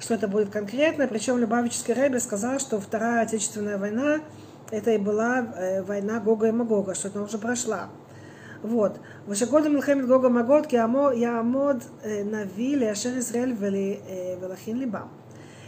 что 0.00 0.14
это 0.14 0.26
будет 0.26 0.48
конкретно. 0.48 1.06
Причем 1.06 1.38
Любавический 1.38 1.94
Рэбби 1.94 2.18
сказал, 2.18 2.58
что 2.58 2.80
Вторая 2.80 3.22
Отечественная 3.22 3.78
война, 3.78 4.18
это 4.72 4.90
и 4.90 4.98
была 4.98 5.46
война 5.86 6.18
Гога 6.18 6.48
и 6.48 6.50
Магога, 6.50 6.92
что 6.96 7.08
она 7.14 7.22
уже 7.22 7.38
прошла. 7.38 7.88
Вот. 8.64 8.98
ושקודם 9.28 9.74
מלחמת 9.74 10.06
גוג 10.06 10.24
ומגוד 10.24 10.66
כי 10.66 10.76
יעמוד 11.14 11.84
נביא 12.24 12.76
לאשר 12.76 13.16
ישראל 13.16 13.52
ולהכין 14.40 14.78
ליבם 14.78 15.06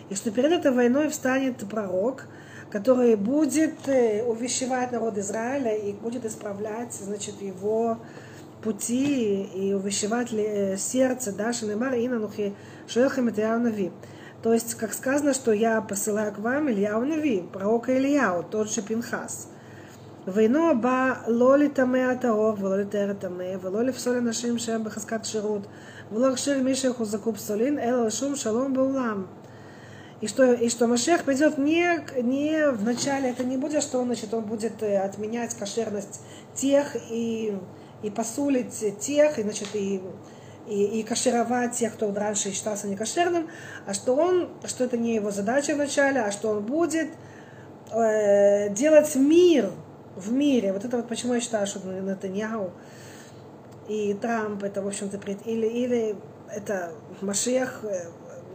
и 0.09 0.15
что 0.15 0.31
перед 0.31 0.51
этой 0.51 0.71
войной 0.71 1.09
встанет 1.09 1.57
пророк, 1.69 2.25
который 2.71 3.15
будет 3.15 3.87
э, 3.87 4.23
увещевать 4.23 4.91
народ 4.91 5.17
Израиля 5.17 5.75
и 5.75 5.93
будет 5.93 6.25
исправлять, 6.25 6.93
значит, 6.93 7.41
его 7.41 7.97
пути 8.63 9.43
и 9.43 9.73
увещевать 9.73 10.33
э, 10.33 10.77
сердце, 10.77 11.31
да, 11.31 11.53
Шинемар 11.53 11.93
и 11.95 12.07
Нанухи 12.07 12.53
Шуэлхам 12.87 13.29
и 13.29 13.41
Нави. 13.41 13.91
То 14.43 14.53
есть, 14.53 14.75
как 14.75 14.93
сказано, 14.93 15.33
что 15.33 15.51
я 15.51 15.81
посылаю 15.81 16.33
к 16.33 16.39
вам 16.39 16.69
Ильяу 16.69 17.05
Нави, 17.05 17.43
пророка 17.51 17.97
Ильяу, 17.97 18.43
тот 18.43 18.71
же 18.71 18.81
Пинхас. 18.81 19.49
Войну 20.25 20.71
оба 20.71 21.19
лоли 21.27 21.69
таме 21.69 22.11
атаор, 22.11 22.55
вололи 22.55 22.85
тера 22.85 23.15
таме, 23.15 23.57
вололи 23.57 23.91
соли 23.91 24.19
нашим 24.19 24.59
шем 24.59 24.83
бахаскат 24.83 25.25
шерут 25.25 25.63
волох 26.11 26.37
шер 26.37 26.61
миша 26.61 26.93
хузакуб 26.93 27.39
солин, 27.39 27.79
эл 27.79 28.11
шум 28.11 28.35
шалом 28.35 28.73
баулам 28.73 29.27
и 30.21 30.27
что, 30.27 30.51
и 30.51 30.67
что 30.69 30.87
Машех 30.87 31.23
придет 31.23 31.57
не, 31.57 31.99
не 32.21 32.69
в 32.71 32.83
начале, 32.83 33.29
это 33.29 33.45
не 33.45 33.55
будет, 33.57 33.81
что 33.81 33.99
он, 33.99 34.05
значит, 34.07 34.33
он 34.33 34.43
будет 34.43 34.83
э, 34.83 34.97
отменять 34.97 35.53
кошерность 35.55 36.21
тех 36.53 36.97
и, 37.09 37.57
и 38.03 38.09
посулить 38.09 38.99
тех, 38.99 39.39
и, 39.39 39.43
значит, 39.43 39.69
и, 39.75 40.01
и, 40.67 40.99
и 40.99 41.03
кашировать 41.03 41.73
тех, 41.73 41.93
кто 41.93 42.13
раньше 42.13 42.51
считался 42.51 42.87
некошерным, 42.87 43.49
а 43.85 43.93
что 43.93 44.13
он, 44.13 44.49
что 44.65 44.83
это 44.83 44.97
не 44.97 45.15
его 45.15 45.31
задача 45.31 45.73
вначале, 45.73 46.19
а 46.19 46.31
что 46.31 46.49
он 46.49 46.65
будет 46.65 47.07
э, 47.93 48.69
делать 48.73 49.15
мир 49.15 49.71
в 50.17 50.33
мире. 50.33 50.73
Вот 50.73 50.83
это 50.83 50.97
вот 50.97 51.07
почему 51.07 51.35
я 51.35 51.39
считаю, 51.39 51.65
что 51.65 51.79
Натаньяу 51.87 52.71
и 53.87 54.13
Трамп, 54.15 54.63
это, 54.63 54.81
в 54.81 54.87
общем-то, 54.87 55.17
или, 55.45 55.65
или 55.65 56.15
это 56.51 56.91
Машех, 57.21 57.85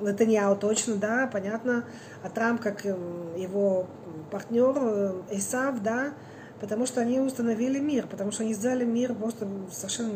Нетаньяу 0.01 0.57
точно, 0.57 0.97
да, 0.97 1.29
понятно, 1.33 1.85
а 2.23 2.31
Трамп 2.31 2.61
как 2.61 2.85
эм, 2.85 3.37
его 3.37 3.87
партнер 4.31 4.75
э, 4.77 5.13
Исав, 5.31 5.83
да, 5.83 6.13
потому 6.61 6.87
что 6.87 7.01
они 7.01 7.21
установили 7.21 7.79
мир, 7.79 8.07
потому 8.07 8.33
что 8.33 8.43
они 8.43 8.55
сделали 8.55 8.85
мир 8.85 9.15
просто 9.15 9.47
совершенно 9.71 10.13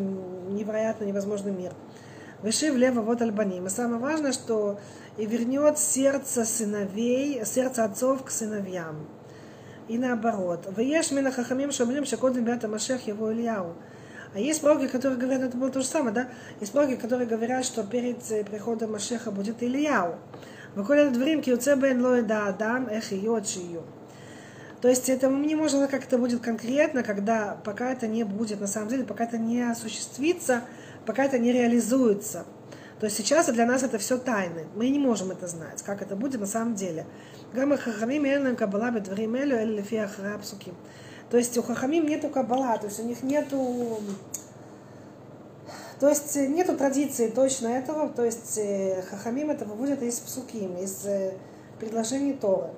невероятно 0.51 1.05
невозможный 1.05 1.53
мир. 1.53 1.73
Вышив 2.43 2.77
лево 2.77 3.01
вот 3.01 3.21
альбаним. 3.21 3.67
И 3.67 3.71
самое 3.71 4.01
важное, 4.01 4.33
что 4.33 4.79
и 5.17 5.27
вернет 5.27 5.79
сердце 5.79 6.45
сыновей, 6.45 7.45
сердце 7.45 7.85
отцов 7.85 8.25
к 8.25 8.31
сыновьям. 8.31 9.09
И 9.89 9.99
наоборот. 9.99 10.69
Вееш 10.77 11.11
мина 11.11 11.33
хахамим 11.33 11.73
шамрим 11.73 12.05
шакодим 12.05 12.45
бята 12.45 12.69
машех 12.69 13.07
его 13.07 13.33
Ильяу. 13.33 13.75
А 14.35 14.39
есть 14.39 14.61
пророки, 14.61 14.89
которые 14.89 15.19
говорят, 15.19 15.43
это 15.43 15.57
было 15.57 15.71
то 15.71 15.81
же 15.81 15.87
самое, 15.87 16.15
да? 16.15 16.29
Есть 16.61 16.73
пророки, 16.73 16.97
которые 16.97 17.27
говорят, 17.27 17.65
что 17.65 17.83
перед 17.83 18.23
приходом 18.47 18.93
Машеха 18.93 19.31
будет 19.31 19.63
Ильяу. 19.63 20.17
Время, 20.75 21.43
киуце 21.43 21.75
бен 21.77 22.05
лой 22.05 22.23
да 22.23 22.49
адам, 22.49 22.89
эх 22.89 23.05
шию. 23.05 23.83
То 24.81 24.89
есть 24.89 25.09
это 25.09 25.29
не 25.29 25.57
можем, 25.57 25.89
как 25.89 26.05
это 26.05 26.19
будет 26.19 26.41
конкретно, 26.41 27.03
когда 27.03 27.59
пока 27.65 27.91
это 27.91 28.07
не 28.07 28.23
будет, 28.23 28.61
на 28.61 28.69
самом 28.69 28.89
деле, 28.89 29.03
пока 29.05 29.25
это 29.25 29.39
не 29.39 29.63
осуществится, 29.63 30.63
пока 31.05 31.25
это 31.25 31.39
не 31.39 31.53
реализуется. 31.53 32.45
То 33.01 33.07
есть 33.07 33.17
сейчас 33.17 33.47
для 33.47 33.67
нас 33.67 33.83
это 33.83 33.99
все 33.99 34.19
тайны. 34.19 34.67
Мы 34.77 34.91
не 34.91 34.99
можем 34.99 35.31
это 35.31 35.49
знать, 35.49 35.83
как 35.83 36.03
это 36.03 36.15
будет 36.17 36.41
на 36.41 36.47
самом 36.47 36.75
деле. 36.75 37.07
Гамма 37.55 37.77
хахамим 37.77 38.25
эльнам 38.25 38.57
кабала 38.57 38.91
бедварим 38.91 39.35
элю 39.35 39.57
эль 39.57 39.75
лефи 39.75 39.97
то 41.31 41.37
есть 41.37 41.57
у 41.59 41.63
хахамим 41.63 42.07
нету 42.07 42.29
кабала, 42.29 42.79
то 42.79 42.87
есть 42.87 43.01
у 43.01 43.05
них 43.05 43.23
нету... 43.23 43.99
То 46.01 46.09
есть 46.09 46.37
нету 46.37 46.77
традиции 46.77 47.29
точно 47.29 47.69
этого, 47.69 48.09
то 48.09 48.25
есть 48.25 48.57
э, 48.57 49.03
хахамим 49.03 49.51
это 49.51 49.65
выводят 49.65 50.01
из 50.01 50.21
псуким, 50.21 50.77
из 50.77 51.05
э, 51.05 51.35
предложений 51.81 52.35
Торы. 52.41 52.71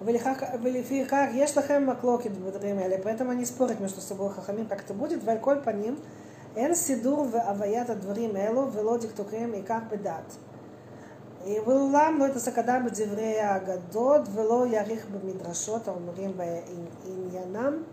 Велифихах 0.00 1.32
ешлахем 1.34 1.86
маклоки 1.86 2.28
бедремели. 2.28 3.00
Поэтому 3.02 3.30
они 3.30 3.44
спорят 3.44 3.80
между 3.80 4.00
собой 4.00 4.30
хахамим, 4.30 4.66
как 4.66 4.80
это 4.80 4.94
будет. 4.94 5.22
Вальколь 5.22 5.60
по 5.60 5.70
ним. 5.70 5.98
Эн 6.56 6.74
сидур 6.74 7.28
в 7.28 7.36
аваята 7.36 7.94
дворим 7.94 8.36
элу 8.36 8.68
велодик 8.68 9.12
тукрем 9.12 9.54
и 9.54 9.62
как 9.62 9.88
бедат. 9.88 10.24
дат. 10.24 10.51
ואולם 11.65 12.17
לא 12.19 12.25
יתעסק 12.25 12.57
אדם 12.57 12.85
בדברי 12.85 13.39
האגדות 13.39 14.21
ולא 14.33 14.65
יאריך 14.71 15.05
במדרשות 15.05 15.87
האומרים 15.87 16.33
בעניינם, 16.37 17.83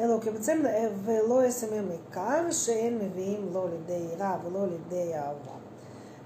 אלא 0.00 0.18
כבצם 0.20 0.62
ולא 1.04 1.46
יסמם 1.46 1.90
עיקר 1.90 2.50
שאין 2.50 2.98
מביאים 2.98 3.50
לא 3.52 3.68
לידי 3.70 4.06
רע 4.18 4.36
ולא 4.44 4.66
לידי 4.66 5.14
אהבה. 5.14 5.62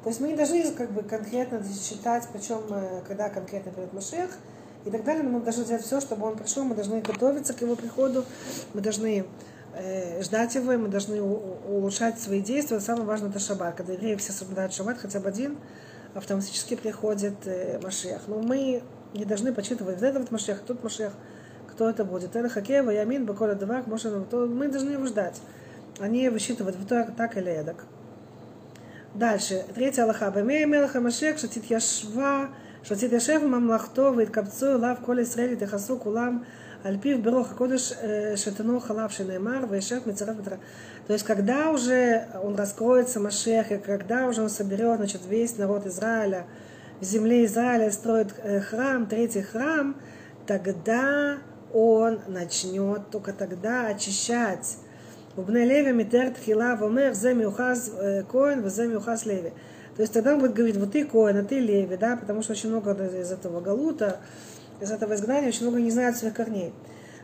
То 0.05 0.11
есть 0.11 0.21
мы 0.21 0.29
не 0.29 0.37
должны 0.37 0.63
как 0.71 0.93
бы 0.93 1.03
конкретно 1.03 1.61
считать, 1.65 2.29
почем, 2.33 2.63
когда 3.09 3.29
конкретно 3.29 3.73
придет 3.73 3.93
Машех, 3.93 4.39
и 4.85 4.91
так 4.91 5.03
далее, 5.03 5.25
но 5.25 5.31
мы 5.31 5.41
должны 5.41 5.65
сделать 5.65 5.83
все, 5.83 6.01
чтобы 6.01 6.27
он 6.27 6.37
пришел, 6.37 6.63
мы 6.63 6.77
должны 6.77 7.01
готовиться 7.01 7.53
к 7.55 7.61
его 7.61 7.75
приходу, 7.75 8.25
мы 8.73 8.81
должны 8.81 9.27
э, 9.75 10.23
ждать 10.23 10.55
его, 10.55 10.73
и 10.73 10.77
мы 10.77 10.87
должны 10.87 11.21
улучшать 11.21 12.21
свои 12.21 12.41
действия. 12.41 12.79
Самое 12.79 13.05
важное 13.05 13.31
это 13.31 13.41
шаббат. 13.41 13.75
Когда 13.75 13.95
евреи 13.95 14.15
все 14.15 14.31
соблюдают 14.31 14.73
шаббат, 14.73 14.99
хотя 14.99 15.19
бы 15.19 15.29
один, 15.29 15.59
автоматически 16.14 16.76
приходит 16.76 17.36
э, 17.46 17.80
Машех. 17.82 18.22
Но 18.28 18.40
мы 18.40 18.84
не 19.14 19.26
должны 19.26 19.54
почитывать 19.54 19.96
вот 19.96 20.04
это 20.04 20.20
вот 20.20 20.32
Машех, 20.32 20.62
тут 20.66 20.84
Машех, 20.84 21.14
кто 21.70 21.90
это 21.90 22.06
будет. 22.06 22.36
Это 22.36 22.50
Хакева, 22.50 22.90
Ямин, 22.92 23.26
Баколя, 23.26 23.56
Давак, 23.56 23.86
то 24.30 24.48
мы 24.48 24.68
должны 24.68 24.92
его 24.92 25.06
ждать. 25.06 25.42
А 26.00 26.06
Они 26.06 26.30
высчитывают 26.30 26.76
вот 26.78 26.88
так 26.88 27.38
или 27.38 27.52
эдак. 27.52 27.86
Дальше. 29.14 29.66
Третья 29.76 30.04
Аллаха. 30.04 30.32
Бемея 30.32 30.66
Мелаха 30.66 31.02
Машех, 31.02 31.38
Шатит 31.38 31.66
Яшва, 31.66 32.50
Шатит 32.84 33.12
Яшев, 33.12 33.44
Мамлахто, 33.44 34.14
Виткапцу, 34.14 34.80
Лав, 34.80 35.02
Коли 35.02 35.26
Срели, 35.26 35.56
Техасу, 35.56 35.98
Кулам, 35.98 36.46
Аль 36.84 36.98
пив 36.98 37.22
берох 37.22 37.56
кодыш 37.56 37.94
шатану 38.38 38.80
халав 38.80 39.14
шинаймар 39.14 39.68
вешев 39.68 40.06
мецарев 40.08 40.38
То 41.08 41.14
есть, 41.14 41.24
когда 41.24 41.70
уже 41.70 42.28
он 42.44 42.56
раскроется, 42.56 43.20
Машех, 43.20 43.72
и 43.72 43.78
когда 43.78 44.28
уже 44.28 44.42
он 44.42 44.50
соберет, 44.50 44.98
значит, 44.98 45.22
весь 45.28 45.58
народ 45.58 45.86
Израиля, 45.86 46.48
в 47.00 47.04
земле 47.04 47.46
Израиля 47.46 47.92
строит 47.92 48.34
э, 48.44 48.60
храм, 48.62 49.06
третий 49.06 49.42
храм, 49.42 49.96
тогда 50.48 51.38
он 51.72 52.20
начнет 52.28 53.10
только 53.12 53.34
тогда 53.34 53.88
очищать. 53.88 54.78
Убне 55.38 55.66
леви 55.66 55.92
митер 55.94 56.32
тхила 56.32 56.76
вомер 56.76 57.14
зе 57.14 57.34
миухаз 57.36 57.92
э, 57.96 58.24
коин 58.24 58.64
взе 58.64 58.88
миухаз 58.88 59.26
леви. 59.26 59.54
То 59.96 60.02
есть 60.02 60.14
тогда 60.14 60.34
он 60.34 60.40
будет 60.40 60.54
говорить, 60.54 60.78
вот 60.78 60.92
ты 60.92 61.06
коин, 61.06 61.38
а 61.38 61.44
ты 61.44 61.60
леви, 61.60 61.96
да, 61.96 62.18
потому 62.18 62.42
что 62.42 62.54
очень 62.54 62.70
много 62.70 62.92
из 62.94 63.32
этого 63.32 63.62
галута, 63.62 64.20
из 64.82 64.92
этого 64.92 65.14
изгнания 65.14 65.50
очень 65.50 65.64
много 65.64 65.80
не 65.80 65.92
знают 65.92 66.18
своих 66.18 66.34
корней. 66.34 66.74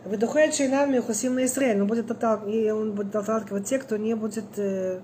Выдухает 0.06 0.54
Шейнам 0.54 0.92
Мехусим 0.92 1.36
на 1.36 1.46
Израиль, 1.46 1.82
он 1.82 1.88
будет, 1.88 2.10
и 2.48 2.72
он 2.72 2.94
будет 2.94 3.16
отталкивать 3.16 3.66
тех, 3.66 3.84
кто 3.84 3.98
не 3.98 4.16
будет 4.16 4.46
э, 4.58 5.00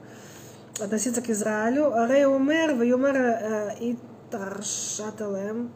относиться 0.80 1.22
к 1.22 1.30
Израилю. 1.30 1.94
Арей 1.94 2.26
умер, 2.26 2.76
в 2.76 2.84
юмер 2.84 3.16
э, 3.16 3.76
и 3.80 3.98
таршаталем, 4.32 5.72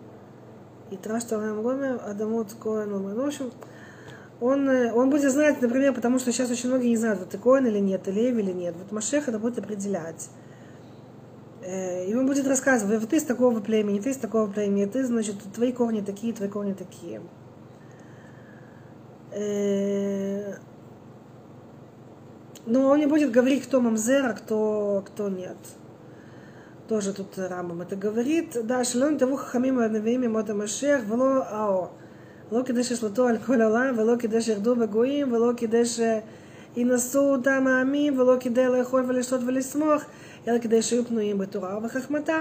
и 0.92 0.98
таршаталем 0.98 1.62
гомер, 1.62 2.00
адамут 2.08 2.54
Коэн 2.54 2.94
умер. 2.94 3.16
Ну, 3.16 3.24
в 3.24 3.28
общем, 3.28 3.52
он, 4.40 4.70
э, 4.70 4.94
он 4.94 5.10
будет 5.10 5.32
знать, 5.32 5.62
например, 5.62 5.94
потому 5.94 6.20
что 6.20 6.32
сейчас 6.32 6.50
очень 6.52 6.70
многие 6.70 6.90
не 6.90 6.98
знают, 6.98 7.20
вот 7.20 7.30
ты 7.30 7.38
Коэн 7.38 7.66
или 7.68 7.80
нет, 7.80 8.08
Леви 8.08 8.42
или 8.42 8.52
нет. 8.52 8.76
Вот 8.78 8.92
Машех 8.92 9.28
это 9.28 9.40
будет 9.40 9.58
определять. 9.60 10.30
Э, 11.67 12.07
и 12.07 12.15
он 12.15 12.27
будет 12.27 12.47
рассказывать, 12.47 13.01
вот 13.01 13.11
ты 13.11 13.17
из 13.17 13.25
такого 13.25 13.61
племени, 13.61 14.01
ты 14.01 14.11
из 14.11 14.17
такого 14.17 14.51
племени, 14.51 14.87
ты, 14.87 15.05
значит, 15.05 15.37
твои 15.55 15.73
корни 15.73 16.01
такие, 16.01 16.33
твои 16.33 16.49
корни 16.49 16.73
такие. 16.73 17.21
Э, 19.33 20.55
но 22.67 22.89
он 22.89 22.99
не 22.99 23.07
будет 23.07 23.31
говорить, 23.31 23.65
кто 23.65 23.81
мамзер, 23.81 24.27
а 24.27 24.33
кто, 24.35 25.03
кто 25.07 25.29
нет. 25.29 25.57
Тоже 26.89 27.13
тут 27.13 27.39
Рамбам 27.39 27.81
это 27.81 27.97
говорит. 27.97 28.57
Да, 28.67 28.85
шалом 28.85 29.17
таву 29.19 29.37
хахамим 29.37 29.79
הנביאים 29.79 30.23
ימות 30.23 30.51
המשיח 30.51 31.03
ולא 31.09 31.45
האור. 31.45 31.89
לא 32.53 32.63
כדי 32.67 32.85
שישלטו 32.85 33.27
על 33.27 33.39
כל 33.39 33.61
העולם 33.61 33.99
ולא 33.99 34.15
כדי 34.19 34.41
שירדו 34.43 34.77
בגויים 34.77 35.33
ולא 35.33 35.53
כדי 35.57 35.83
שינסו 35.85 37.21
אותם 37.21 37.67
העמים 37.67 38.19
ולא 38.19 38.37
כדי 38.41 38.67
לאכול 38.69 39.05
ולשתות 39.09 39.41
ולשמוח 39.47 40.05
אלא 40.49 40.59
כדי 40.59 40.83
שיהיו 40.83 41.05
פנויים 41.05 41.39
בתורה 41.39 41.79
ובחכמתה, 41.79 42.39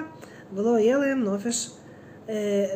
ולא 0.53 0.80
יהיה 0.80 0.97
להם 0.97 1.24
נופש 1.24 1.72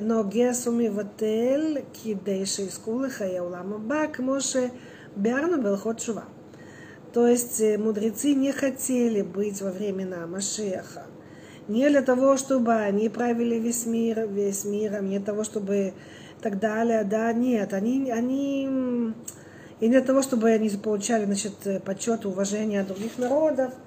נוגס 0.01 0.67
ומבטל, 0.67 1.77
כדי 2.03 2.45
שיזכו 2.45 2.99
לחיי 2.99 3.37
העולם 3.37 3.73
הבא, 3.73 4.05
כמו 4.13 4.35
שביארנו 4.41 5.63
בהלכות 5.63 5.95
תשובה. 5.95 6.21
То 7.15 7.27
есть 7.27 7.61
мудрецы 7.77 8.33
не 8.33 8.51
хотели 8.51 9.21
быть 9.21 9.61
во 9.61 9.71
времена 9.71 10.27
Машеха. 10.27 11.05
Не 11.69 11.87
для 11.87 12.01
того, 12.01 12.35
чтобы 12.35 12.73
они 12.73 13.07
правили 13.07 13.55
весь 13.55 13.85
мир, 13.85 14.27
весь 14.27 14.65
миром, 14.65 15.09
не 15.09 15.19
для 15.19 15.25
того, 15.25 15.45
чтобы 15.45 15.93
так 16.41 16.59
далее, 16.59 17.05
да, 17.05 17.31
нет, 17.31 17.73
они, 17.73 18.11
они 18.11 18.65
и 19.79 19.87
не 19.87 19.91
для 19.91 20.01
того, 20.01 20.21
чтобы 20.21 20.49
они 20.49 20.69
получали, 20.71 21.23
значит, 21.23 21.83
почет 21.85 22.25
и 22.25 22.27
уважение 22.27 22.81
от 22.81 22.87
других 22.87 23.17
народов, 23.17 23.71
и 23.73 23.77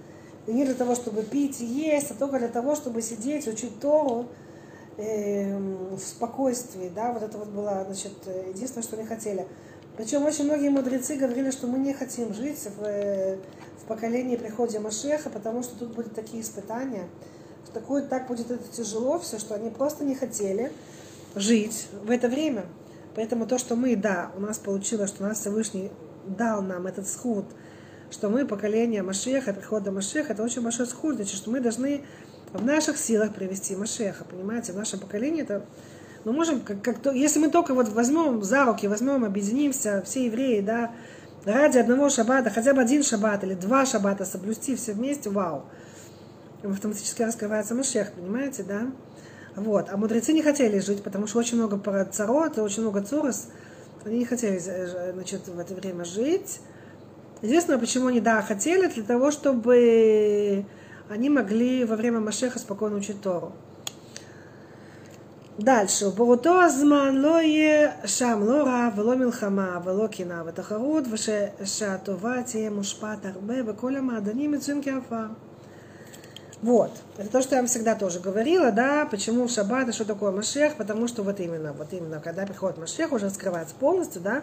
не 0.48 0.66
для 0.66 0.74
того, 0.74 0.96
чтобы 0.96 1.24
пить 1.24 1.62
и 1.62 1.66
есть, 1.66 2.12
а 2.12 2.14
только 2.16 2.40
для 2.40 2.48
того, 2.48 2.76
чтобы 2.76 3.02
сидеть, 3.02 3.48
учить 3.48 3.80
Тору 3.80 4.28
э, 4.98 5.58
в 5.58 6.00
спокойствии. 6.00 6.92
Да? 6.94 7.14
Вот 7.14 7.24
это 7.24 7.38
вот 7.38 7.50
было 7.50 7.84
значит, 7.86 8.14
единственное, 8.50 8.84
что 8.84 8.98
они 8.98 9.06
хотели. 9.06 9.48
Причем 9.96 10.26
очень 10.26 10.46
многие 10.46 10.70
мудрецы 10.70 11.16
говорили, 11.16 11.52
что 11.52 11.68
мы 11.68 11.78
не 11.78 11.94
хотим 11.94 12.34
жить 12.34 12.68
в, 12.78 12.84
э, 12.84 13.38
в 13.82 13.86
поколении 13.88 14.36
прихода 14.36 14.80
Машеха, 14.80 15.30
потому 15.30 15.64
что 15.64 15.78
тут 15.78 15.94
будут 15.94 16.14
такие 16.14 16.42
испытания, 16.42 17.08
что 17.64 17.74
такое, 17.74 18.02
так 18.02 18.28
будет 18.28 18.52
это 18.52 18.68
тяжело 18.68 19.20
все, 19.20 19.40
что 19.40 19.56
они 19.56 19.70
просто 19.70 20.04
не 20.04 20.16
хотели 20.16 20.72
жить 21.36 21.88
в 22.04 22.12
это 22.12 22.28
время. 22.28 22.66
Поэтому 23.16 23.46
то, 23.46 23.60
что 23.60 23.76
мы, 23.76 23.96
да, 23.96 24.32
у 24.36 24.40
нас 24.40 24.58
получилось, 24.58 25.12
что 25.12 25.24
нас 25.24 25.40
Всевышний 25.40 25.92
дал 26.26 26.62
нам 26.62 26.88
этот 26.88 27.08
сход– 27.08 27.46
что 28.14 28.30
мы 28.30 28.46
поколение 28.46 29.02
Машеха, 29.02 29.54
прихода 29.54 29.92
Машеха, 29.92 30.34
это 30.34 30.44
очень 30.44 30.62
большой 30.62 30.86
сход, 30.86 31.16
значит, 31.16 31.36
что 31.36 31.50
мы 31.50 31.60
должны 31.60 32.06
в 32.54 32.64
наших 32.64 32.98
силах 32.98 33.34
привести 33.34 33.76
Машеха, 33.76 34.24
понимаете, 34.24 34.72
в 34.72 34.78
нашем 34.78 35.00
поколении 35.00 35.42
это 35.42 35.66
мы 36.24 36.32
можем, 36.32 36.62
как, 36.62 36.82
как 36.82 37.00
то, 37.00 37.12
если 37.12 37.40
мы 37.40 37.50
только 37.50 37.74
вот 37.74 37.90
возьмем 37.90 38.44
за 38.44 38.66
руки, 38.66 38.88
возьмем, 38.88 39.26
объединимся, 39.26 40.04
все 40.06 40.28
евреи, 40.28 40.62
да, 40.62 40.92
ради 41.44 41.80
одного 41.80 42.10
шаббата, 42.10 42.52
хотя 42.52 42.74
бы 42.74 42.82
один 42.82 43.04
шаббат 43.04 43.44
или 43.44 43.56
два 43.56 43.86
шаббата 43.86 44.26
соблюсти 44.26 44.76
все 44.76 44.94
вместе, 44.94 45.32
вау, 45.32 45.66
автоматически 46.64 47.24
раскрывается 47.24 47.74
Машех, 47.74 48.14
понимаете, 48.14 48.64
да? 48.64 48.92
Вот. 49.56 49.88
А 49.90 49.98
мудрецы 49.98 50.34
не 50.34 50.42
хотели 50.42 50.80
жить, 50.80 51.04
потому 51.04 51.28
что 51.28 51.40
очень 51.40 51.58
много 51.58 52.06
царот, 52.06 52.58
очень 52.60 52.84
много 52.84 53.02
цурос. 53.02 53.50
Они 54.06 54.20
не 54.20 54.26
хотели 54.26 54.58
значит, 54.58 55.48
в 55.48 55.60
это 55.60 55.74
время 55.74 56.06
жить. 56.06 56.60
Единственное, 57.43 57.79
почему 57.79 58.09
они, 58.09 58.21
да, 58.21 58.43
хотели, 58.43 58.87
для 58.89 59.05
того, 59.05 59.31
чтобы 59.31 60.65
они 61.09 61.31
могли 61.31 61.85
во 61.85 61.97
время 61.97 62.21
Машеха 62.21 62.59
спокойно 62.59 62.97
учить 62.97 63.23
Тору. 63.23 63.53
דלשו, 65.61 66.11
באותו 66.11 66.63
הזמן 66.63 67.17
לא 67.17 67.43
יהיה 67.43 67.91
שם 68.05 68.41
לא 68.45 68.63
רע 68.63 68.89
ולא 68.97 69.17
מלחמה 69.17 69.79
ולא 69.85 70.07
קנאה 70.07 70.43
ותחרות 70.47 71.05
ושהטובה 71.61 72.43
תהיה 72.43 72.71
מושפעת 72.71 73.27
הרבה 73.27 73.55
וכל 73.67 73.97
המעדנים 73.97 74.55
יצאים 74.55 74.83
כעפר. 74.83 75.27
Вот. 76.63 76.91
Это 77.17 77.29
то, 77.31 77.41
что 77.41 77.55
я 77.55 77.61
вам 77.61 77.69
всегда 77.69 77.95
тоже 77.95 78.19
говорила, 78.19 78.73
да, 78.73 79.07
почему 79.09 79.47
в 79.47 79.51
шаббат 79.51 79.89
и 79.89 79.93
что 79.93 80.05
такое 80.05 80.33
Машех, 80.33 80.75
потому 80.75 81.07
что 81.07 81.23
вот 81.23 81.39
именно, 81.39 81.73
вот 81.73 81.93
именно, 81.93 82.19
когда 82.19 82.47
приходит 82.47 82.79
Машех, 82.79 83.13
уже 83.13 83.27
раскрывается 83.27 83.77
полностью, 83.77 84.23
да, 84.23 84.43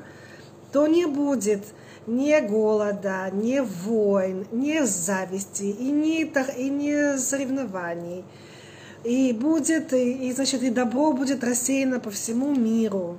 то 0.72 0.88
не 0.88 1.06
будет 1.08 1.66
ни 2.07 2.39
голода, 2.41 3.31
ни 3.33 3.61
войн, 3.61 4.47
ни 4.53 4.81
зависти, 4.85 5.65
и 5.65 5.91
ни, 5.91 6.23
и 6.23 6.69
ни 6.69 7.19
соревнований. 7.19 8.25
И 9.05 9.33
будет, 9.33 9.93
и, 9.93 10.31
значит, 10.33 10.63
и 10.63 10.71
добро 10.71 11.13
будет 11.13 11.43
рассеяно 11.43 12.01
по 12.01 12.11
всему 12.11 12.55
миру. 12.55 13.19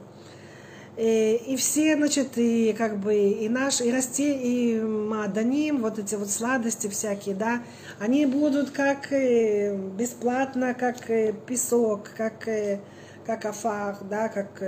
И, 0.97 1.41
и 1.47 1.55
все, 1.55 1.95
значит, 1.95 2.38
и 2.38 2.73
как 2.77 2.97
бы, 2.97 3.15
и 3.15 3.49
наш, 3.49 3.82
и 3.82 3.91
расте, 3.91 4.36
и 4.36 4.79
маданим, 4.79 5.82
вот 5.82 5.97
эти 5.97 6.15
вот 6.15 6.29
сладости 6.29 6.88
всякие, 6.88 7.34
да, 7.34 7.63
они 7.99 8.25
будут 8.25 8.71
как 8.71 9.11
э, 9.11 9.75
бесплатно, 9.75 10.75
как 10.75 11.09
э, 11.09 11.34
песок, 11.34 12.11
как, 12.15 12.47
э, 12.47 12.82
как 13.25 13.45
афар, 13.45 13.97
да, 14.07 14.27
как 14.27 14.61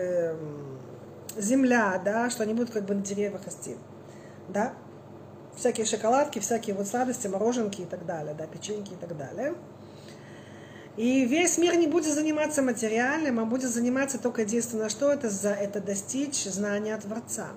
земля, 1.38 2.02
да, 2.04 2.30
что 2.30 2.44
они 2.44 2.54
будут 2.54 2.72
как 2.72 2.86
бы 2.86 2.96
на 2.96 3.02
деревьях 3.02 3.42
расти 3.46 3.76
да, 4.50 4.74
всякие 5.56 5.86
шоколадки, 5.86 6.40
всякие 6.40 6.76
вот 6.76 6.88
сладости, 6.88 7.28
мороженки 7.28 7.82
и 7.82 7.86
так 7.86 8.06
далее, 8.06 8.34
да, 8.34 8.46
печеньки 8.46 8.94
и 8.94 8.98
так 8.98 9.18
далее. 9.18 9.56
И 10.96 11.26
весь 11.26 11.58
мир 11.58 11.76
не 11.76 11.88
будет 11.88 12.14
заниматься 12.14 12.62
материальным, 12.62 13.40
а 13.40 13.46
будет 13.46 13.72
заниматься 13.72 14.20
только 14.20 14.44
единственное, 14.44 14.90
что 14.90 15.12
это 15.12 15.30
за 15.30 15.50
это 15.50 15.82
достичь 15.82 16.44
знания 16.44 16.96
Творца. 16.98 17.48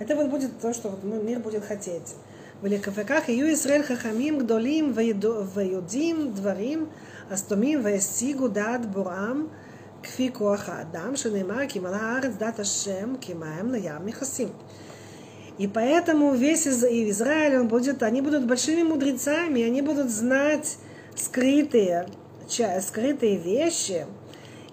Это 0.00 0.16
вот 0.16 0.30
будет 0.30 0.58
то, 0.60 0.72
что 0.72 0.88
вот 0.88 1.04
мир 1.04 1.38
будет 1.38 1.64
хотеть. 1.64 2.16
В 2.60 2.64
Великофеках 2.64 3.28
Ию 3.28 3.54
Исраэль 3.54 3.84
Хахамим 3.84 4.38
Гдолим 4.38 4.92
Ваюдим 4.92 6.34
Дварим 6.34 6.90
Астомим 7.30 7.82
Ваесигу 7.82 8.48
Дад 8.48 8.86
Бурам 8.90 9.50
Кфи 10.02 10.28
Куаха 10.30 10.80
Адам 10.80 11.16
Шанеймар 11.16 11.66
Кимала 11.68 12.16
Арец 12.16 12.34
Дат 12.34 12.60
Ашем 12.60 13.16
Кимаем 13.16 13.70
Наям 13.70 14.04
Михасим. 14.04 14.50
И 15.60 15.68
поэтому 15.68 16.32
весь 16.32 16.66
Израиль, 16.66 17.58
он 17.58 17.68
будет, 17.68 18.02
они 18.02 18.22
будут 18.22 18.46
большими 18.46 18.82
мудрецами, 18.82 19.60
они 19.60 19.82
будут 19.82 20.08
знать 20.08 20.78
скрытые, 21.14 22.06
скрытые 22.80 23.36
вещи, 23.36 24.06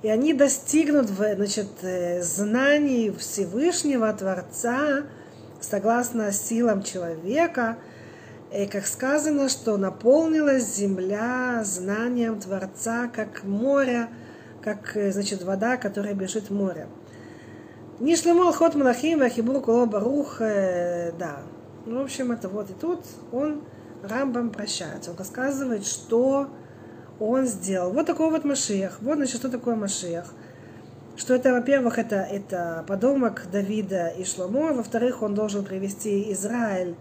и 0.02 0.08
они 0.08 0.34
достигнут 0.34 1.10
значит, 1.10 1.68
э, 1.82 2.24
знаний 2.24 3.12
Всевышнего 3.12 4.14
Творца, 4.14 5.04
согласно 5.60 6.32
силам 6.32 6.84
человека, 6.84 7.78
и 8.54 8.66
как 8.66 8.88
сказано, 8.88 9.50
что 9.50 9.76
наполнилась 9.76 10.74
земля 10.74 11.64
знанием 11.66 12.40
Творца, 12.40 13.12
как 13.14 13.44
море, 13.44 14.08
как 14.62 14.96
э, 14.96 15.12
значит, 15.12 15.44
вода, 15.44 15.76
которая 15.76 16.14
бежит 16.14 16.50
в 16.50 16.54
море. 16.54 16.88
Не 18.00 18.16
шлемо 18.16 18.52
ход 18.54 18.76
Малахим, 18.76 19.24
Ахибур 19.24 19.60
Куло 19.60 19.88
Барух, 19.88 20.40
э, 20.40 21.12
да. 21.18 21.40
Ну, 21.88 22.02
в 22.02 22.04
общем, 22.04 22.32
это 22.32 22.48
вот 22.48 22.70
и 22.70 22.74
тут 22.74 23.00
он 23.32 23.64
Рамбам 24.04 24.52
прощается. 24.52 25.10
Он 25.10 25.18
рассказывает, 25.18 25.84
что 25.84 26.48
он 27.20 27.48
сделал. 27.48 27.92
Вот 27.92 28.06
такой 28.06 28.30
вот 28.30 28.46
Машиях. 28.46 29.00
Вот, 29.02 29.16
значит, 29.16 29.38
что 29.38 29.50
такое 29.50 29.76
Машиях. 29.76 30.32
Что 31.16 31.34
это, 31.34 31.52
во-первых, 31.52 31.98
это, 31.98 32.18
это 32.18 32.86
подомок 32.88 33.48
Давида 33.52 34.10
и 34.10 34.24
Шломо. 34.24 34.74
Во-вторых, 34.74 35.24
он 35.24 35.34
должен 35.34 35.66
привести 35.66 36.32
Израиль 36.34 36.96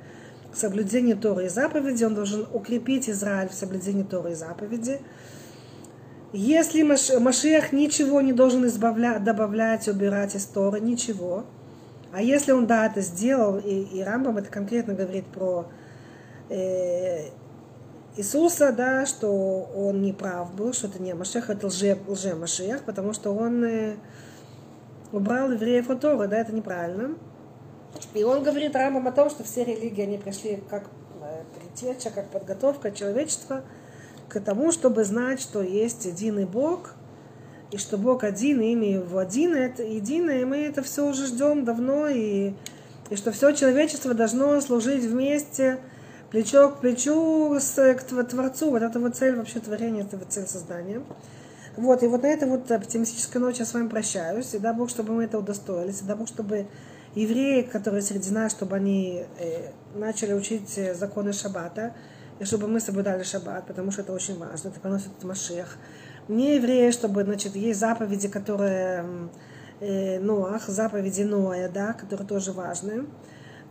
к 0.51 0.57
соблюдению 0.57 1.19
Торы 1.19 1.45
и 1.45 1.49
заповеди. 1.51 2.05
Он 2.05 2.15
должен 2.15 2.47
укрепить 2.55 3.11
Израиль 3.11 3.51
в 3.51 3.55
соблюдении 3.55 4.03
Торы 4.03 4.33
и 4.33 4.35
заповеди. 4.35 5.01
Если 6.39 6.83
Машиах 6.83 7.73
ничего 7.73 8.21
не 8.21 8.35
должен 8.35 8.67
избавлять, 8.67 9.25
добавлять, 9.25 9.89
убирать 9.89 10.35
из 10.35 10.45
Торы, 10.45 10.81
ничего. 10.81 11.45
А 12.13 12.21
если 12.21 12.53
он, 12.53 12.67
да, 12.67 12.85
это 12.85 13.01
сделал, 13.01 13.57
и, 13.57 13.85
и 13.85 14.03
Рамбам 14.03 14.37
это 14.37 14.51
конкретно 14.51 14.93
говорит 14.93 15.25
про 15.29 15.65
э, 16.51 17.29
Иисуса, 18.19 18.71
да, 18.73 19.07
что 19.07 19.33
он 19.75 20.03
не 20.03 20.13
прав 20.13 20.55
был, 20.55 20.75
что 20.75 20.89
это 20.89 21.01
не 21.01 21.15
Машех, 21.15 21.49
это 21.49 21.69
лже, 21.69 21.97
лже 22.07 22.35
Машех, 22.35 22.83
потому 22.83 23.15
что 23.15 23.35
он 23.35 23.65
э, 23.65 23.97
убрал 25.13 25.51
евреев 25.51 25.89
от 25.89 26.03
Торы, 26.03 26.29
да, 26.29 26.37
это 26.37 26.53
неправильно. 26.53 27.15
И 28.13 28.23
он 28.25 28.43
говорит 28.43 28.77
Рамбам 28.77 29.09
о 29.09 29.13
том, 29.13 29.31
что 29.31 29.43
все 29.43 29.65
религии, 29.65 30.03
они 30.03 30.19
пришли 30.19 30.63
как 30.69 30.91
э, 31.23 31.45
предтеча, 31.59 32.11
как 32.11 32.29
подготовка 32.29 32.91
человечества– 32.93 33.63
к 34.29 34.41
тому, 34.41 34.73
чтобы 34.73 35.05
знать, 35.05 35.41
что 35.41 35.63
есть 35.63 36.05
единый 36.05 36.45
Бог, 36.45 36.95
и 37.71 37.79
что 37.79 37.99
Бог 37.99 38.25
один, 38.25 38.61
и 38.61 38.73
имя 38.73 38.95
Его 38.95 39.19
один, 39.19 39.55
это 39.55 39.83
единое, 39.83 40.43
и 40.43 40.45
мы 40.45 40.59
это 40.59 40.83
все 40.83 41.07
уже 41.07 41.27
ждем 41.27 41.65
давно, 41.65 42.09
и, 42.09 42.53
и 43.11 43.17
что 43.17 43.33
все 43.33 43.53
человечество 43.53 44.15
должно 44.15 44.61
служить 44.61 45.05
вместе, 45.05 45.81
плечо 46.31 46.71
к 46.71 46.81
плечу 46.81 47.57
с, 47.59 47.95
к 47.95 48.25
Творцу. 48.25 48.71
Вот 48.71 48.83
это 48.83 49.01
вот 49.01 49.17
цель 49.17 49.37
вообще 49.37 49.61
творения, 49.61 50.03
это 50.03 50.17
вот 50.17 50.29
цель 50.33 50.47
создания. 50.47 51.03
Вот, 51.77 52.03
и 52.03 52.07
вот 52.07 52.23
на 52.23 52.29
этой 52.29 52.49
вот 52.49 52.71
оптимистической 52.71 53.41
ночи 53.41 53.59
я 53.61 53.67
с 53.67 53.75
вами 53.75 53.89
прощаюсь. 53.89 54.55
И 54.55 54.59
дай 54.59 54.73
Бог, 54.73 54.89
чтобы 54.89 55.13
мы 55.13 55.25
это 55.25 55.39
удостоились. 55.39 56.01
И 56.01 56.05
дай 56.05 56.17
Бог, 56.17 56.27
чтобы 56.27 56.67
евреи, 57.15 57.63
которые 57.63 58.03
среди 58.03 58.31
нас, 58.31 58.53
чтобы 58.53 58.77
они 58.77 59.25
э, 59.39 59.71
начали 59.95 60.33
учить 60.33 60.79
законы 60.95 61.33
Шаббата, 61.33 61.95
и 62.39 62.45
чтобы 62.45 62.69
мы 62.69 62.81
соблюдали 62.81 63.23
шаббат, 63.23 63.67
потому 63.67 63.91
что 63.91 64.03
это 64.03 64.13
очень 64.13 64.39
важно, 64.39 64.69
это 64.69 64.81
приносит 64.81 65.23
Машех. 65.25 65.79
Не 66.29 66.57
евреи, 66.57 66.91
чтобы, 66.91 67.25
значит, 67.25 67.57
есть 67.57 67.81
заповеди, 67.81 68.29
которые 68.29 69.05
э, 69.81 70.19
Ноах, 70.19 70.69
заповеди 70.69 71.23
Ноя, 71.23 71.69
да, 71.69 71.93
которые 71.93 72.27
тоже 72.27 72.53
важны. 72.53 73.07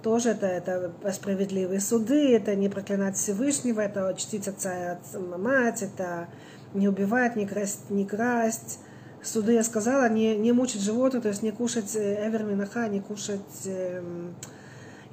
Тоже 0.02 0.30
это, 0.30 0.46
это 0.46 0.94
справедливые 1.12 1.80
суды, 1.80 2.36
это 2.36 2.56
не 2.56 2.70
проклинать 2.70 3.18
Всевышнего, 3.18 3.82
это 3.82 4.14
чтить 4.18 4.48
отца 4.48 4.94
и 4.94 5.18
мать, 5.18 5.82
это 5.82 6.28
не 6.74 6.88
убивать, 6.88 7.36
не 7.36 7.48
красть, 7.48 7.90
не 7.90 8.06
красть. 8.06 8.80
Суды, 9.24 9.54
я 9.54 9.64
сказала, 9.64 10.08
не, 10.08 10.38
не 10.38 10.52
мучить 10.52 10.82
животных, 10.82 11.24
то 11.24 11.30
есть 11.30 11.42
не 11.42 11.52
кушать 11.52 11.96
э, 11.96 12.28
эверминаха, 12.28 12.88
не 12.88 13.02
кушать... 13.02 13.66
Э, 13.66 14.02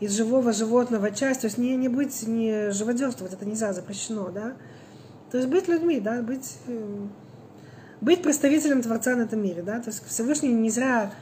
из 0.02 0.16
живого 0.16 0.52
животного 0.52 1.12
часть, 1.12 1.42
то 1.42 1.46
есть 1.46 1.58
не, 1.58 1.76
не 1.76 1.86
быть, 1.86 2.26
не 2.26 2.72
живодерствовать, 2.72 3.34
это 3.34 3.46
нельзя, 3.46 3.72
запрещено, 3.72 4.30
да. 4.30 4.54
То 5.30 5.38
есть 5.38 5.48
быть 5.48 5.68
людьми, 5.68 6.00
да, 6.00 6.22
быть, 6.22 6.56
э, 6.66 7.06
быть 8.00 8.20
представителем 8.20 8.82
Творца 8.82 9.14
на 9.14 9.22
этом 9.22 9.40
мире, 9.40 9.62
да. 9.62 9.78
То 9.78 9.90
есть 9.90 10.04
Всевышний 10.04 10.48
не 10.48 10.70
зря 10.70 11.12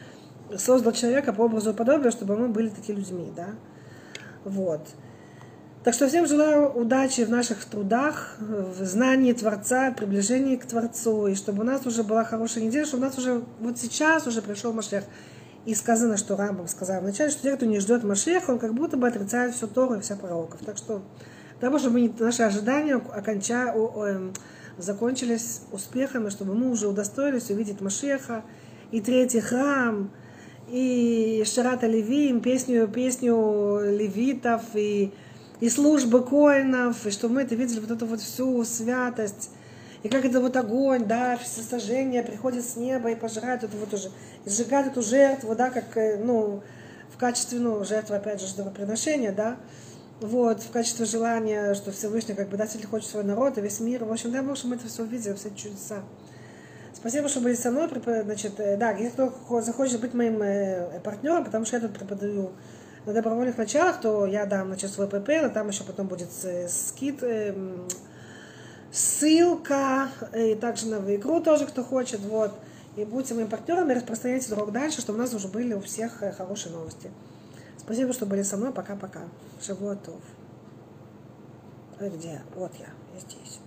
создал 0.56 0.92
человека 0.92 1.34
по 1.34 1.42
образу 1.42 1.72
и 1.72 1.74
подобию, 1.74 2.10
чтобы 2.10 2.38
мы 2.38 2.48
были 2.48 2.70
такими 2.70 2.96
людьми, 2.96 3.30
да. 3.36 3.48
Вот. 4.46 4.88
Так 5.84 5.92
что 5.92 6.08
всем 6.08 6.26
желаю 6.26 6.72
удачи 6.72 7.20
в 7.20 7.30
наших 7.30 7.62
трудах, 7.66 8.36
в 8.38 8.82
знании 8.82 9.34
Творца, 9.34 9.92
приближении 9.92 10.56
к 10.56 10.64
Творцу, 10.64 11.26
и 11.26 11.34
чтобы 11.34 11.60
у 11.60 11.66
нас 11.66 11.84
уже 11.84 12.02
была 12.02 12.24
хорошая 12.24 12.64
неделя, 12.64 12.86
чтобы 12.86 13.02
у 13.02 13.06
нас 13.06 13.18
уже 13.18 13.42
вот 13.60 13.76
сейчас 13.76 14.26
уже 14.26 14.40
пришел 14.40 14.72
Машлях. 14.72 15.04
И 15.66 15.74
сказано, 15.74 16.16
что 16.16 16.36
Рамбам 16.36 16.68
сказал 16.68 17.02
вначале, 17.02 17.30
что 17.30 17.42
те, 17.42 17.54
кто 17.54 17.66
не 17.66 17.80
ждет 17.80 18.02
Машех, 18.02 18.48
он 18.48 18.58
как 18.58 18.74
будто 18.74 18.96
бы 18.96 19.06
отрицает 19.06 19.54
всю 19.54 19.66
Тору 19.66 19.96
и 19.96 20.00
всех 20.00 20.18
пророков. 20.18 20.60
Так 20.64 20.78
что, 20.78 21.02
потому 21.56 21.78
чтобы 21.78 22.12
наши 22.18 22.42
ожидания 22.42 22.94
оконча, 22.94 23.72
о, 23.74 23.92
о, 23.94 24.06
эм, 24.06 24.32
закончились 24.78 25.60
успехами, 25.70 26.30
чтобы 26.30 26.54
мы 26.54 26.70
уже 26.70 26.88
удостоились 26.88 27.50
увидеть 27.50 27.80
Машеха 27.82 28.42
и 28.90 29.02
третий 29.02 29.40
храм, 29.40 30.10
и 30.70 31.42
Шарата 31.46 31.86
Левим, 31.86 32.40
песню, 32.40 32.88
песню 32.88 33.80
левитов, 33.82 34.62
и, 34.74 35.12
и 35.60 35.68
службы 35.68 36.24
коинов, 36.24 37.06
и 37.06 37.10
чтобы 37.10 37.34
мы 37.34 37.42
это 37.42 37.54
видели, 37.54 37.80
вот 37.80 37.90
эту 37.90 38.06
вот 38.06 38.20
всю 38.20 38.64
святость, 38.64 39.50
и 40.02 40.08
как 40.08 40.24
это 40.24 40.40
вот 40.40 40.56
огонь, 40.56 41.06
да, 41.06 41.36
все 41.36 41.60
сожжения 41.60 42.22
приходит 42.22 42.64
с 42.64 42.76
неба 42.76 43.10
и 43.10 43.14
пожирает 43.14 43.64
эту 43.64 43.76
вот 43.76 43.92
уже, 43.92 44.10
сжигает 44.46 44.86
эту 44.88 45.02
жертву, 45.02 45.54
да, 45.54 45.70
как, 45.70 45.96
э, 45.96 46.16
ну, 46.16 46.62
в 47.12 47.18
качестве, 47.18 47.58
ну, 47.58 47.84
жертвы, 47.84 48.16
опять 48.16 48.40
же, 48.40 48.46
жертвоприношения, 48.46 49.32
да, 49.32 49.56
вот, 50.20 50.62
в 50.62 50.70
качестве 50.70 51.04
желания, 51.04 51.74
что 51.74 51.92
Всевышний, 51.92 52.34
как 52.34 52.48
бы, 52.48 52.56
да, 52.56 52.64
если 52.64 52.86
хочет 52.86 53.10
свой 53.10 53.24
народ 53.24 53.58
и 53.58 53.60
весь 53.60 53.80
мир, 53.80 54.04
в 54.04 54.12
общем, 54.12 54.32
дай 54.32 54.40
Бог, 54.40 54.56
мы 54.64 54.76
это 54.76 54.88
все 54.88 55.02
увидели, 55.02 55.34
все 55.34 55.50
чудеса. 55.50 56.02
Спасибо, 56.94 57.28
что 57.28 57.40
были 57.40 57.54
со 57.54 57.70
мной, 57.70 57.88
значит, 58.24 58.58
э, 58.58 58.78
да, 58.78 58.92
если 58.92 59.10
кто 59.10 59.60
захочет 59.60 60.00
быть 60.00 60.14
моим 60.14 60.42
э, 60.42 61.00
партнером, 61.00 61.44
потому 61.44 61.66
что 61.66 61.76
я 61.76 61.82
тут 61.82 61.92
преподаю 61.92 62.52
на 63.04 63.12
добровольных 63.12 63.58
началах, 63.58 64.00
то 64.00 64.26
я 64.26 64.46
дам, 64.46 64.68
значит, 64.68 64.90
свой 64.90 65.08
PayPal, 65.08 65.50
и 65.50 65.54
там 65.54 65.68
еще 65.68 65.84
потом 65.84 66.08
будет 66.08 66.28
скид, 66.68 67.22
эм, 67.22 67.86
ссылка, 68.92 70.08
и 70.34 70.54
также 70.54 70.86
на 70.86 71.14
игру 71.14 71.40
тоже, 71.40 71.66
кто 71.66 71.82
хочет, 71.82 72.20
вот. 72.20 72.52
И 72.96 73.04
будьте 73.04 73.34
моим 73.34 73.48
партнером 73.48 73.90
и 73.90 73.94
распространяйте 73.94 74.52
урок 74.52 74.72
дальше, 74.72 75.00
чтобы 75.00 75.18
у 75.18 75.22
нас 75.22 75.32
уже 75.32 75.48
были 75.48 75.74
у 75.74 75.80
всех 75.80 76.22
э, 76.22 76.32
хорошие 76.32 76.72
новости. 76.72 77.10
Спасибо, 77.78 78.12
что 78.12 78.26
были 78.26 78.42
со 78.42 78.56
мной. 78.56 78.72
Пока-пока. 78.72 79.20
Животов. 79.64 80.20
Где? 82.00 82.42
Вот 82.56 82.72
я. 82.78 82.86
Я 83.14 83.20
здесь. 83.20 83.59